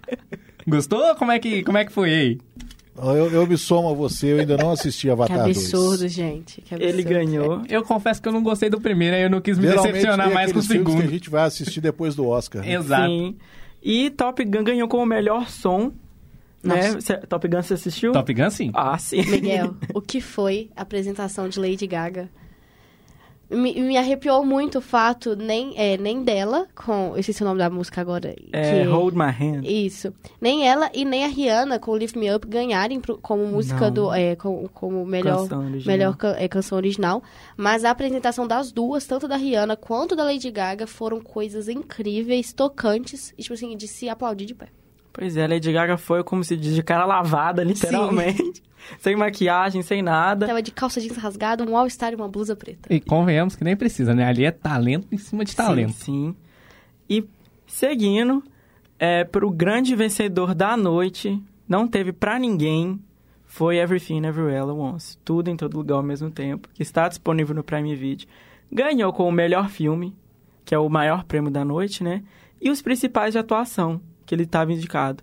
Gostou? 0.67 1.15
Como 1.17 1.33
é 1.33 1.39
que, 1.39 1.63
como 1.65 1.79
é 1.79 1.85
que 1.85 1.93
foi 1.93 2.15
aí? 2.15 2.39
Eu, 2.97 3.31
eu 3.31 3.47
me 3.47 3.59
somo 3.59 3.91
a 3.91 3.93
você, 3.93 4.35
eu 4.35 4.39
ainda 4.39 4.57
não 4.57 4.71
assisti 4.71 5.09
Que 5.09 5.11
Avatar 5.11 5.43
2. 5.45 5.57
absurdo, 5.57 6.07
gente. 6.07 6.61
Que 6.61 6.75
absurdo. 6.75 6.95
Ele 6.95 7.03
ganhou. 7.03 7.63
Eu 7.69 7.83
confesso 7.83 8.23
que 8.23 8.29
eu 8.29 8.33
não 8.33 8.43
gostei 8.43 8.71
do 8.71 8.81
primeiro, 8.81 9.17
aí 9.17 9.23
eu 9.23 9.31
não 9.31 9.41
quis 9.41 9.59
me 9.59 9.67
Geralmente 9.67 9.95
decepcionar 9.95 10.33
mais 10.33 10.53
com 10.53 10.61
o 10.61 10.63
segundo. 10.63 11.01
que 11.01 11.09
a 11.09 11.11
gente 11.11 11.29
vai 11.29 11.43
assistir 11.45 11.81
depois 11.81 12.15
do 12.15 12.27
Oscar. 12.29 12.63
né? 12.63 12.75
Exato. 12.75 13.09
Sim. 13.09 13.37
E 13.83 14.11
Top 14.11 14.43
Gun 14.45 14.63
ganhou 14.63 14.87
como 14.87 15.05
melhor 15.05 15.49
som. 15.49 15.93
Né? 16.63 17.01
Cê- 17.01 17.17
Top 17.19 17.47
Gun 17.49 17.63
você 17.63 17.75
assistiu? 17.75 18.13
Top 18.13 18.33
Gun, 18.33 18.49
sim. 18.49 18.71
Ah, 18.73 18.97
sim. 18.97 19.23
Miguel, 19.29 19.75
o 19.93 20.01
que 20.01 20.21
foi 20.21 20.71
a 20.77 20.83
apresentação 20.83 21.49
de 21.49 21.59
Lady 21.59 21.87
Gaga? 21.89 22.31
Me, 23.51 23.75
me 23.81 23.97
arrepiou 23.97 24.45
muito 24.45 24.79
o 24.79 24.81
fato, 24.81 25.37
nem, 25.37 25.75
é, 25.77 25.97
nem 25.99 26.23
dela, 26.25 26.67
com. 26.75 27.11
Eu 27.15 27.19
esqueci 27.19 27.43
o 27.43 27.47
nome 27.47 27.59
da 27.59 27.69
música 27.69 28.01
agora. 28.01 28.35
É, 28.53 28.83
que- 28.83 28.89
Hold 28.89 29.15
My 29.15 29.25
Hand. 29.31 29.65
Isso. 29.65 30.13
Nem 30.41 30.67
ela 30.67 30.91
e 30.95 31.05
nem 31.05 31.25
a 31.25 31.29
Rihanna 31.29 31.79
com 31.79 31.95
Lift 31.97 32.19
Me 32.19 32.35
Up 32.35 32.47
ganharem 32.49 33.01
pro- 33.01 33.19
como 33.19 33.47
música 33.47 33.87
Não. 33.87 33.91
do. 33.93 34.13
É, 34.15 34.35
como, 34.35 34.69
como 34.71 35.05
melhor, 35.05 35.43
Canção 35.43 35.61
original. 35.61 35.87
melhor 35.87 36.17
ca- 36.17 36.37
é, 36.39 36.49
canção 36.49 36.77
original. 36.77 37.23
Mas 37.57 37.85
a 37.85 37.91
apresentação 37.91 38.47
das 38.47 38.73
duas, 38.73 39.07
tanto 39.07 39.29
da 39.29 39.37
Rihanna 39.37 39.77
quanto 39.77 40.17
da 40.17 40.25
Lady 40.25 40.51
Gaga, 40.51 40.87
foram 40.87 41.21
coisas 41.21 41.69
incríveis, 41.69 42.53
tocantes, 42.53 43.35
e, 43.39 43.43
tipo 43.43 43.55
assim, 43.55 43.77
de 43.77 43.87
se 43.87 44.09
aplaudir 44.09 44.47
de 44.47 44.55
pé. 44.55 44.69
Pois 45.13 45.37
é, 45.37 45.47
Lady 45.47 45.71
Gaga 45.71 45.97
foi 45.97 46.25
como 46.25 46.43
se 46.43 46.57
diz 46.57 46.75
de 46.75 46.83
cara 46.83 47.05
lavada, 47.07 47.63
literalmente. 47.63 48.63
sem 48.99 49.17
maquiagem, 49.17 49.83
sem 49.83 50.03
nada. 50.03 50.47
Tava 50.47 50.63
de 50.63 50.73
calça 50.73 51.01
jeans 51.01 51.17
rasgada, 51.17 51.65
um 51.65 51.77
all-star 51.77 52.13
e 52.13 52.17
uma 52.17 52.29
blusa 52.29 52.55
preta. 52.57 52.93
E 52.93 53.01
convenhamos 53.01 53.57
que 53.57 53.65
nem 53.65 53.77
precisa, 53.77 54.15
né? 54.15 54.25
Ali 54.25 54.45
é 54.45 54.51
talento 54.51 55.07
em 55.11 55.19
cima 55.19 55.45
de 55.45 55.55
talento. 55.55 55.93
Sim, 55.93 56.35
sim. 56.35 56.37
E 57.09 57.25
seguindo, 57.67 58.43
é, 58.99 59.25
pro 59.25 59.51
grande 59.51 59.95
vencedor 59.95 60.55
da 60.55 60.77
noite, 60.77 61.41
não 61.69 61.87
teve 61.87 62.13
pra 62.13 62.39
ninguém, 62.39 63.01
foi 63.45 63.79
Everything 63.79 64.25
Everywhere 64.27 64.59
All 64.59 64.71
at 64.71 64.77
Once. 64.77 65.19
Tudo 65.25 65.49
em 65.49 65.57
todo 65.57 65.77
lugar 65.77 65.97
ao 65.97 66.03
mesmo 66.03 66.31
tempo, 66.31 66.69
que 66.75 66.83
está 66.83 67.09
disponível 67.09 67.55
no 67.55 67.63
Prime 67.63 67.95
Video. 67.95 68.27
Ganhou 68.71 69.13
com 69.13 69.29
o 69.29 69.33
melhor 69.33 69.69
filme, 69.69 70.15
que 70.65 70.75
é 70.75 70.79
o 70.79 70.89
maior 70.89 71.25
prêmio 71.25 71.51
da 71.51 71.65
noite, 71.65 72.03
né? 72.03 72.23
E 72.61 72.71
os 72.71 72.83
principais 72.83 73.33
de 73.33 73.39
atuação, 73.39 74.01
que 74.27 74.35
ele 74.35 74.45
estava 74.45 74.73
indicado. 74.73 75.23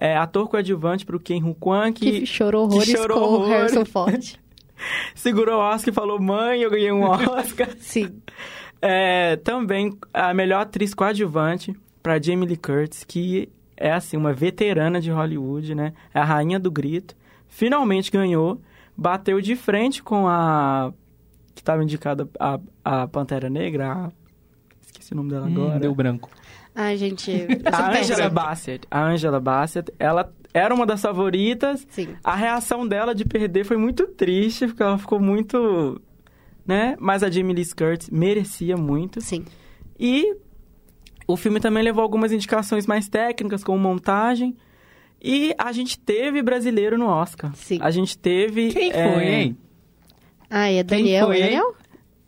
É, 0.00 0.16
ator 0.16 0.48
coadjuvante 0.48 1.04
pro 1.04 1.18
Ken 1.18 1.42
Hu 1.42 1.54
Kwan, 1.54 1.92
Que, 1.92 2.20
que 2.20 2.26
chorou 2.26 2.64
horrores 2.66 2.88
chorou 2.88 3.18
com 3.18 3.24
o 3.24 3.32
horrores. 3.34 3.50
Harrison 3.72 3.84
Ford. 3.84 4.34
segurou 5.14 5.56
o 5.56 5.58
Oscar 5.60 5.90
e 5.92 5.94
falou, 5.94 6.20
mãe, 6.20 6.60
eu 6.62 6.70
ganhei 6.70 6.92
um 6.92 7.02
Oscar. 7.02 7.68
Sim. 7.80 8.20
É, 8.80 9.36
também 9.36 9.96
a 10.14 10.32
melhor 10.32 10.60
atriz 10.62 10.94
coadjuvante 10.94 11.74
para 12.02 12.20
Jamie 12.22 12.46
Lee 12.46 12.56
Curtis, 12.56 13.02
que 13.02 13.48
é 13.76 13.92
assim 13.92 14.16
uma 14.16 14.32
veterana 14.32 15.00
de 15.00 15.10
Hollywood, 15.10 15.74
né? 15.74 15.92
É 16.14 16.20
a 16.20 16.24
rainha 16.24 16.60
do 16.60 16.70
grito. 16.70 17.16
Finalmente 17.48 18.10
ganhou, 18.10 18.60
bateu 18.96 19.40
de 19.40 19.56
frente 19.56 20.02
com 20.02 20.28
a 20.28 20.92
que 21.54 21.60
estava 21.62 21.82
indicada 21.82 22.28
a, 22.38 22.60
a 22.84 23.08
Pantera 23.08 23.50
Negra, 23.50 23.92
a... 23.92 24.10
esqueci 24.80 25.12
o 25.12 25.16
nome 25.16 25.30
dela 25.30 25.46
Hum, 25.48 25.52
agora. 25.64 25.80
deu 25.80 25.92
branco. 25.92 26.30
Ai, 26.80 26.96
gente. 26.96 27.32
A 27.72 27.90
Angela. 27.90 28.30
Bassett. 28.30 28.86
A 28.88 29.04
Angela 29.04 29.40
Bassett, 29.40 29.92
ela 29.98 30.32
era 30.54 30.72
uma 30.72 30.86
das 30.86 31.02
favoritas. 31.02 31.84
Sim. 31.90 32.14
A 32.22 32.36
reação 32.36 32.86
dela 32.86 33.12
de 33.12 33.24
perder 33.24 33.64
foi 33.64 33.76
muito 33.76 34.06
triste, 34.06 34.68
porque 34.68 34.84
ela 34.84 34.96
ficou 34.96 35.18
muito, 35.18 36.00
né? 36.64 36.94
Mas 37.00 37.24
a 37.24 37.30
Jamie 37.30 37.52
Lee 37.52 37.66
Curtis 37.74 38.08
merecia 38.10 38.76
muito. 38.76 39.20
Sim. 39.20 39.44
E 39.98 40.36
o 41.26 41.36
filme 41.36 41.58
também 41.58 41.82
levou 41.82 42.00
algumas 42.00 42.30
indicações 42.30 42.86
mais 42.86 43.08
técnicas, 43.08 43.64
como 43.64 43.76
montagem. 43.80 44.56
E 45.20 45.52
a 45.58 45.72
gente 45.72 45.98
teve 45.98 46.40
brasileiro 46.42 46.96
no 46.96 47.06
Oscar. 47.08 47.52
Sim. 47.56 47.80
A 47.82 47.90
gente 47.90 48.16
teve. 48.16 48.68
Quem 48.68 48.92
é, 48.92 49.12
foi, 49.12 49.26
hein? 49.26 49.58
Ai, 50.48 50.78
é 50.78 50.84
Quem 50.84 50.98
Daniel. 50.98 51.26
foi, 51.26 51.36
é 51.38 51.38
hein? 51.38 51.46
Daniel? 51.46 51.74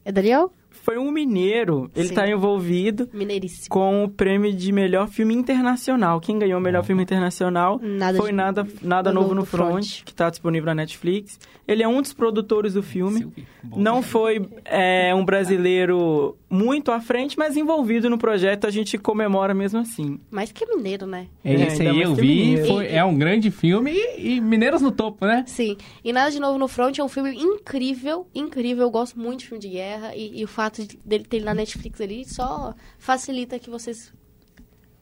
É 0.04 0.10
Daniel? 0.10 0.52
Foi 0.82 0.98
um 0.98 1.10
mineiro. 1.10 1.90
Ele 1.94 2.06
Sim. 2.08 2.12
está 2.14 2.28
envolvido 2.28 3.08
Mineiríssimo. 3.12 3.68
com 3.68 4.04
o 4.04 4.08
prêmio 4.08 4.52
de 4.52 4.72
melhor 4.72 5.08
filme 5.08 5.34
internacional. 5.34 6.20
Quem 6.20 6.38
ganhou 6.38 6.58
o 6.58 6.62
melhor 6.62 6.82
filme 6.84 7.02
internacional 7.02 7.78
Nada 7.82 8.16
foi 8.18 8.30
de- 8.30 8.36
nada, 8.36 8.66
nada 8.82 9.12
Novo 9.12 9.34
no 9.34 9.44
Front, 9.44 9.70
Front. 9.70 10.04
que 10.04 10.10
está 10.12 10.30
disponível 10.30 10.66
na 10.66 10.74
Netflix. 10.74 11.38
Ele 11.68 11.82
é 11.82 11.88
um 11.88 12.00
dos 12.02 12.12
produtores 12.12 12.74
do 12.74 12.82
filme. 12.82 13.32
Não 13.76 14.02
foi 14.02 14.44
é, 14.64 15.14
um 15.14 15.24
brasileiro 15.24 16.36
muito 16.48 16.90
à 16.90 17.00
frente, 17.00 17.38
mas 17.38 17.56
envolvido 17.56 18.10
no 18.10 18.18
projeto, 18.18 18.66
a 18.66 18.70
gente 18.70 18.98
comemora 18.98 19.54
mesmo 19.54 19.78
assim. 19.78 20.18
Mais 20.30 20.50
que 20.50 20.66
mineiro, 20.66 21.06
né? 21.06 21.26
É 21.44 21.52
É, 21.54 21.66
esse 21.66 21.82
ainda 21.82 21.92
aí, 21.94 22.02
eu 22.02 22.14
vi. 22.14 22.56
foi- 22.66 22.88
é 22.88 23.04
um 23.04 23.16
grande 23.16 23.50
filme 23.50 23.92
e, 23.92 24.36
e 24.36 24.40
Mineiros 24.40 24.82
no 24.82 24.90
topo, 24.90 25.24
né? 25.26 25.44
Sim. 25.46 25.76
E 26.04 26.12
Nada 26.12 26.30
de 26.30 26.40
Novo 26.40 26.58
no 26.58 26.66
Front 26.66 26.98
é 26.98 27.04
um 27.04 27.08
filme 27.08 27.34
incrível, 27.36 28.26
incrível. 28.34 28.82
Eu 28.84 28.90
gosto 28.90 29.18
muito 29.18 29.40
de 29.40 29.46
filme 29.46 29.60
de 29.62 29.68
guerra. 29.68 30.14
E, 30.16 30.40
e 30.40 30.44
o 30.44 30.48
fato 30.48 30.69
de- 30.70 30.98
dele 31.04 31.24
ter 31.24 31.42
na 31.42 31.54
Netflix 31.54 32.00
ali 32.00 32.24
só 32.24 32.74
facilita 32.98 33.58
que 33.58 33.70
vocês... 33.70 34.12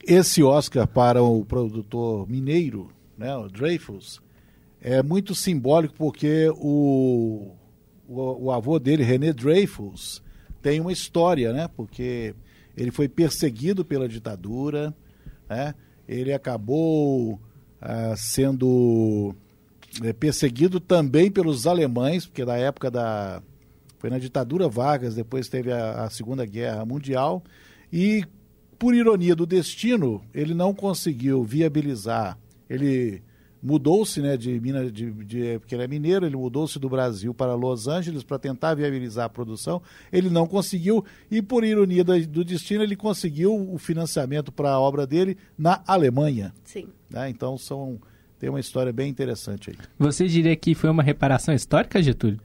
Esse 0.05 0.43
Oscar 0.43 0.87
para 0.87 1.23
o 1.23 1.45
produtor 1.45 2.29
mineiro, 2.29 2.91
né, 3.17 3.37
o 3.37 3.49
Dreyfus, 3.49 4.21
é 4.81 5.03
muito 5.03 5.35
simbólico 5.35 5.95
porque 5.95 6.49
o, 6.57 7.53
o, 8.09 8.45
o 8.47 8.53
avô 8.53 8.79
dele, 8.79 9.03
René 9.03 9.33
Dreyfus, 9.33 10.23
tem 10.63 10.81
uma 10.81 10.93
história, 10.93 11.53
né? 11.53 11.69
Porque 11.77 12.35
ele 12.77 12.91
foi 12.91 13.09
perseguido 13.09 13.85
pela 13.85 14.09
ditadura, 14.09 14.95
né? 15.49 15.75
Ele 16.07 16.33
acabou 16.33 17.41
ah, 17.81 18.15
sendo 18.17 19.35
eh, 20.03 20.13
perseguido 20.13 20.81
também 20.81 21.31
pelos 21.31 21.67
alemães, 21.67 22.27
porque 22.27 22.45
na 22.45 22.57
época 22.57 22.91
da 22.91 23.43
foi 23.99 24.11
na 24.11 24.19
ditadura 24.19 24.69
Vargas, 24.69 25.15
depois 25.15 25.49
teve 25.49 25.73
a, 25.73 26.05
a 26.05 26.11
Segunda 26.11 26.47
Guerra 26.47 26.85
Mundial 26.85 27.43
e 27.93 28.25
por 28.79 28.95
ironia 28.95 29.35
do 29.35 29.45
destino, 29.45 30.23
ele 30.33 30.55
não 30.55 30.73
conseguiu 30.73 31.43
viabilizar. 31.43 32.39
Ele 32.71 33.23
mudou-se, 33.61 34.21
né, 34.21 34.37
de 34.37 34.61
Minas, 34.61 34.93
de, 34.93 35.11
de, 35.11 35.59
porque 35.59 35.75
ele 35.75 35.83
é 35.83 35.89
mineiro, 35.89 36.25
ele 36.25 36.37
mudou-se 36.37 36.79
do 36.79 36.89
Brasil 36.89 37.35
para 37.35 37.55
Los 37.55 37.89
Angeles 37.89 38.23
para 38.23 38.39
tentar 38.39 38.75
viabilizar 38.75 39.27
a 39.27 39.29
produção. 39.29 39.83
Ele 40.13 40.31
não 40.31 40.47
conseguiu 40.47 41.05
e 41.29 41.43
por 41.43 41.65
ironia 41.65 42.05
do 42.05 42.45
destino, 42.45 42.85
ele 42.85 42.95
conseguiu 42.95 43.55
o 43.55 43.79
financiamento 43.79 44.53
para 44.53 44.71
a 44.71 44.81
obra 44.81 45.07
dele 45.07 45.37
na 45.59 45.83
Alemanha. 45.87 46.55
Sim. 46.65 46.89
né? 47.11 47.29
Então 47.29 47.59
são 47.59 47.99
tem 48.39 48.49
uma 48.49 48.61
história 48.61 48.93
bem 48.93 49.11
interessante 49.11 49.71
aí. 49.71 49.77
Você 49.99 50.29
diria 50.29 50.55
que 50.55 50.73
foi 50.73 50.89
uma 50.89 51.03
reparação 51.03 51.53
histórica, 51.53 52.01
Getúlio? 52.01 52.39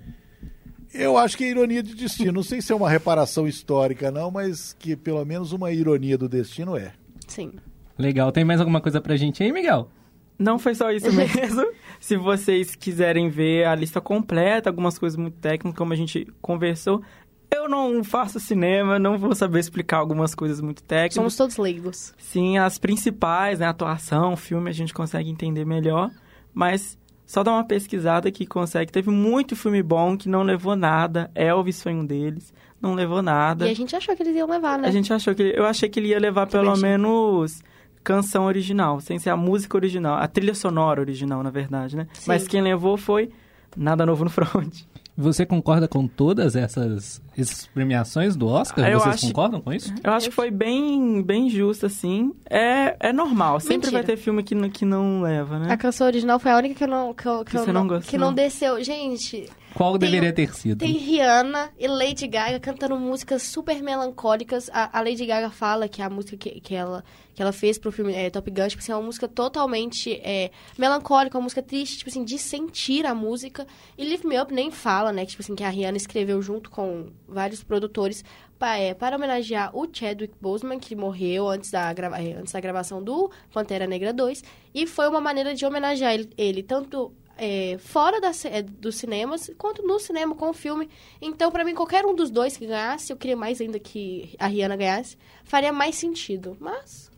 Eu 0.93 1.17
acho 1.17 1.35
que 1.37 1.43
é 1.43 1.49
ironia 1.49 1.81
de 1.81 1.95
destino. 1.95 2.31
Não 2.31 2.43
sei 2.43 2.61
se 2.61 2.71
é 2.71 2.75
uma 2.75 2.89
reparação 2.89 3.47
histórica, 3.47 4.11
não, 4.11 4.29
mas 4.29 4.73
que 4.77 4.95
pelo 4.95 5.23
menos 5.25 5.51
uma 5.51 5.71
ironia 5.71 6.17
do 6.17 6.29
destino 6.29 6.77
é. 6.77 6.93
Sim. 7.27 7.53
Legal. 7.97 8.31
Tem 8.31 8.43
mais 8.43 8.59
alguma 8.59 8.79
coisa 8.81 9.01
pra 9.01 9.15
gente 9.15 9.41
aí, 9.41 9.51
Miguel? 9.51 9.89
Não 10.37 10.59
foi 10.59 10.75
só 10.75 10.91
isso 10.91 11.11
mesmo. 11.13 11.65
Se 11.99 12.17
vocês 12.17 12.75
quiserem 12.75 13.29
ver 13.29 13.65
a 13.65 13.75
lista 13.75 13.99
completa, 13.99 14.69
algumas 14.69 14.99
coisas 14.99 15.17
muito 15.17 15.37
técnicas, 15.37 15.77
como 15.77 15.93
a 15.93 15.95
gente 15.95 16.27
conversou, 16.41 17.01
eu 17.49 17.69
não 17.69 18.03
faço 18.03 18.39
cinema, 18.39 18.97
não 18.99 19.17
vou 19.17 19.33
saber 19.35 19.59
explicar 19.59 19.97
algumas 19.97 20.35
coisas 20.35 20.59
muito 20.59 20.83
técnicas. 20.83 21.15
Somos 21.15 21.35
todos 21.35 21.57
leigos. 21.57 22.13
Sim, 22.17 22.57
as 22.57 22.77
principais, 22.77 23.59
né? 23.59 23.67
Atuação, 23.67 24.35
filme, 24.35 24.69
a 24.69 24.73
gente 24.73 24.93
consegue 24.93 25.29
entender 25.29 25.65
melhor. 25.65 26.11
Mas 26.53 26.97
só 27.33 27.41
dá 27.41 27.51
uma 27.51 27.63
pesquisada 27.63 28.29
que 28.31 28.45
consegue. 28.45 28.91
Teve 28.91 29.09
muito 29.09 29.55
filme 29.55 29.81
bom 29.81 30.15
que 30.15 30.29
não 30.29 30.43
levou 30.43 30.75
nada. 30.75 31.31
Elvis 31.33 31.81
foi 31.81 31.91
um 31.91 32.05
deles. 32.05 32.53
Não 32.79 32.93
levou 32.93 33.23
nada. 33.23 33.67
E 33.67 33.71
a 33.71 33.75
gente 33.75 33.95
achou 33.95 34.15
que 34.15 34.21
eles 34.21 34.35
iam 34.35 34.47
levar, 34.47 34.77
né? 34.77 34.87
A 34.87 34.91
gente 34.91 35.11
achou 35.11 35.33
que... 35.33 35.41
Eu 35.41 35.65
achei 35.65 35.89
que 35.89 35.99
ele 35.99 36.09
ia 36.09 36.19
levar 36.19 36.45
Também 36.45 36.71
pelo 36.71 36.79
menos 36.79 37.63
canção 38.03 38.45
original. 38.45 38.99
Sem 39.01 39.17
ser 39.17 39.31
a 39.31 39.35
música 39.35 39.75
original. 39.75 40.13
A 40.21 40.27
trilha 40.27 40.53
sonora 40.53 41.01
original, 41.01 41.41
na 41.41 41.49
verdade, 41.49 41.95
né? 41.95 42.07
Sim. 42.13 42.25
Mas 42.27 42.47
quem 42.47 42.61
levou 42.61 42.97
foi 42.97 43.31
Nada 43.75 44.05
Novo 44.05 44.23
no 44.23 44.29
Front. 44.29 44.83
Você 45.15 45.45
concorda 45.45 45.87
com 45.87 46.07
todas 46.07 46.55
essas, 46.55 47.21
essas 47.37 47.67
premiações 47.67 48.35
do 48.35 48.47
Oscar? 48.47 48.83
Ah, 48.85 48.89
eu 48.89 48.99
Vocês 48.99 49.15
acho- 49.15 49.27
concordam 49.27 49.61
com 49.61 49.71
isso? 49.71 49.93
Eu 50.03 50.11
acho 50.11 50.29
que 50.29 50.35
foi 50.35 50.49
bem, 50.49 51.21
bem 51.21 51.49
justo, 51.49 51.85
assim. 51.85 52.33
É, 52.49 52.95
é 53.09 53.13
normal. 53.13 53.59
Sempre 53.59 53.75
Mentira. 53.75 53.91
vai 53.91 54.03
ter 54.03 54.17
filme 54.17 54.41
que, 54.41 54.55
não- 54.55 54.69
que 54.71 54.83
não 54.85 55.21
leva, 55.21 55.59
né? 55.59 55.71
A 55.71 55.77
canção 55.77 56.07
original 56.07 56.39
foi 56.39 56.51
a 56.51 56.57
única 56.57 56.73
que 56.75 56.83
eu 56.83 56.87
não... 56.87 57.13
Que, 57.13 57.27
eu, 57.27 57.45
que 57.45 57.51
Que 57.51 57.57
eu 57.57 57.73
não 57.73 57.87
gostou? 57.87 58.09
Que 58.09 58.17
não 58.17 58.33
desceu. 58.33 58.83
Gente, 58.83 59.47
Qual 59.75 59.97
Tem 59.97 60.09
deveria 60.09 60.31
ter 60.33 60.53
sido? 60.53 60.79
Tem 60.79 60.91
Rihanna 60.93 61.71
e 61.79 61.87
Lady 61.87 62.27
Gaga 62.27 62.59
cantando 62.59 62.95
músicas 62.97 63.43
super 63.43 63.81
melancólicas. 63.81 64.69
A, 64.71 64.97
a 64.97 65.01
Lady 65.01 65.25
Gaga 65.25 65.49
fala 65.49 65.87
que 65.87 66.01
a 66.01 66.09
música 66.09 66.37
que, 66.37 66.59
que, 66.61 66.75
ela, 66.75 67.03
que 67.33 67.41
ela 67.41 67.51
fez 67.51 67.77
pro 67.77 67.91
filme 67.91 68.13
é, 68.13 68.29
Top 68.29 68.49
Gun, 68.49 68.67
tipo 68.67 68.81
assim, 68.81 68.91
é 68.91 68.95
uma 68.95 69.03
música 69.05 69.27
totalmente 69.27 70.13
é, 70.23 70.51
melancólica, 70.77 71.37
uma 71.37 71.43
música 71.43 71.61
triste, 71.61 71.97
tipo 71.97 72.09
assim, 72.09 72.23
de 72.23 72.37
sentir 72.37 73.05
a 73.05 73.15
música. 73.15 73.65
E 73.97 74.03
Lift 74.03 74.25
Me 74.27 74.39
Up 74.39 74.53
nem 74.53 74.69
fala, 74.71 75.11
né? 75.11 75.23
Que, 75.25 75.31
tipo 75.31 75.41
assim, 75.41 75.55
que 75.55 75.63
a 75.63 75.69
Rihanna 75.69 75.97
escreveu 75.97 76.41
junto 76.41 76.69
com 76.69 77.07
vários 77.27 77.63
produtores 77.63 78.23
pa- 78.59 78.77
é, 78.77 78.93
para 78.93 79.15
homenagear 79.15 79.75
o 79.75 79.87
Chadwick 79.91 80.33
Boseman, 80.39 80.79
que 80.79 80.95
morreu 80.95 81.47
antes 81.49 81.71
da, 81.71 81.91
grava 81.93 82.21
é, 82.21 82.33
antes 82.33 82.53
da 82.53 82.59
gravação 82.59 83.03
do 83.03 83.31
Pantera 83.53 83.87
Negra 83.87 84.13
2. 84.13 84.43
E 84.73 84.85
foi 84.87 85.07
uma 85.07 85.21
maneira 85.21 85.53
de 85.55 85.65
homenagear 85.65 86.13
ele, 86.13 86.29
ele 86.37 86.63
tanto 86.63 87.11
é, 87.43 87.77
fora 87.77 88.21
da, 88.21 88.31
é, 88.45 88.61
dos 88.61 88.95
cinemas, 88.95 89.51
quanto 89.57 89.85
no 89.85 89.99
cinema 89.99 90.33
com 90.33 90.49
o 90.49 90.53
filme. 90.53 90.87
Então, 91.21 91.51
para 91.51 91.65
mim, 91.65 91.75
qualquer 91.75 92.05
um 92.05 92.15
dos 92.15 92.31
dois 92.31 92.55
que 92.55 92.65
ganhasse, 92.65 93.11
eu 93.11 93.17
queria 93.17 93.35
mais 93.35 93.59
ainda 93.59 93.77
que 93.77 94.33
a 94.39 94.47
Rihanna 94.47 94.77
ganhasse, 94.77 95.17
faria 95.43 95.73
mais 95.73 95.95
sentido. 95.95 96.55
Mas. 96.59 97.11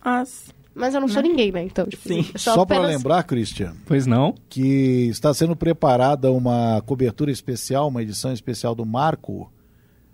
As... 0.00 0.54
Mas 0.72 0.94
eu 0.94 1.00
não 1.00 1.08
sou 1.08 1.20
ninguém, 1.20 1.50
né? 1.50 1.64
Então, 1.64 1.86
tipo, 1.86 2.06
Sim. 2.06 2.22
só, 2.36 2.54
Só 2.54 2.60
apenas... 2.62 2.84
para 2.84 2.92
lembrar, 2.92 3.22
Christian, 3.24 3.74
Pois 3.86 4.06
não? 4.06 4.34
que 4.48 5.08
está 5.08 5.34
sendo 5.34 5.56
preparada 5.56 6.30
uma 6.30 6.80
cobertura 6.86 7.30
especial, 7.30 7.88
uma 7.88 8.02
edição 8.02 8.32
especial 8.32 8.74
do 8.74 8.86
Marco 8.86 9.50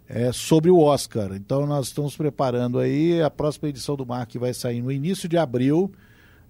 é, 0.08 0.32
sobre 0.32 0.70
o 0.70 0.78
Oscar. 0.78 1.34
Então 1.34 1.66
nós 1.66 1.88
estamos 1.88 2.16
preparando 2.16 2.78
aí 2.78 3.20
a 3.20 3.28
próxima 3.28 3.68
edição 3.68 3.96
do 3.96 4.06
Marco 4.06 4.32
que 4.32 4.38
vai 4.38 4.54
sair 4.54 4.80
no 4.80 4.90
início 4.90 5.28
de 5.28 5.36
abril. 5.36 5.92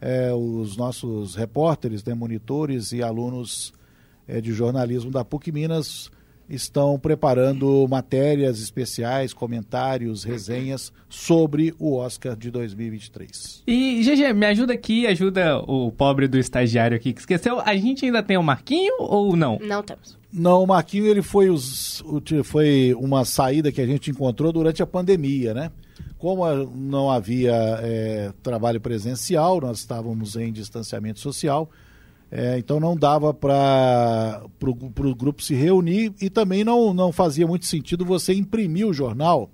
É, 0.01 0.32
os 0.32 0.76
nossos 0.76 1.34
repórteres, 1.34 2.05
né, 2.05 2.14
monitores 2.14 2.92
e 2.92 3.03
alunos 3.03 3.72
é, 4.28 4.40
de 4.40 4.53
jornalismo 4.53 5.11
da 5.11 5.24
PUC 5.24 5.51
Minas 5.51 6.11
estão 6.49 6.99
preparando 6.99 7.86
matérias 7.88 8.61
especiais, 8.61 9.32
comentários, 9.32 10.24
resenhas 10.24 10.92
sobre 11.09 11.74
o 11.78 11.97
Oscar 11.97 12.36
de 12.36 12.51
2023. 12.51 13.62
E, 13.66 14.03
GG, 14.03 14.32
me 14.32 14.47
ajuda 14.47 14.72
aqui, 14.72 15.07
ajuda 15.07 15.59
o 15.59 15.90
pobre 15.90 16.28
do 16.28 16.38
estagiário 16.38 16.97
aqui 16.97 17.12
que 17.12 17.20
esqueceu. 17.20 17.61
A 17.61 17.74
gente 17.76 18.05
ainda 18.05 18.22
tem 18.22 18.36
o 18.36 18.42
Marquinho 18.42 18.94
ou 19.01 19.36
não? 19.36 19.59
Não 19.61 19.82
temos. 19.82 20.16
Não, 20.32 20.62
o 20.62 20.66
Marquinho 20.66 21.07
ele 21.07 21.22
foi, 21.22 21.49
os, 21.49 22.05
foi 22.44 22.94
uma 22.99 23.24
saída 23.24 23.72
que 23.72 23.80
a 23.80 23.86
gente 23.86 24.11
encontrou 24.11 24.53
durante 24.53 24.82
a 24.82 24.86
pandemia, 24.86 25.55
né? 25.55 25.70
Como 26.19 26.47
não 26.75 27.11
havia 27.11 27.55
é, 27.83 28.33
trabalho 28.43 28.81
presencial, 28.81 29.61
nós 29.61 29.79
estávamos 29.79 30.35
em 30.37 30.51
distanciamento 30.53 31.21
social, 31.21 31.71
é, 32.31 32.59
então 32.59 32.81
não 32.81 32.97
dava 32.97 33.33
para 33.33 34.43
o 34.61 35.14
grupo 35.14 35.43
se 35.43 35.55
reunir 35.55 36.12
e 36.21 36.29
também 36.31 36.64
não, 36.64 36.93
não 36.93 37.12
fazia 37.12 37.47
muito 37.47 37.67
sentido 37.67 38.05
você 38.05 38.35
imprimir 38.35 38.87
o 38.87 38.93
jornal 38.93 39.51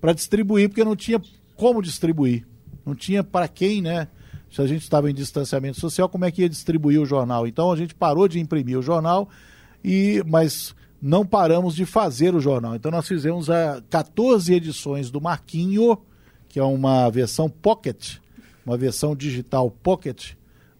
para 0.00 0.12
distribuir, 0.12 0.68
porque 0.68 0.84
não 0.84 0.96
tinha 0.96 1.20
como 1.56 1.82
distribuir. 1.82 2.46
Não 2.84 2.94
tinha 2.94 3.22
para 3.22 3.46
quem, 3.46 3.82
né? 3.82 4.08
Se 4.50 4.62
a 4.62 4.66
gente 4.66 4.82
estava 4.82 5.10
em 5.10 5.14
distanciamento 5.14 5.78
social, 5.78 6.08
como 6.08 6.24
é 6.24 6.30
que 6.30 6.40
ia 6.40 6.48
distribuir 6.48 7.00
o 7.00 7.04
jornal? 7.04 7.46
Então 7.46 7.70
a 7.70 7.76
gente 7.76 7.94
parou 7.94 8.26
de 8.26 8.40
imprimir 8.40 8.78
o 8.78 8.82
jornal, 8.82 9.28
e 9.84 10.22
mas 10.26 10.74
não 11.00 11.24
paramos 11.24 11.74
de 11.74 11.86
fazer 11.86 12.34
o 12.34 12.40
jornal. 12.40 12.74
Então 12.74 12.90
nós 12.90 13.06
fizemos 13.06 13.48
a 13.48 13.82
14 13.88 14.52
edições 14.52 15.10
do 15.10 15.20
Marquinho, 15.20 15.98
que 16.48 16.58
é 16.58 16.64
uma 16.64 17.08
versão 17.10 17.48
pocket, 17.48 18.16
uma 18.66 18.76
versão 18.76 19.14
digital 19.14 19.70
pocket 19.70 20.32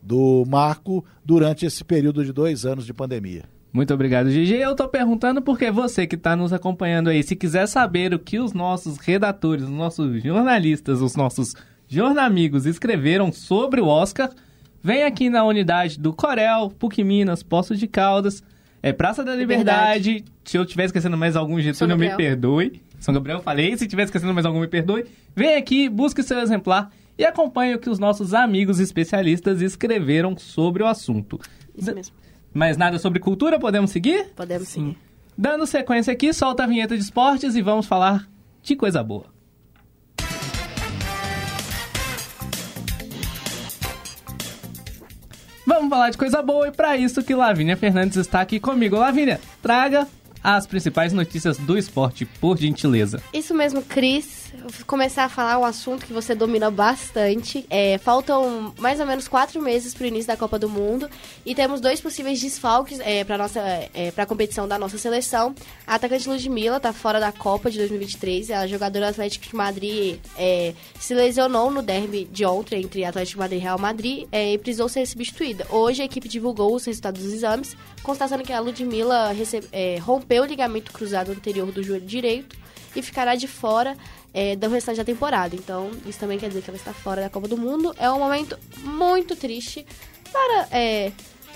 do 0.02 0.44
Marco 0.46 1.04
durante 1.24 1.66
esse 1.66 1.84
período 1.84 2.24
de 2.24 2.32
dois 2.32 2.64
anos 2.64 2.84
de 2.86 2.92
pandemia. 2.92 3.44
Muito 3.72 3.92
obrigado, 3.92 4.30
GG. 4.30 4.54
Eu 4.54 4.74
tô 4.74 4.88
perguntando 4.88 5.42
porque 5.42 5.70
você 5.70 6.06
que 6.06 6.16
tá 6.16 6.34
nos 6.34 6.52
acompanhando 6.52 7.10
aí, 7.10 7.22
se 7.22 7.36
quiser 7.36 7.66
saber 7.66 8.14
o 8.14 8.18
que 8.18 8.40
os 8.40 8.52
nossos 8.52 8.96
redatores, 8.98 9.64
os 9.64 9.70
nossos 9.70 10.22
jornalistas, 10.22 11.02
os 11.02 11.14
nossos 11.14 11.54
jornamigos 11.86 12.64
escreveram 12.66 13.30
sobre 13.30 13.80
o 13.80 13.86
Oscar, 13.86 14.30
vem 14.82 15.04
aqui 15.04 15.28
na 15.28 15.44
unidade 15.44 15.98
do 15.98 16.12
Corel, 16.12 16.70
PUC 16.78 17.04
Minas, 17.04 17.42
Poços 17.42 17.78
de 17.78 17.86
Caldas, 17.86 18.42
é 18.82 18.92
Praça 18.92 19.24
da 19.24 19.34
Liberdade. 19.34 20.10
Liberdade. 20.10 20.32
Se 20.44 20.56
eu 20.56 20.62
estiver 20.62 20.84
esquecendo 20.84 21.16
mais 21.16 21.36
algum, 21.36 21.60
Getúlio, 21.60 21.96
me 21.96 22.08
Gabriel. 22.08 22.30
perdoe. 22.30 22.82
São 22.98 23.14
Gabriel, 23.14 23.38
eu 23.38 23.42
falei. 23.42 23.76
Se 23.76 23.84
estiver 23.84 24.04
esquecendo 24.04 24.32
mais 24.34 24.46
algum, 24.46 24.60
me 24.60 24.68
perdoe. 24.68 25.04
Vem 25.34 25.56
aqui, 25.56 25.88
busque 25.88 26.22
seu 26.22 26.38
exemplar 26.40 26.90
e 27.16 27.24
acompanhe 27.24 27.74
o 27.74 27.78
que 27.78 27.90
os 27.90 27.98
nossos 27.98 28.34
amigos 28.34 28.78
especialistas 28.80 29.60
escreveram 29.60 30.36
sobre 30.36 30.82
o 30.82 30.86
assunto. 30.86 31.38
Isso 31.76 31.94
mesmo. 31.94 32.14
Mais 32.54 32.76
nada 32.76 32.98
sobre 32.98 33.18
cultura? 33.20 33.58
Podemos 33.58 33.90
seguir? 33.90 34.26
Podemos 34.34 34.68
sim. 34.68 34.90
Sim. 34.90 34.96
Dando 35.36 35.66
sequência 35.66 36.12
aqui, 36.12 36.32
solta 36.32 36.64
a 36.64 36.66
vinheta 36.66 36.96
de 36.96 37.02
esportes 37.02 37.54
e 37.54 37.62
vamos 37.62 37.86
falar 37.86 38.28
de 38.62 38.74
coisa 38.74 39.02
boa. 39.02 39.26
Vamos 45.78 45.90
falar 45.90 46.10
de 46.10 46.18
coisa 46.18 46.42
boa 46.42 46.66
e 46.66 46.72
para 46.72 46.96
isso 46.96 47.22
que 47.22 47.32
Lavínia 47.32 47.76
Fernandes 47.76 48.16
está 48.16 48.40
aqui 48.40 48.58
comigo. 48.58 48.96
Lavínia, 48.96 49.40
traga 49.62 50.08
as 50.42 50.66
principais 50.66 51.12
notícias 51.12 51.56
do 51.56 51.78
esporte, 51.78 52.24
por 52.24 52.58
gentileza. 52.58 53.22
Isso 53.32 53.54
mesmo, 53.54 53.80
Cris. 53.82 54.47
Vou 54.56 54.86
começar 54.86 55.24
a 55.24 55.28
falar 55.28 55.58
um 55.58 55.64
assunto 55.64 56.06
que 56.06 56.12
você 56.12 56.34
domina 56.34 56.70
bastante. 56.70 57.66
É, 57.68 57.98
faltam 57.98 58.72
mais 58.78 58.98
ou 58.98 59.04
menos 59.04 59.28
quatro 59.28 59.60
meses 59.60 59.92
para 59.92 60.04
o 60.04 60.06
início 60.06 60.26
da 60.26 60.36
Copa 60.36 60.58
do 60.58 60.68
Mundo 60.68 61.08
e 61.44 61.54
temos 61.54 61.80
dois 61.80 62.00
possíveis 62.00 62.40
desfalques 62.40 62.98
é, 63.00 63.24
para 63.24 63.36
nossa 63.36 63.60
é, 63.60 64.10
para 64.10 64.24
a 64.24 64.26
competição 64.26 64.66
da 64.66 64.78
nossa 64.78 64.96
seleção. 64.96 65.54
A 65.86 65.96
atacante 65.96 66.28
Ludmilla 66.28 66.78
está 66.78 66.92
fora 66.92 67.20
da 67.20 67.30
Copa 67.30 67.70
de 67.70 67.76
2023. 67.78 68.50
A 68.52 68.66
jogadora 68.66 69.06
do 69.06 69.10
Atlético 69.10 69.46
de 69.46 69.54
Madrid 69.54 70.18
é, 70.36 70.72
se 70.98 71.12
lesionou 71.14 71.70
no 71.70 71.82
derby 71.82 72.24
de 72.24 72.46
ontem 72.46 72.82
entre 72.82 73.04
Atlético 73.04 73.36
de 73.36 73.40
Madrid 73.40 73.58
e 73.60 73.62
Real 73.62 73.78
Madrid 73.78 74.28
é, 74.32 74.54
e 74.54 74.58
precisou 74.58 74.88
ser 74.88 75.04
substituída. 75.06 75.66
Hoje 75.68 76.00
a 76.00 76.04
equipe 76.06 76.26
divulgou 76.26 76.74
os 76.74 76.86
resultados 76.86 77.22
dos 77.22 77.34
exames, 77.34 77.76
constatando 78.02 78.42
que 78.42 78.52
a 78.52 78.60
Ludmilla 78.60 79.30
é, 79.72 79.98
rompeu 79.98 80.44
o 80.44 80.46
ligamento 80.46 80.90
cruzado 80.90 81.32
anterior 81.32 81.70
do 81.70 81.82
joelho 81.82 82.06
direito 82.06 82.56
e 82.96 83.02
ficará 83.02 83.34
de 83.34 83.46
fora 83.46 83.96
é, 84.38 84.54
do 84.54 84.68
restante 84.68 84.98
da 84.98 85.04
temporada. 85.04 85.56
Então, 85.56 85.90
isso 86.06 86.20
também 86.20 86.38
quer 86.38 86.46
dizer 86.46 86.62
que 86.62 86.70
ela 86.70 86.76
está 86.76 86.92
fora 86.92 87.22
da 87.22 87.28
Copa 87.28 87.48
do 87.48 87.56
Mundo. 87.56 87.92
É 87.98 88.08
um 88.08 88.20
momento 88.20 88.56
muito 88.84 89.34
triste 89.34 89.84
para 90.30 90.68
é, 90.70 91.10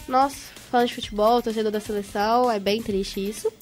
nós, 0.09 0.51
fãs 0.69 0.89
de 0.89 0.97
futebol, 0.97 1.41
torcedor 1.41 1.71
da 1.71 1.79
seleção. 1.79 2.51
É 2.51 2.59
bem 2.59 2.83
triste 2.83 3.21
isso. 3.21 3.53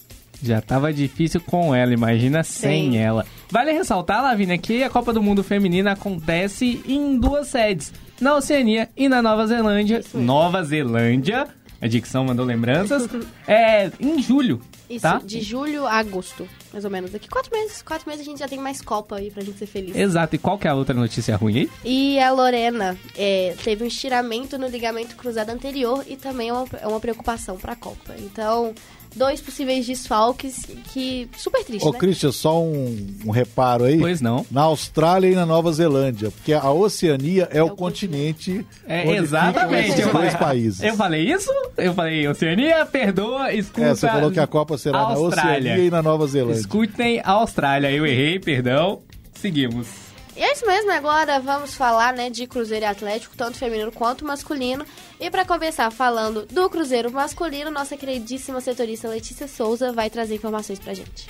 Já 0.42 0.62
tava 0.62 0.90
difícil 0.90 1.38
com 1.42 1.74
ela, 1.74 1.92
imagina 1.92 2.42
sem 2.42 2.92
Sim. 2.92 2.96
ela. 2.96 3.26
Vale 3.50 3.72
ressaltar, 3.72 4.22
Lavínia, 4.22 4.56
que 4.56 4.82
a 4.82 4.88
Copa 4.88 5.12
do 5.12 5.22
Mundo 5.22 5.44
Feminina 5.44 5.92
acontece 5.92 6.82
em 6.88 7.18
duas 7.18 7.48
sedes. 7.48 7.92
Na 8.18 8.36
Oceania 8.36 8.88
e 8.96 9.06
na 9.06 9.20
Nova 9.20 9.46
Zelândia. 9.46 10.02
Nova 10.14 10.64
Zelândia, 10.64 11.46
a 11.78 11.86
dicção 11.86 12.24
mandou 12.24 12.46
lembranças. 12.46 13.06
é 13.46 13.90
em 14.00 14.22
julho, 14.22 14.62
Isso, 14.88 15.02
tá? 15.02 15.20
de 15.22 15.42
julho 15.42 15.84
a 15.84 15.98
agosto, 15.98 16.48
mais 16.72 16.84
ou 16.84 16.90
menos. 16.90 17.10
Daqui 17.10 17.28
quatro 17.28 17.50
meses. 17.56 17.82
Quatro 17.82 18.08
meses 18.08 18.26
a 18.26 18.30
gente 18.30 18.38
já 18.38 18.48
tem 18.48 18.58
mais 18.58 18.80
Copa 18.80 19.16
aí 19.16 19.30
pra 19.30 19.42
gente 19.42 19.58
ser 19.58 19.66
feliz. 19.66 19.96
Exato. 19.96 20.34
E 20.34 20.38
qual 20.38 20.58
que 20.58 20.66
é 20.66 20.70
a 20.70 20.74
outra 20.74 20.94
notícia 20.94 21.36
ruim 21.36 21.58
aí? 21.60 21.70
E 21.84 22.18
a 22.20 22.30
Lorena 22.32 22.96
é, 23.16 23.54
teve 23.62 23.84
um 23.84 23.86
estiramento 23.86 24.58
no 24.58 24.66
ligamento 24.68 25.16
cruzado 25.16 25.50
anterior 25.50 26.04
e 26.08 26.16
também 26.16 26.48
é 26.48 26.52
uma, 26.52 26.66
é 26.80 26.86
uma 26.86 27.00
preocupação 27.00 27.56
pra 27.56 27.74
Copa. 27.76 28.14
Então, 28.18 28.72
dois 29.16 29.40
possíveis 29.40 29.86
desfalques 29.86 30.66
que... 30.92 31.28
Super 31.36 31.64
triste, 31.64 31.86
Ô, 31.86 31.92
né? 31.92 31.98
Christian, 31.98 32.30
só 32.32 32.62
um, 32.62 33.16
um 33.26 33.30
reparo 33.30 33.84
aí. 33.84 33.98
Pois 33.98 34.20
não. 34.20 34.46
Na 34.50 34.62
Austrália 34.62 35.28
e 35.28 35.34
na 35.34 35.44
Nova 35.46 35.72
Zelândia, 35.72 36.30
porque 36.30 36.52
a 36.52 36.70
Oceania 36.70 37.48
é, 37.50 37.62
o 37.62 37.66
o 37.70 37.76
continente 37.76 38.64
É, 38.86 39.02
onde 39.08 39.16
exatamente. 39.18 39.92
ficam 39.92 40.06
Eu 40.08 40.12
dois 40.12 40.32
falei, 40.32 40.38
países. 40.48 40.82
eu 40.82 40.94
falei 40.96 41.22
isso? 41.32 41.50
Eu 41.76 41.94
falei, 41.94 42.28
Oceania, 42.28 42.84
perdoa, 42.86 43.52
escuta. 43.52 43.86
É, 43.86 43.94
você 43.94 44.06
falou 44.08 44.30
que 44.30 44.38
a 44.40 44.46
Copa 44.46 44.76
será 44.78 44.98
Austrália. 45.00 45.52
na 45.52 45.58
Oceania 45.70 45.84
e 45.86 45.90
na 45.90 46.02
Nova 46.02 46.26
Zelândia. 46.26 46.59
Escutem 46.60 47.20
a 47.24 47.32
Austrália. 47.32 47.90
Eu 47.90 48.06
errei, 48.06 48.38
perdão. 48.38 49.02
Seguimos. 49.34 50.10
E 50.36 50.42
é 50.42 50.52
isso 50.52 50.66
mesmo, 50.66 50.90
agora 50.90 51.38
vamos 51.38 51.74
falar, 51.74 52.14
né, 52.14 52.30
de 52.30 52.46
Cruzeiro 52.46 52.84
e 52.84 52.88
Atlético, 52.88 53.36
tanto 53.36 53.58
feminino 53.58 53.92
quanto 53.92 54.24
masculino. 54.24 54.86
E 55.20 55.30
pra 55.30 55.44
começar 55.44 55.90
falando 55.90 56.46
do 56.46 56.70
Cruzeiro 56.70 57.10
masculino, 57.10 57.70
nossa 57.70 57.96
queridíssima 57.96 58.60
setorista 58.60 59.08
Letícia 59.08 59.46
Souza 59.46 59.92
vai 59.92 60.08
trazer 60.08 60.36
informações 60.36 60.78
pra 60.78 60.94
gente. 60.94 61.28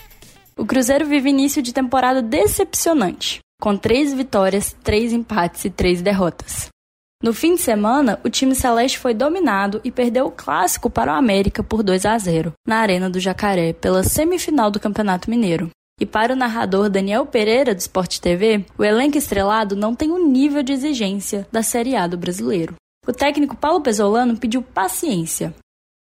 O 0.56 0.64
Cruzeiro 0.64 1.06
vive 1.06 1.30
início 1.30 1.60
de 1.62 1.72
temporada 1.72 2.22
decepcionante, 2.22 3.40
com 3.60 3.76
três 3.76 4.12
vitórias, 4.12 4.76
três 4.84 5.12
empates 5.12 5.64
e 5.64 5.70
três 5.70 6.02
derrotas. 6.02 6.68
No 7.22 7.34
fim 7.34 7.54
de 7.54 7.60
semana, 7.60 8.18
o 8.24 8.30
time 8.30 8.54
celeste 8.54 8.98
foi 8.98 9.12
dominado 9.12 9.80
e 9.84 9.90
perdeu 9.90 10.26
o 10.26 10.30
clássico 10.30 10.88
para 10.88 11.12
o 11.12 11.16
América 11.16 11.62
por 11.62 11.82
2 11.82 12.06
a 12.06 12.16
0 12.16 12.52
na 12.66 12.76
Arena 12.76 13.10
do 13.10 13.20
Jacaré 13.20 13.72
pela 13.72 14.02
semifinal 14.02 14.70
do 14.70 14.80
Campeonato 14.80 15.28
Mineiro. 15.28 15.70
E 16.00 16.06
para 16.06 16.32
o 16.32 16.36
narrador 16.36 16.88
Daniel 16.88 17.26
Pereira 17.26 17.74
do 17.74 17.78
Sport 17.78 18.20
TV, 18.20 18.64
o 18.78 18.82
elenco 18.82 19.18
estrelado 19.18 19.76
não 19.76 19.94
tem 19.94 20.10
o 20.10 20.26
nível 20.26 20.62
de 20.62 20.72
exigência 20.72 21.46
da 21.52 21.62
Série 21.62 21.94
A 21.94 22.06
do 22.06 22.16
brasileiro. 22.16 22.74
O 23.06 23.12
técnico 23.12 23.54
Paulo 23.54 23.82
Pesolano 23.82 24.38
pediu 24.38 24.62
paciência, 24.62 25.54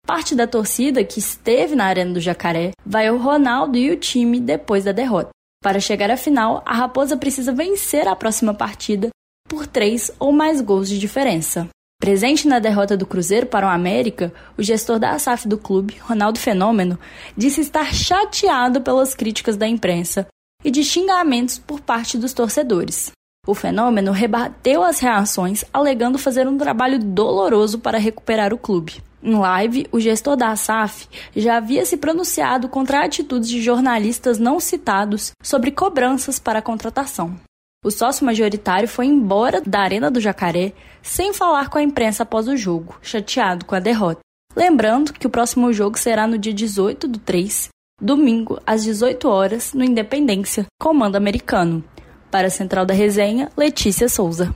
Parte 0.07 0.37
da 0.37 0.47
torcida 0.47 1.03
que 1.03 1.19
esteve 1.19 1.75
na 1.75 1.87
Arena 1.87 2.15
do 2.15 2.21
Jacaré 2.21 2.71
vai 2.87 3.09
ao 3.09 3.17
Ronaldo 3.17 3.77
e 3.77 3.91
o 3.91 3.97
time 3.97 4.39
depois 4.39 4.85
da 4.85 4.93
derrota. 4.93 5.31
Para 5.61 5.81
chegar 5.81 6.13
à 6.13 6.17
final, 6.17 6.63
a 6.65 6.75
Raposa 6.75 7.17
precisa 7.17 7.53
vencer 7.53 8.07
a 8.07 8.15
próxima 8.15 8.55
partida 8.55 9.09
por 9.49 9.67
três 9.67 10.11
ou 10.19 10.33
mais 10.33 10.61
gols 10.61 10.89
de 10.89 10.99
diferença. 10.99 11.69
Presente 11.99 12.47
na 12.47 12.59
derrota 12.59 12.97
do 12.97 13.07
Cruzeiro 13.07 13.47
para 13.47 13.67
o 13.67 13.71
América, 13.71 14.33
o 14.57 14.63
gestor 14.63 14.99
da 14.99 15.19
SAF 15.19 15.49
do 15.49 15.57
clube, 15.57 15.97
Ronaldo 16.01 16.39
Fenômeno, 16.39 16.99
disse 17.37 17.61
estar 17.61 17.93
chateado 17.95 18.83
pelas 18.83 19.15
críticas 19.15 19.57
da 19.57 19.67
imprensa 19.67 20.27
e 20.63 20.71
de 20.71 20.85
xingamentos 20.85 21.59
por 21.59 21.81
parte 21.81 22.19
dos 22.19 22.33
torcedores. 22.33 23.11
O 23.47 23.55
fenômeno 23.55 24.13
rebateu 24.13 24.83
as 24.83 24.99
reações, 24.99 25.65
alegando 25.73 26.19
fazer 26.19 26.49
um 26.49 26.59
trabalho 26.59 26.99
doloroso 26.99 27.79
para 27.79 27.97
recuperar 27.97 28.53
o 28.53 28.59
clube. 28.59 29.01
Em 29.23 29.35
live, 29.35 29.87
o 29.91 29.99
gestor 29.99 30.37
da 30.37 30.55
SAF 30.55 31.09
já 31.35 31.57
havia 31.57 31.87
se 31.87 31.97
pronunciado 31.97 32.69
contra 32.69 33.05
atitudes 33.05 33.49
de 33.49 33.63
jornalistas 33.63 34.39
não 34.39 34.61
citados 34.61 35.33
sobre 35.43 35.71
cobranças 35.71 36.39
para 36.39 36.59
a 36.59 36.63
contratação. 36.63 37.37
O 37.85 37.91
sócio 37.91 38.27
majoritário 38.27 38.89
foi 38.89 39.07
embora 39.07 39.61
da 39.61 39.81
Arena 39.81 40.11
do 40.11 40.21
Jacaré 40.21 40.73
sem 41.03 41.33
falar 41.33 41.71
com 41.71 41.79
a 41.79 41.83
imprensa 41.83 42.25
após 42.25 42.49
o 42.49 42.57
jogo, 42.57 42.99
chateado 43.01 43.65
com 43.65 43.75
a 43.75 43.81
derrota. 43.81 44.21
Lembrando 44.57 45.13
que 45.13 45.27
o 45.27 45.31
próximo 45.31 45.73
jogo 45.73 45.99
será 45.99 46.27
no 46.27 46.39
dia 46.39 46.53
18 46.53 47.07
do 47.07 47.19
3, 47.19 47.69
domingo, 48.01 48.61
às 48.67 48.83
18 48.83 49.29
horas, 49.29 49.73
no 49.73 49.85
Independência, 49.85 50.67
comando 50.81 51.17
americano. 51.17 51.85
Para 52.31 52.49
a 52.49 52.51
Central 52.51 52.85
da 52.85 52.95
Resenha, 52.95 53.51
Letícia 53.57 54.09
Souza. 54.09 54.55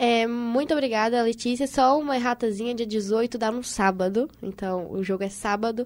É, 0.00 0.28
muito 0.28 0.72
obrigada, 0.72 1.20
Letícia. 1.22 1.66
Só 1.66 1.98
uma 1.98 2.14
erratazinha, 2.14 2.72
dia 2.72 2.86
18 2.86 3.36
dá 3.36 3.50
no 3.50 3.64
sábado. 3.64 4.30
Então, 4.40 4.88
o 4.92 5.02
jogo 5.02 5.24
é 5.24 5.28
sábado. 5.28 5.84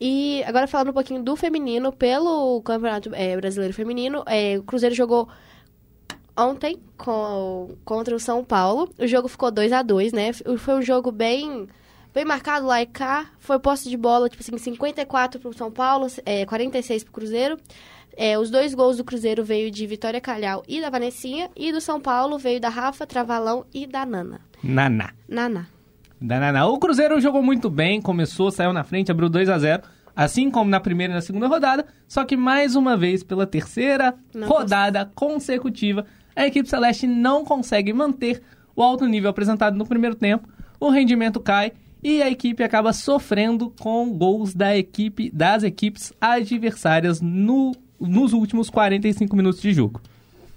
E 0.00 0.44
agora 0.44 0.68
falando 0.68 0.90
um 0.90 0.92
pouquinho 0.92 1.20
do 1.24 1.34
feminino, 1.34 1.92
pelo 1.92 2.62
Campeonato 2.62 3.10
é, 3.12 3.36
Brasileiro 3.36 3.74
Feminino, 3.74 4.22
é, 4.26 4.56
o 4.58 4.62
Cruzeiro 4.62 4.94
jogou 4.94 5.28
ontem 6.36 6.78
com, 6.96 7.74
contra 7.84 8.14
o 8.14 8.20
São 8.20 8.44
Paulo. 8.44 8.88
O 8.96 9.08
jogo 9.08 9.26
ficou 9.26 9.50
2 9.50 9.72
a 9.72 9.82
2 9.82 10.12
né? 10.12 10.32
Foi 10.32 10.74
um 10.74 10.82
jogo 10.82 11.10
bem 11.10 11.66
bem 12.14 12.24
marcado 12.24 12.64
lá 12.64 12.80
e 12.80 12.86
cá. 12.86 13.28
Foi 13.40 13.58
posse 13.58 13.90
de 13.90 13.96
bola, 13.96 14.28
tipo 14.28 14.40
assim, 14.40 14.56
54 14.56 15.40
pro 15.40 15.52
São 15.52 15.70
Paulo, 15.70 16.06
é, 16.24 16.46
46 16.46 17.02
pro 17.02 17.12
Cruzeiro. 17.12 17.58
É, 18.20 18.36
os 18.36 18.50
dois 18.50 18.74
gols 18.74 18.96
do 18.96 19.04
Cruzeiro 19.04 19.44
veio 19.44 19.70
de 19.70 19.86
Vitória 19.86 20.20
Calhau 20.20 20.64
e 20.66 20.80
da 20.80 20.90
Vanessinha. 20.90 21.48
E 21.54 21.70
do 21.70 21.80
São 21.80 22.00
Paulo 22.00 22.36
veio 22.36 22.60
da 22.60 22.68
Rafa, 22.68 23.06
Travalão 23.06 23.64
e 23.72 23.86
da 23.86 24.04
Nana. 24.04 24.40
Naná. 24.60 25.12
Nana. 25.28 25.68
Da 26.20 26.40
Naná. 26.40 26.66
O 26.66 26.80
Cruzeiro 26.80 27.20
jogou 27.20 27.44
muito 27.44 27.70
bem, 27.70 28.02
começou, 28.02 28.50
saiu 28.50 28.72
na 28.72 28.82
frente, 28.82 29.12
abriu 29.12 29.28
2 29.28 29.48
a 29.48 29.56
0 29.56 29.82
Assim 30.16 30.50
como 30.50 30.68
na 30.68 30.80
primeira 30.80 31.12
e 31.12 31.14
na 31.14 31.20
segunda 31.20 31.46
rodada, 31.46 31.86
só 32.08 32.24
que 32.24 32.36
mais 32.36 32.74
uma 32.74 32.96
vez, 32.96 33.22
pela 33.22 33.46
terceira 33.46 34.12
Não 34.34 34.48
rodada 34.48 35.08
consecutiva, 35.14 36.04
a 36.34 36.44
equipe 36.44 36.68
celeste 36.68 37.06
não 37.06 37.44
consegue 37.44 37.92
manter 37.92 38.42
o 38.74 38.82
alto 38.82 39.06
nível 39.06 39.30
apresentado 39.30 39.76
no 39.76 39.86
primeiro 39.86 40.16
tempo, 40.16 40.48
o 40.80 40.90
rendimento 40.90 41.38
cai 41.38 41.70
e 42.02 42.20
a 42.20 42.28
equipe 42.28 42.64
acaba 42.64 42.92
sofrendo 42.92 43.72
com 43.78 44.12
gols 44.12 44.54
da 44.54 44.76
equipe 44.76 45.30
das 45.30 45.62
equipes 45.62 46.12
adversárias 46.20 47.20
no, 47.20 47.76
nos 48.00 48.32
últimos 48.32 48.70
45 48.70 49.34
minutos 49.36 49.60
de 49.60 49.74
jogo. 49.74 50.00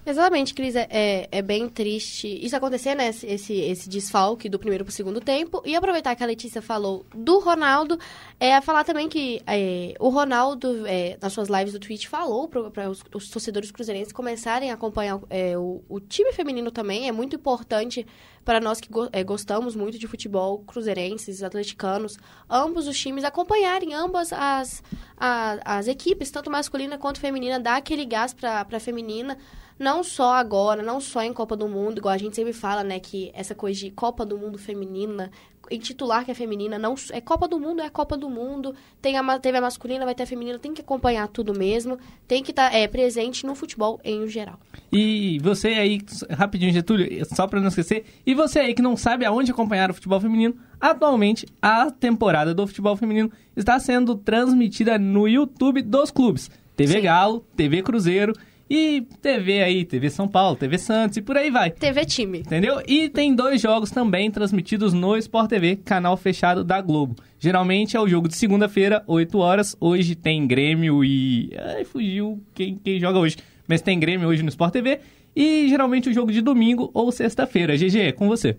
Exatamente, 0.03 0.55
Cris, 0.55 0.75
é, 0.75 0.87
é, 0.89 1.27
é 1.31 1.41
bem 1.43 1.69
triste 1.69 2.27
isso 2.43 2.55
acontecer, 2.55 2.95
né? 2.95 3.09
Esse, 3.09 3.53
esse, 3.53 3.87
desfalque 3.87 4.49
do 4.49 4.57
primeiro 4.57 4.83
pro 4.83 4.91
segundo 4.91 5.21
tempo. 5.21 5.61
E 5.63 5.75
aproveitar 5.75 6.15
que 6.15 6.23
a 6.23 6.25
Letícia 6.25 6.61
falou 6.61 7.05
do 7.13 7.37
Ronaldo, 7.39 7.99
é 8.39 8.59
falar 8.61 8.83
também 8.83 9.07
que 9.07 9.41
é, 9.45 9.93
o 9.99 10.09
Ronaldo, 10.09 10.87
é, 10.87 11.17
nas 11.21 11.31
suas 11.33 11.49
lives 11.49 11.73
do 11.73 11.79
Twitch, 11.79 12.07
falou 12.07 12.47
para 12.47 12.89
os, 12.89 13.03
os 13.13 13.29
torcedores 13.29 13.69
cruzeirenses 13.69 14.11
começarem 14.11 14.71
a 14.71 14.73
acompanhar 14.73 15.19
é, 15.29 15.55
o, 15.55 15.83
o 15.87 15.99
time 15.99 16.33
feminino 16.33 16.71
também. 16.71 17.07
É 17.07 17.11
muito 17.11 17.35
importante 17.35 18.05
para 18.43 18.59
nós 18.59 18.81
que 18.81 18.89
go, 18.89 19.07
é, 19.11 19.23
gostamos 19.23 19.75
muito 19.75 19.99
de 19.99 20.07
futebol, 20.07 20.63
cruzeirenses, 20.65 21.43
atleticanos, 21.43 22.17
ambos 22.49 22.87
os 22.87 22.99
times 22.99 23.23
acompanharem 23.23 23.93
ambas 23.93 24.33
as, 24.33 24.81
a, 25.15 25.59
as 25.77 25.87
equipes, 25.87 26.31
tanto 26.31 26.49
masculina 26.49 26.97
quanto 26.97 27.19
feminina, 27.19 27.59
dar 27.59 27.75
aquele 27.75 28.03
gás 28.03 28.33
para 28.33 28.65
a 28.67 28.79
feminina 28.79 29.37
não 29.81 30.03
só 30.03 30.35
agora, 30.35 30.83
não 30.83 31.01
só 31.01 31.23
em 31.23 31.33
Copa 31.33 31.57
do 31.57 31.67
Mundo, 31.67 31.97
igual 31.97 32.13
a 32.13 32.17
gente 32.17 32.35
sempre 32.35 32.53
fala, 32.53 32.83
né, 32.83 32.99
que 32.99 33.31
essa 33.33 33.55
coisa 33.55 33.79
de 33.79 33.89
Copa 33.89 34.23
do 34.23 34.37
Mundo 34.37 34.59
feminina, 34.59 35.31
em 35.71 35.79
titular 35.79 36.23
que 36.23 36.29
é 36.29 36.35
feminina, 36.35 36.77
não 36.77 36.93
é 37.11 37.19
Copa 37.19 37.47
do 37.47 37.59
Mundo, 37.59 37.81
é 37.81 37.89
Copa 37.89 38.15
do 38.15 38.29
Mundo, 38.29 38.75
tem 39.01 39.17
a, 39.17 39.39
teve 39.39 39.57
a 39.57 39.61
masculina, 39.61 40.05
vai 40.05 40.13
ter 40.13 40.21
a 40.21 40.27
feminina, 40.27 40.59
tem 40.59 40.71
que 40.71 40.81
acompanhar 40.81 41.27
tudo 41.29 41.57
mesmo, 41.57 41.97
tem 42.27 42.43
que 42.43 42.51
estar 42.51 42.69
tá, 42.69 42.77
é, 42.77 42.87
presente 42.87 43.43
no 43.43 43.55
futebol 43.55 43.99
em 44.03 44.27
geral. 44.27 44.59
E 44.91 45.39
você 45.39 45.69
aí, 45.69 45.99
rapidinho, 46.29 46.71
Getúlio, 46.71 47.25
só 47.25 47.47
para 47.47 47.59
não 47.59 47.69
esquecer, 47.69 48.05
e 48.23 48.35
você 48.35 48.59
aí 48.59 48.75
que 48.75 48.83
não 48.83 48.95
sabe 48.95 49.25
aonde 49.25 49.49
acompanhar 49.49 49.89
o 49.89 49.95
futebol 49.95 50.21
feminino, 50.21 50.55
atualmente 50.79 51.47
a 51.59 51.89
temporada 51.89 52.53
do 52.53 52.67
futebol 52.67 52.95
feminino 52.95 53.31
está 53.57 53.79
sendo 53.79 54.13
transmitida 54.15 54.99
no 54.99 55.27
YouTube 55.27 55.81
dos 55.81 56.11
clubes. 56.11 56.51
TV 56.75 56.93
Sim. 56.93 57.01
Galo, 57.01 57.45
TV 57.55 57.81
Cruzeiro 57.81 58.33
e 58.73 59.01
TV 59.21 59.61
aí, 59.61 59.83
TV 59.83 60.09
São 60.09 60.29
Paulo, 60.29 60.55
TV 60.55 60.77
Santos 60.77 61.17
e 61.17 61.21
por 61.21 61.35
aí 61.35 61.51
vai. 61.51 61.71
TV 61.71 62.05
time. 62.05 62.39
Entendeu? 62.39 62.81
E 62.87 63.09
tem 63.09 63.35
dois 63.35 63.59
jogos 63.59 63.91
também 63.91 64.31
transmitidos 64.31 64.93
no 64.93 65.17
Sport 65.17 65.49
TV, 65.49 65.75
canal 65.75 66.15
fechado 66.15 66.63
da 66.63 66.79
Globo. 66.79 67.17
Geralmente 67.37 67.97
é 67.97 67.99
o 67.99 68.07
jogo 68.07 68.29
de 68.29 68.37
segunda-feira, 68.37 69.03
8 69.07 69.37
horas. 69.37 69.75
Hoje 69.77 70.15
tem 70.15 70.47
Grêmio 70.47 71.03
e. 71.03 71.51
Ai, 71.59 71.83
fugiu 71.83 72.41
quem, 72.53 72.79
quem 72.81 72.97
joga 72.97 73.19
hoje. 73.19 73.35
Mas 73.67 73.81
tem 73.81 73.99
Grêmio 73.99 74.29
hoje 74.29 74.41
no 74.41 74.47
Sport 74.47 74.71
TV. 74.71 75.01
E 75.35 75.67
geralmente 75.67 76.07
o 76.07 76.13
jogo 76.13 76.31
de 76.31 76.39
domingo 76.39 76.89
ou 76.93 77.11
sexta-feira. 77.11 77.75
GG, 77.75 77.99
é 77.99 78.11
com 78.13 78.29
você. 78.29 78.55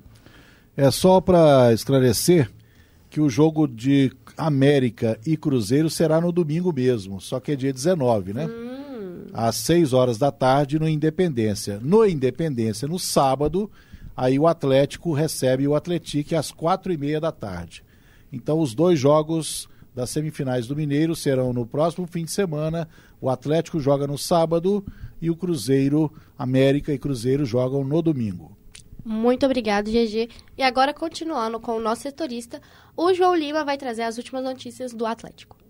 É 0.76 0.90
só 0.90 1.22
para 1.22 1.72
esclarecer 1.72 2.50
que 3.08 3.18
o 3.18 3.30
jogo 3.30 3.66
de 3.66 4.12
América 4.36 5.18
e 5.26 5.38
Cruzeiro 5.38 5.88
será 5.88 6.20
no 6.20 6.30
domingo 6.30 6.70
mesmo, 6.70 7.18
só 7.18 7.40
que 7.40 7.52
é 7.52 7.56
dia 7.56 7.72
19, 7.72 8.34
né? 8.34 8.44
Hum 8.44 8.71
às 9.32 9.56
6 9.56 9.92
horas 9.92 10.18
da 10.18 10.30
tarde 10.30 10.78
no 10.78 10.88
Independência. 10.88 11.80
No 11.82 12.06
Independência, 12.06 12.86
no 12.86 12.98
sábado, 12.98 13.70
aí 14.16 14.38
o 14.38 14.46
Atlético 14.46 15.12
recebe 15.12 15.66
o 15.66 15.74
Atlético 15.74 16.36
às 16.36 16.52
quatro 16.52 16.92
e 16.92 16.98
meia 16.98 17.20
da 17.20 17.32
tarde. 17.32 17.82
Então 18.32 18.60
os 18.60 18.74
dois 18.74 18.98
jogos 18.98 19.68
das 19.94 20.10
semifinais 20.10 20.66
do 20.66 20.76
Mineiro 20.76 21.14
serão 21.14 21.52
no 21.52 21.66
próximo 21.66 22.06
fim 22.06 22.24
de 22.24 22.30
semana. 22.30 22.88
O 23.20 23.28
Atlético 23.28 23.80
joga 23.80 24.06
no 24.06 24.18
sábado 24.18 24.84
e 25.20 25.30
o 25.30 25.36
Cruzeiro, 25.36 26.12
América 26.38 26.92
e 26.92 26.98
Cruzeiro 26.98 27.44
jogam 27.44 27.84
no 27.84 28.02
domingo. 28.02 28.56
Muito 29.04 29.44
obrigado, 29.44 29.90
GG. 29.90 30.28
E 30.56 30.62
agora, 30.62 30.94
continuando 30.94 31.58
com 31.58 31.76
o 31.76 31.80
nosso 31.80 32.02
setorista, 32.02 32.60
o 32.96 33.12
João 33.12 33.34
Lima 33.34 33.64
vai 33.64 33.76
trazer 33.76 34.02
as 34.02 34.16
últimas 34.16 34.44
notícias 34.44 34.92
do 34.92 35.04
Atlético. 35.04 35.61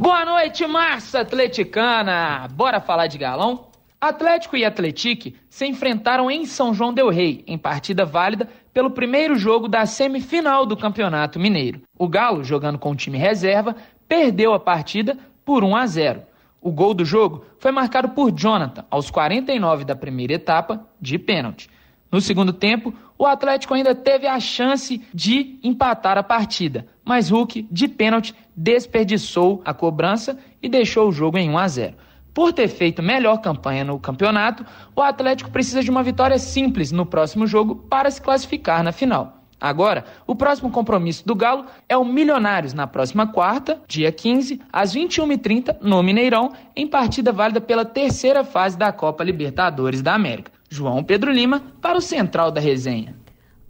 Boa 0.00 0.24
noite, 0.24 0.64
massa 0.64 1.22
atleticana! 1.22 2.46
Bora 2.52 2.80
falar 2.80 3.08
de 3.08 3.18
galão? 3.18 3.66
Atlético 4.00 4.56
e 4.56 4.64
Atletique 4.64 5.34
se 5.50 5.66
enfrentaram 5.66 6.30
em 6.30 6.46
São 6.46 6.72
João 6.72 6.94
del 6.94 7.08
Rei, 7.08 7.42
em 7.48 7.58
partida 7.58 8.04
válida 8.04 8.48
pelo 8.72 8.92
primeiro 8.92 9.34
jogo 9.34 9.66
da 9.66 9.84
semifinal 9.86 10.64
do 10.64 10.76
Campeonato 10.76 11.40
Mineiro. 11.40 11.82
O 11.98 12.06
Galo, 12.06 12.44
jogando 12.44 12.78
com 12.78 12.92
o 12.92 12.94
time 12.94 13.18
reserva, 13.18 13.74
perdeu 14.06 14.54
a 14.54 14.60
partida 14.60 15.18
por 15.44 15.64
1 15.64 15.74
a 15.74 15.86
0. 15.88 16.22
O 16.60 16.70
gol 16.70 16.94
do 16.94 17.04
jogo 17.04 17.44
foi 17.58 17.72
marcado 17.72 18.10
por 18.10 18.30
Jonathan 18.30 18.84
aos 18.88 19.10
49 19.10 19.84
da 19.84 19.96
primeira 19.96 20.34
etapa, 20.34 20.86
de 21.00 21.18
pênalti. 21.18 21.68
No 22.10 22.20
segundo 22.20 22.52
tempo, 22.52 22.94
o 23.18 23.26
Atlético 23.26 23.74
ainda 23.74 23.94
teve 23.94 24.26
a 24.26 24.40
chance 24.40 25.02
de 25.12 25.58
empatar 25.62 26.16
a 26.16 26.22
partida, 26.22 26.86
mas 27.04 27.28
Hulk, 27.28 27.68
de 27.70 27.86
pênalti, 27.86 28.34
desperdiçou 28.56 29.60
a 29.64 29.74
cobrança 29.74 30.38
e 30.62 30.68
deixou 30.68 31.08
o 31.08 31.12
jogo 31.12 31.36
em 31.36 31.50
1 31.50 31.58
a 31.58 31.68
0. 31.68 31.96
Por 32.32 32.52
ter 32.52 32.68
feito 32.68 33.02
melhor 33.02 33.38
campanha 33.38 33.84
no 33.84 33.98
campeonato, 33.98 34.64
o 34.94 35.02
Atlético 35.02 35.50
precisa 35.50 35.82
de 35.82 35.90
uma 35.90 36.02
vitória 36.02 36.38
simples 36.38 36.92
no 36.92 37.04
próximo 37.04 37.46
jogo 37.46 37.74
para 37.74 38.10
se 38.10 38.22
classificar 38.22 38.82
na 38.82 38.92
final. 38.92 39.38
Agora, 39.60 40.04
o 40.24 40.36
próximo 40.36 40.70
compromisso 40.70 41.26
do 41.26 41.34
Galo 41.34 41.66
é 41.88 41.96
o 41.96 42.04
Milionários 42.04 42.72
na 42.72 42.86
próxima 42.86 43.26
quarta, 43.26 43.82
dia 43.88 44.12
15, 44.12 44.60
às 44.72 44.94
21h30, 44.94 45.78
no 45.82 46.00
Mineirão, 46.02 46.52
em 46.76 46.86
partida 46.86 47.32
válida 47.32 47.60
pela 47.60 47.84
terceira 47.84 48.44
fase 48.44 48.78
da 48.78 48.92
Copa 48.92 49.24
Libertadores 49.24 50.00
da 50.00 50.14
América. 50.14 50.57
João 50.68 51.02
Pedro 51.02 51.32
Lima, 51.32 51.62
para 51.80 51.98
o 51.98 52.02
Central 52.02 52.50
da 52.50 52.60
Resenha. 52.60 53.16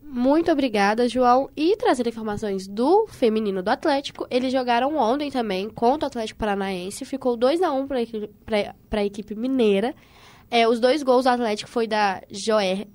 Muito 0.03 0.51
obrigada, 0.51 1.09
João. 1.09 1.51
E 1.55 1.76
trazendo 1.76 2.09
informações 2.09 2.66
do 2.66 3.07
feminino 3.09 3.62
do 3.62 3.68
Atlético, 3.68 4.26
eles 4.30 4.51
jogaram 4.51 4.96
ontem 4.96 5.30
também 5.30 5.68
contra 5.68 6.07
o 6.07 6.09
Atlético 6.09 6.40
Paranaense. 6.40 7.05
Ficou 7.05 7.36
2 7.36 7.61
a 7.62 7.70
1 7.70 7.86
para 7.86 9.01
a 9.01 9.05
equipe 9.05 9.34
mineira. 9.34 9.94
É, 10.51 10.66
os 10.66 10.80
dois 10.80 11.03
gols 11.03 11.24
do 11.24 11.30
Atlético 11.30 11.70
foi 11.70 11.86
da 11.86 12.22
Joer. 12.30 12.88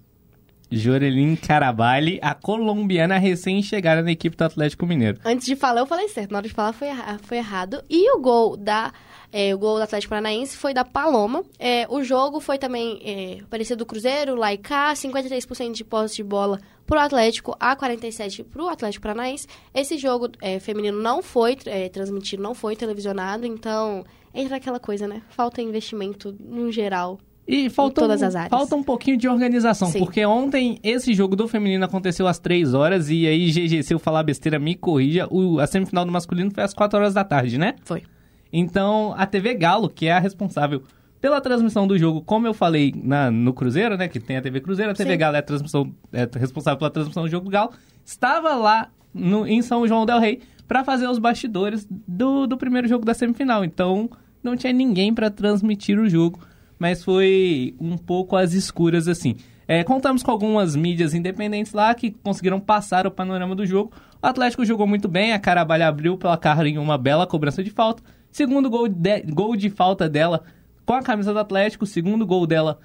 Jorelin 0.77 1.35
Caraballi, 1.35 2.19
a 2.21 2.33
colombiana 2.33 3.17
recém-chegada 3.17 4.01
na 4.01 4.11
equipe 4.11 4.35
do 4.35 4.43
Atlético 4.43 4.85
Mineiro. 4.85 5.19
Antes 5.23 5.45
de 5.45 5.55
falar, 5.55 5.81
eu 5.81 5.85
falei 5.85 6.07
certo. 6.09 6.31
Na 6.31 6.39
hora 6.39 6.47
de 6.47 6.53
falar, 6.53 6.73
foi, 6.73 6.87
foi 7.21 7.37
errado. 7.37 7.83
E 7.89 8.11
o 8.15 8.19
gol 8.19 8.57
da 8.57 8.91
é, 9.35 9.53
o 9.53 9.57
gol 9.57 9.77
do 9.77 9.81
Atlético 9.81 10.11
Paranaense 10.11 10.55
foi 10.55 10.75
da 10.75 10.85
Paloma. 10.85 11.43
É, 11.57 11.87
o 11.89 12.03
jogo 12.03 12.39
foi 12.39 12.59
também 12.59 13.01
é, 13.03 13.39
parecido 13.49 13.79
do 13.79 13.85
Cruzeiro, 13.85 14.35
lá 14.35 14.53
e 14.53 14.59
cá, 14.59 14.93
53% 14.93 15.71
de 15.71 15.83
posse 15.83 16.17
de 16.17 16.23
bola 16.23 16.59
pro 16.85 16.99
Atlético, 16.99 17.55
a 17.59 17.75
47% 17.75 18.43
pro 18.43 18.67
Atlético 18.67 19.01
Paranaense. 19.01 19.47
Esse 19.73 19.97
jogo 19.97 20.29
é, 20.39 20.59
feminino 20.59 21.01
não 21.01 21.23
foi 21.23 21.57
é, 21.65 21.89
transmitido, 21.89 22.43
não 22.43 22.53
foi 22.53 22.75
televisionado, 22.75 23.47
então 23.47 24.05
entra 24.31 24.57
aquela 24.57 24.79
coisa, 24.79 25.07
né? 25.07 25.23
Falta 25.29 25.63
investimento 25.63 26.35
no 26.39 26.71
geral 26.71 27.19
E 27.47 27.69
falta, 27.69 28.01
todas 28.01 28.21
um, 28.21 28.25
as 28.25 28.35
áreas. 28.35 28.49
falta 28.49 28.75
um 28.75 28.83
pouquinho 28.83 29.17
de 29.17 29.27
organização, 29.27 29.89
Sim. 29.89 29.99
porque 29.99 30.25
ontem 30.25 30.79
esse 30.81 31.13
jogo 31.13 31.35
do 31.35 31.47
feminino 31.47 31.83
aconteceu 31.83 32.25
às 32.25 32.39
3 32.39 32.73
horas 32.73 33.09
e 33.09 33.27
aí, 33.27 33.51
GG, 33.51 33.83
se 33.83 33.93
eu 33.93 33.99
falar 33.99 34.23
besteira, 34.23 34.57
me 34.57 34.75
corrija, 34.75 35.27
o, 35.29 35.59
a 35.59 35.67
semifinal 35.67 36.05
do 36.05 36.11
masculino 36.11 36.51
foi 36.51 36.63
às 36.63 36.73
4 36.73 36.97
horas 36.97 37.13
da 37.13 37.23
tarde, 37.23 37.57
né? 37.57 37.75
Foi. 37.83 38.03
Então, 38.51 39.13
a 39.17 39.25
TV 39.25 39.55
Galo, 39.55 39.89
que 39.89 40.05
é 40.05 40.13
a 40.13 40.19
responsável 40.19 40.83
pela 41.19 41.41
transmissão 41.41 41.87
do 41.87 41.97
jogo, 41.97 42.21
como 42.21 42.45
eu 42.47 42.53
falei 42.53 42.93
na, 42.95 43.31
no 43.31 43.53
Cruzeiro, 43.53 43.97
né? 43.97 44.07
Que 44.07 44.19
tem 44.19 44.37
a 44.37 44.41
TV 44.41 44.61
Cruzeiro, 44.61 44.91
a 44.91 44.93
TV 44.93 45.11
Sim. 45.11 45.17
Galo 45.17 45.35
é, 45.35 45.39
a 45.39 45.41
transmissão, 45.41 45.93
é 46.11 46.27
responsável 46.37 46.77
pela 46.77 46.91
transmissão 46.91 47.23
do 47.23 47.29
jogo 47.29 47.49
Galo, 47.49 47.71
estava 48.05 48.53
lá 48.55 48.89
no, 49.13 49.47
em 49.47 49.61
São 49.61 49.87
João 49.87 50.05
del 50.05 50.19
Rei 50.19 50.41
para 50.67 50.83
fazer 50.83 51.07
os 51.07 51.19
bastidores 51.19 51.87
do, 51.89 52.47
do 52.47 52.57
primeiro 52.57 52.87
jogo 52.87 53.05
da 53.05 53.13
semifinal. 53.13 53.65
Então, 53.65 54.09
não 54.43 54.55
tinha 54.55 54.73
ninguém 54.73 55.13
para 55.13 55.29
transmitir 55.29 55.99
o 55.99 56.09
jogo, 56.09 56.39
mas 56.77 57.03
foi 57.03 57.75
um 57.79 57.97
pouco 57.97 58.35
às 58.35 58.53
escuras 58.53 59.07
assim. 59.07 59.35
É, 59.67 59.83
contamos 59.83 60.21
com 60.21 60.31
algumas 60.31 60.75
mídias 60.75 61.13
independentes 61.13 61.73
lá 61.73 61.93
que 61.93 62.11
conseguiram 62.11 62.59
passar 62.59 63.07
o 63.07 63.11
panorama 63.11 63.55
do 63.55 63.65
jogo. 63.65 63.91
O 64.21 64.27
Atlético 64.27 64.65
jogou 64.65 64.85
muito 64.85 65.07
bem, 65.07 65.33
a 65.33 65.39
Carabalha 65.39 65.87
abriu 65.87 66.17
pela 66.17 66.37
cara 66.37 66.67
em 66.67 66.77
uma 66.77 66.97
bela 66.97 67.25
cobrança 67.25 67.63
de 67.63 67.69
falta. 67.69 68.03
Segundo 68.31 68.69
gol 68.69 68.87
de, 68.87 69.21
gol 69.21 69.55
de 69.55 69.69
falta 69.69 70.09
dela 70.09 70.43
com 70.85 70.93
a 70.93 71.01
camisa 71.01 71.31
do 71.31 71.39
Atlético, 71.39 71.85
segundo 71.85 72.25
gol 72.25 72.45
dela 72.45 72.79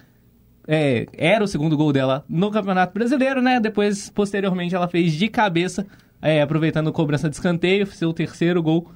é, 0.66 1.06
era 1.14 1.42
o 1.42 1.48
segundo 1.48 1.76
gol 1.76 1.92
dela 1.92 2.24
no 2.28 2.50
Campeonato 2.50 2.92
Brasileiro, 2.92 3.40
né? 3.40 3.58
Depois, 3.58 4.10
posteriormente, 4.10 4.74
ela 4.74 4.86
fez 4.86 5.14
de 5.14 5.28
cabeça, 5.28 5.86
é, 6.20 6.42
aproveitando 6.42 6.90
a 6.90 6.92
cobrança 6.92 7.28
de 7.28 7.36
escanteio, 7.36 7.86
seu 7.86 8.12
terceiro 8.12 8.62
gol 8.62 8.90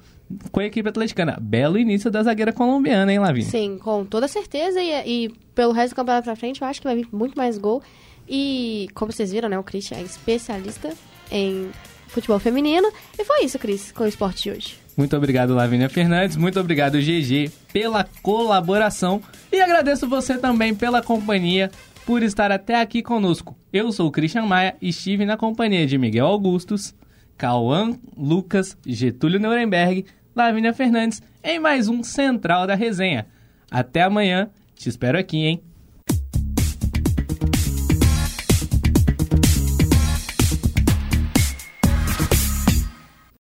com 0.51 0.59
a 0.59 0.65
equipe 0.65 0.87
atleticana. 0.87 1.37
Belo 1.41 1.77
início 1.77 2.09
da 2.09 2.23
zagueira 2.23 2.53
colombiana, 2.53 3.11
hein, 3.11 3.19
Lavínia? 3.19 3.49
Sim, 3.49 3.77
com 3.77 4.05
toda 4.05 4.27
certeza. 4.27 4.81
E, 4.81 5.25
e 5.25 5.29
pelo 5.55 5.71
resto 5.71 5.93
do 5.93 5.95
campeonato 5.97 6.25
pra 6.25 6.35
frente, 6.35 6.61
eu 6.61 6.67
acho 6.67 6.81
que 6.81 6.87
vai 6.87 6.95
vir 6.95 7.07
muito 7.11 7.35
mais 7.37 7.57
gol. 7.57 7.81
E, 8.27 8.87
como 8.93 9.11
vocês 9.11 9.31
viram, 9.31 9.49
né, 9.49 9.59
o 9.59 9.63
Christian 9.63 9.97
é 9.97 10.01
especialista 10.01 10.93
em 11.31 11.69
futebol 12.07 12.39
feminino. 12.39 12.89
E 13.17 13.23
foi 13.25 13.43
isso, 13.43 13.59
Cris, 13.59 13.91
com 13.91 14.03
o 14.03 14.07
esporte 14.07 14.43
de 14.43 14.51
hoje. 14.51 14.83
Muito 14.95 15.15
obrigado, 15.17 15.55
Lavínia 15.55 15.89
Fernandes. 15.89 16.37
Muito 16.37 16.59
obrigado, 16.59 16.99
GG, 16.99 17.51
pela 17.71 18.07
colaboração. 18.21 19.21
E 19.51 19.59
agradeço 19.59 20.07
você 20.07 20.37
também 20.37 20.75
pela 20.75 21.01
companhia, 21.01 21.71
por 22.05 22.21
estar 22.21 22.51
até 22.51 22.79
aqui 22.79 23.01
conosco. 23.01 23.55
Eu 23.71 23.91
sou 23.91 24.07
o 24.07 24.11
Christian 24.11 24.43
Maia 24.43 24.75
e 24.81 24.89
estive 24.89 25.25
na 25.25 25.37
companhia 25.37 25.87
de 25.87 25.97
Miguel 25.97 26.27
Augustos, 26.27 26.93
Cauã 27.37 27.97
Lucas, 28.15 28.77
Getúlio 28.85 29.39
Nuremberg, 29.39 30.05
Lavínia 30.35 30.73
Fernandes 30.73 31.21
em 31.43 31.59
mais 31.59 31.87
um 31.87 32.03
Central 32.03 32.65
da 32.65 32.75
Resenha. 32.75 33.27
Até 33.69 34.01
amanhã. 34.01 34.49
Te 34.75 34.89
espero 34.89 35.17
aqui, 35.17 35.45
hein? 35.45 35.63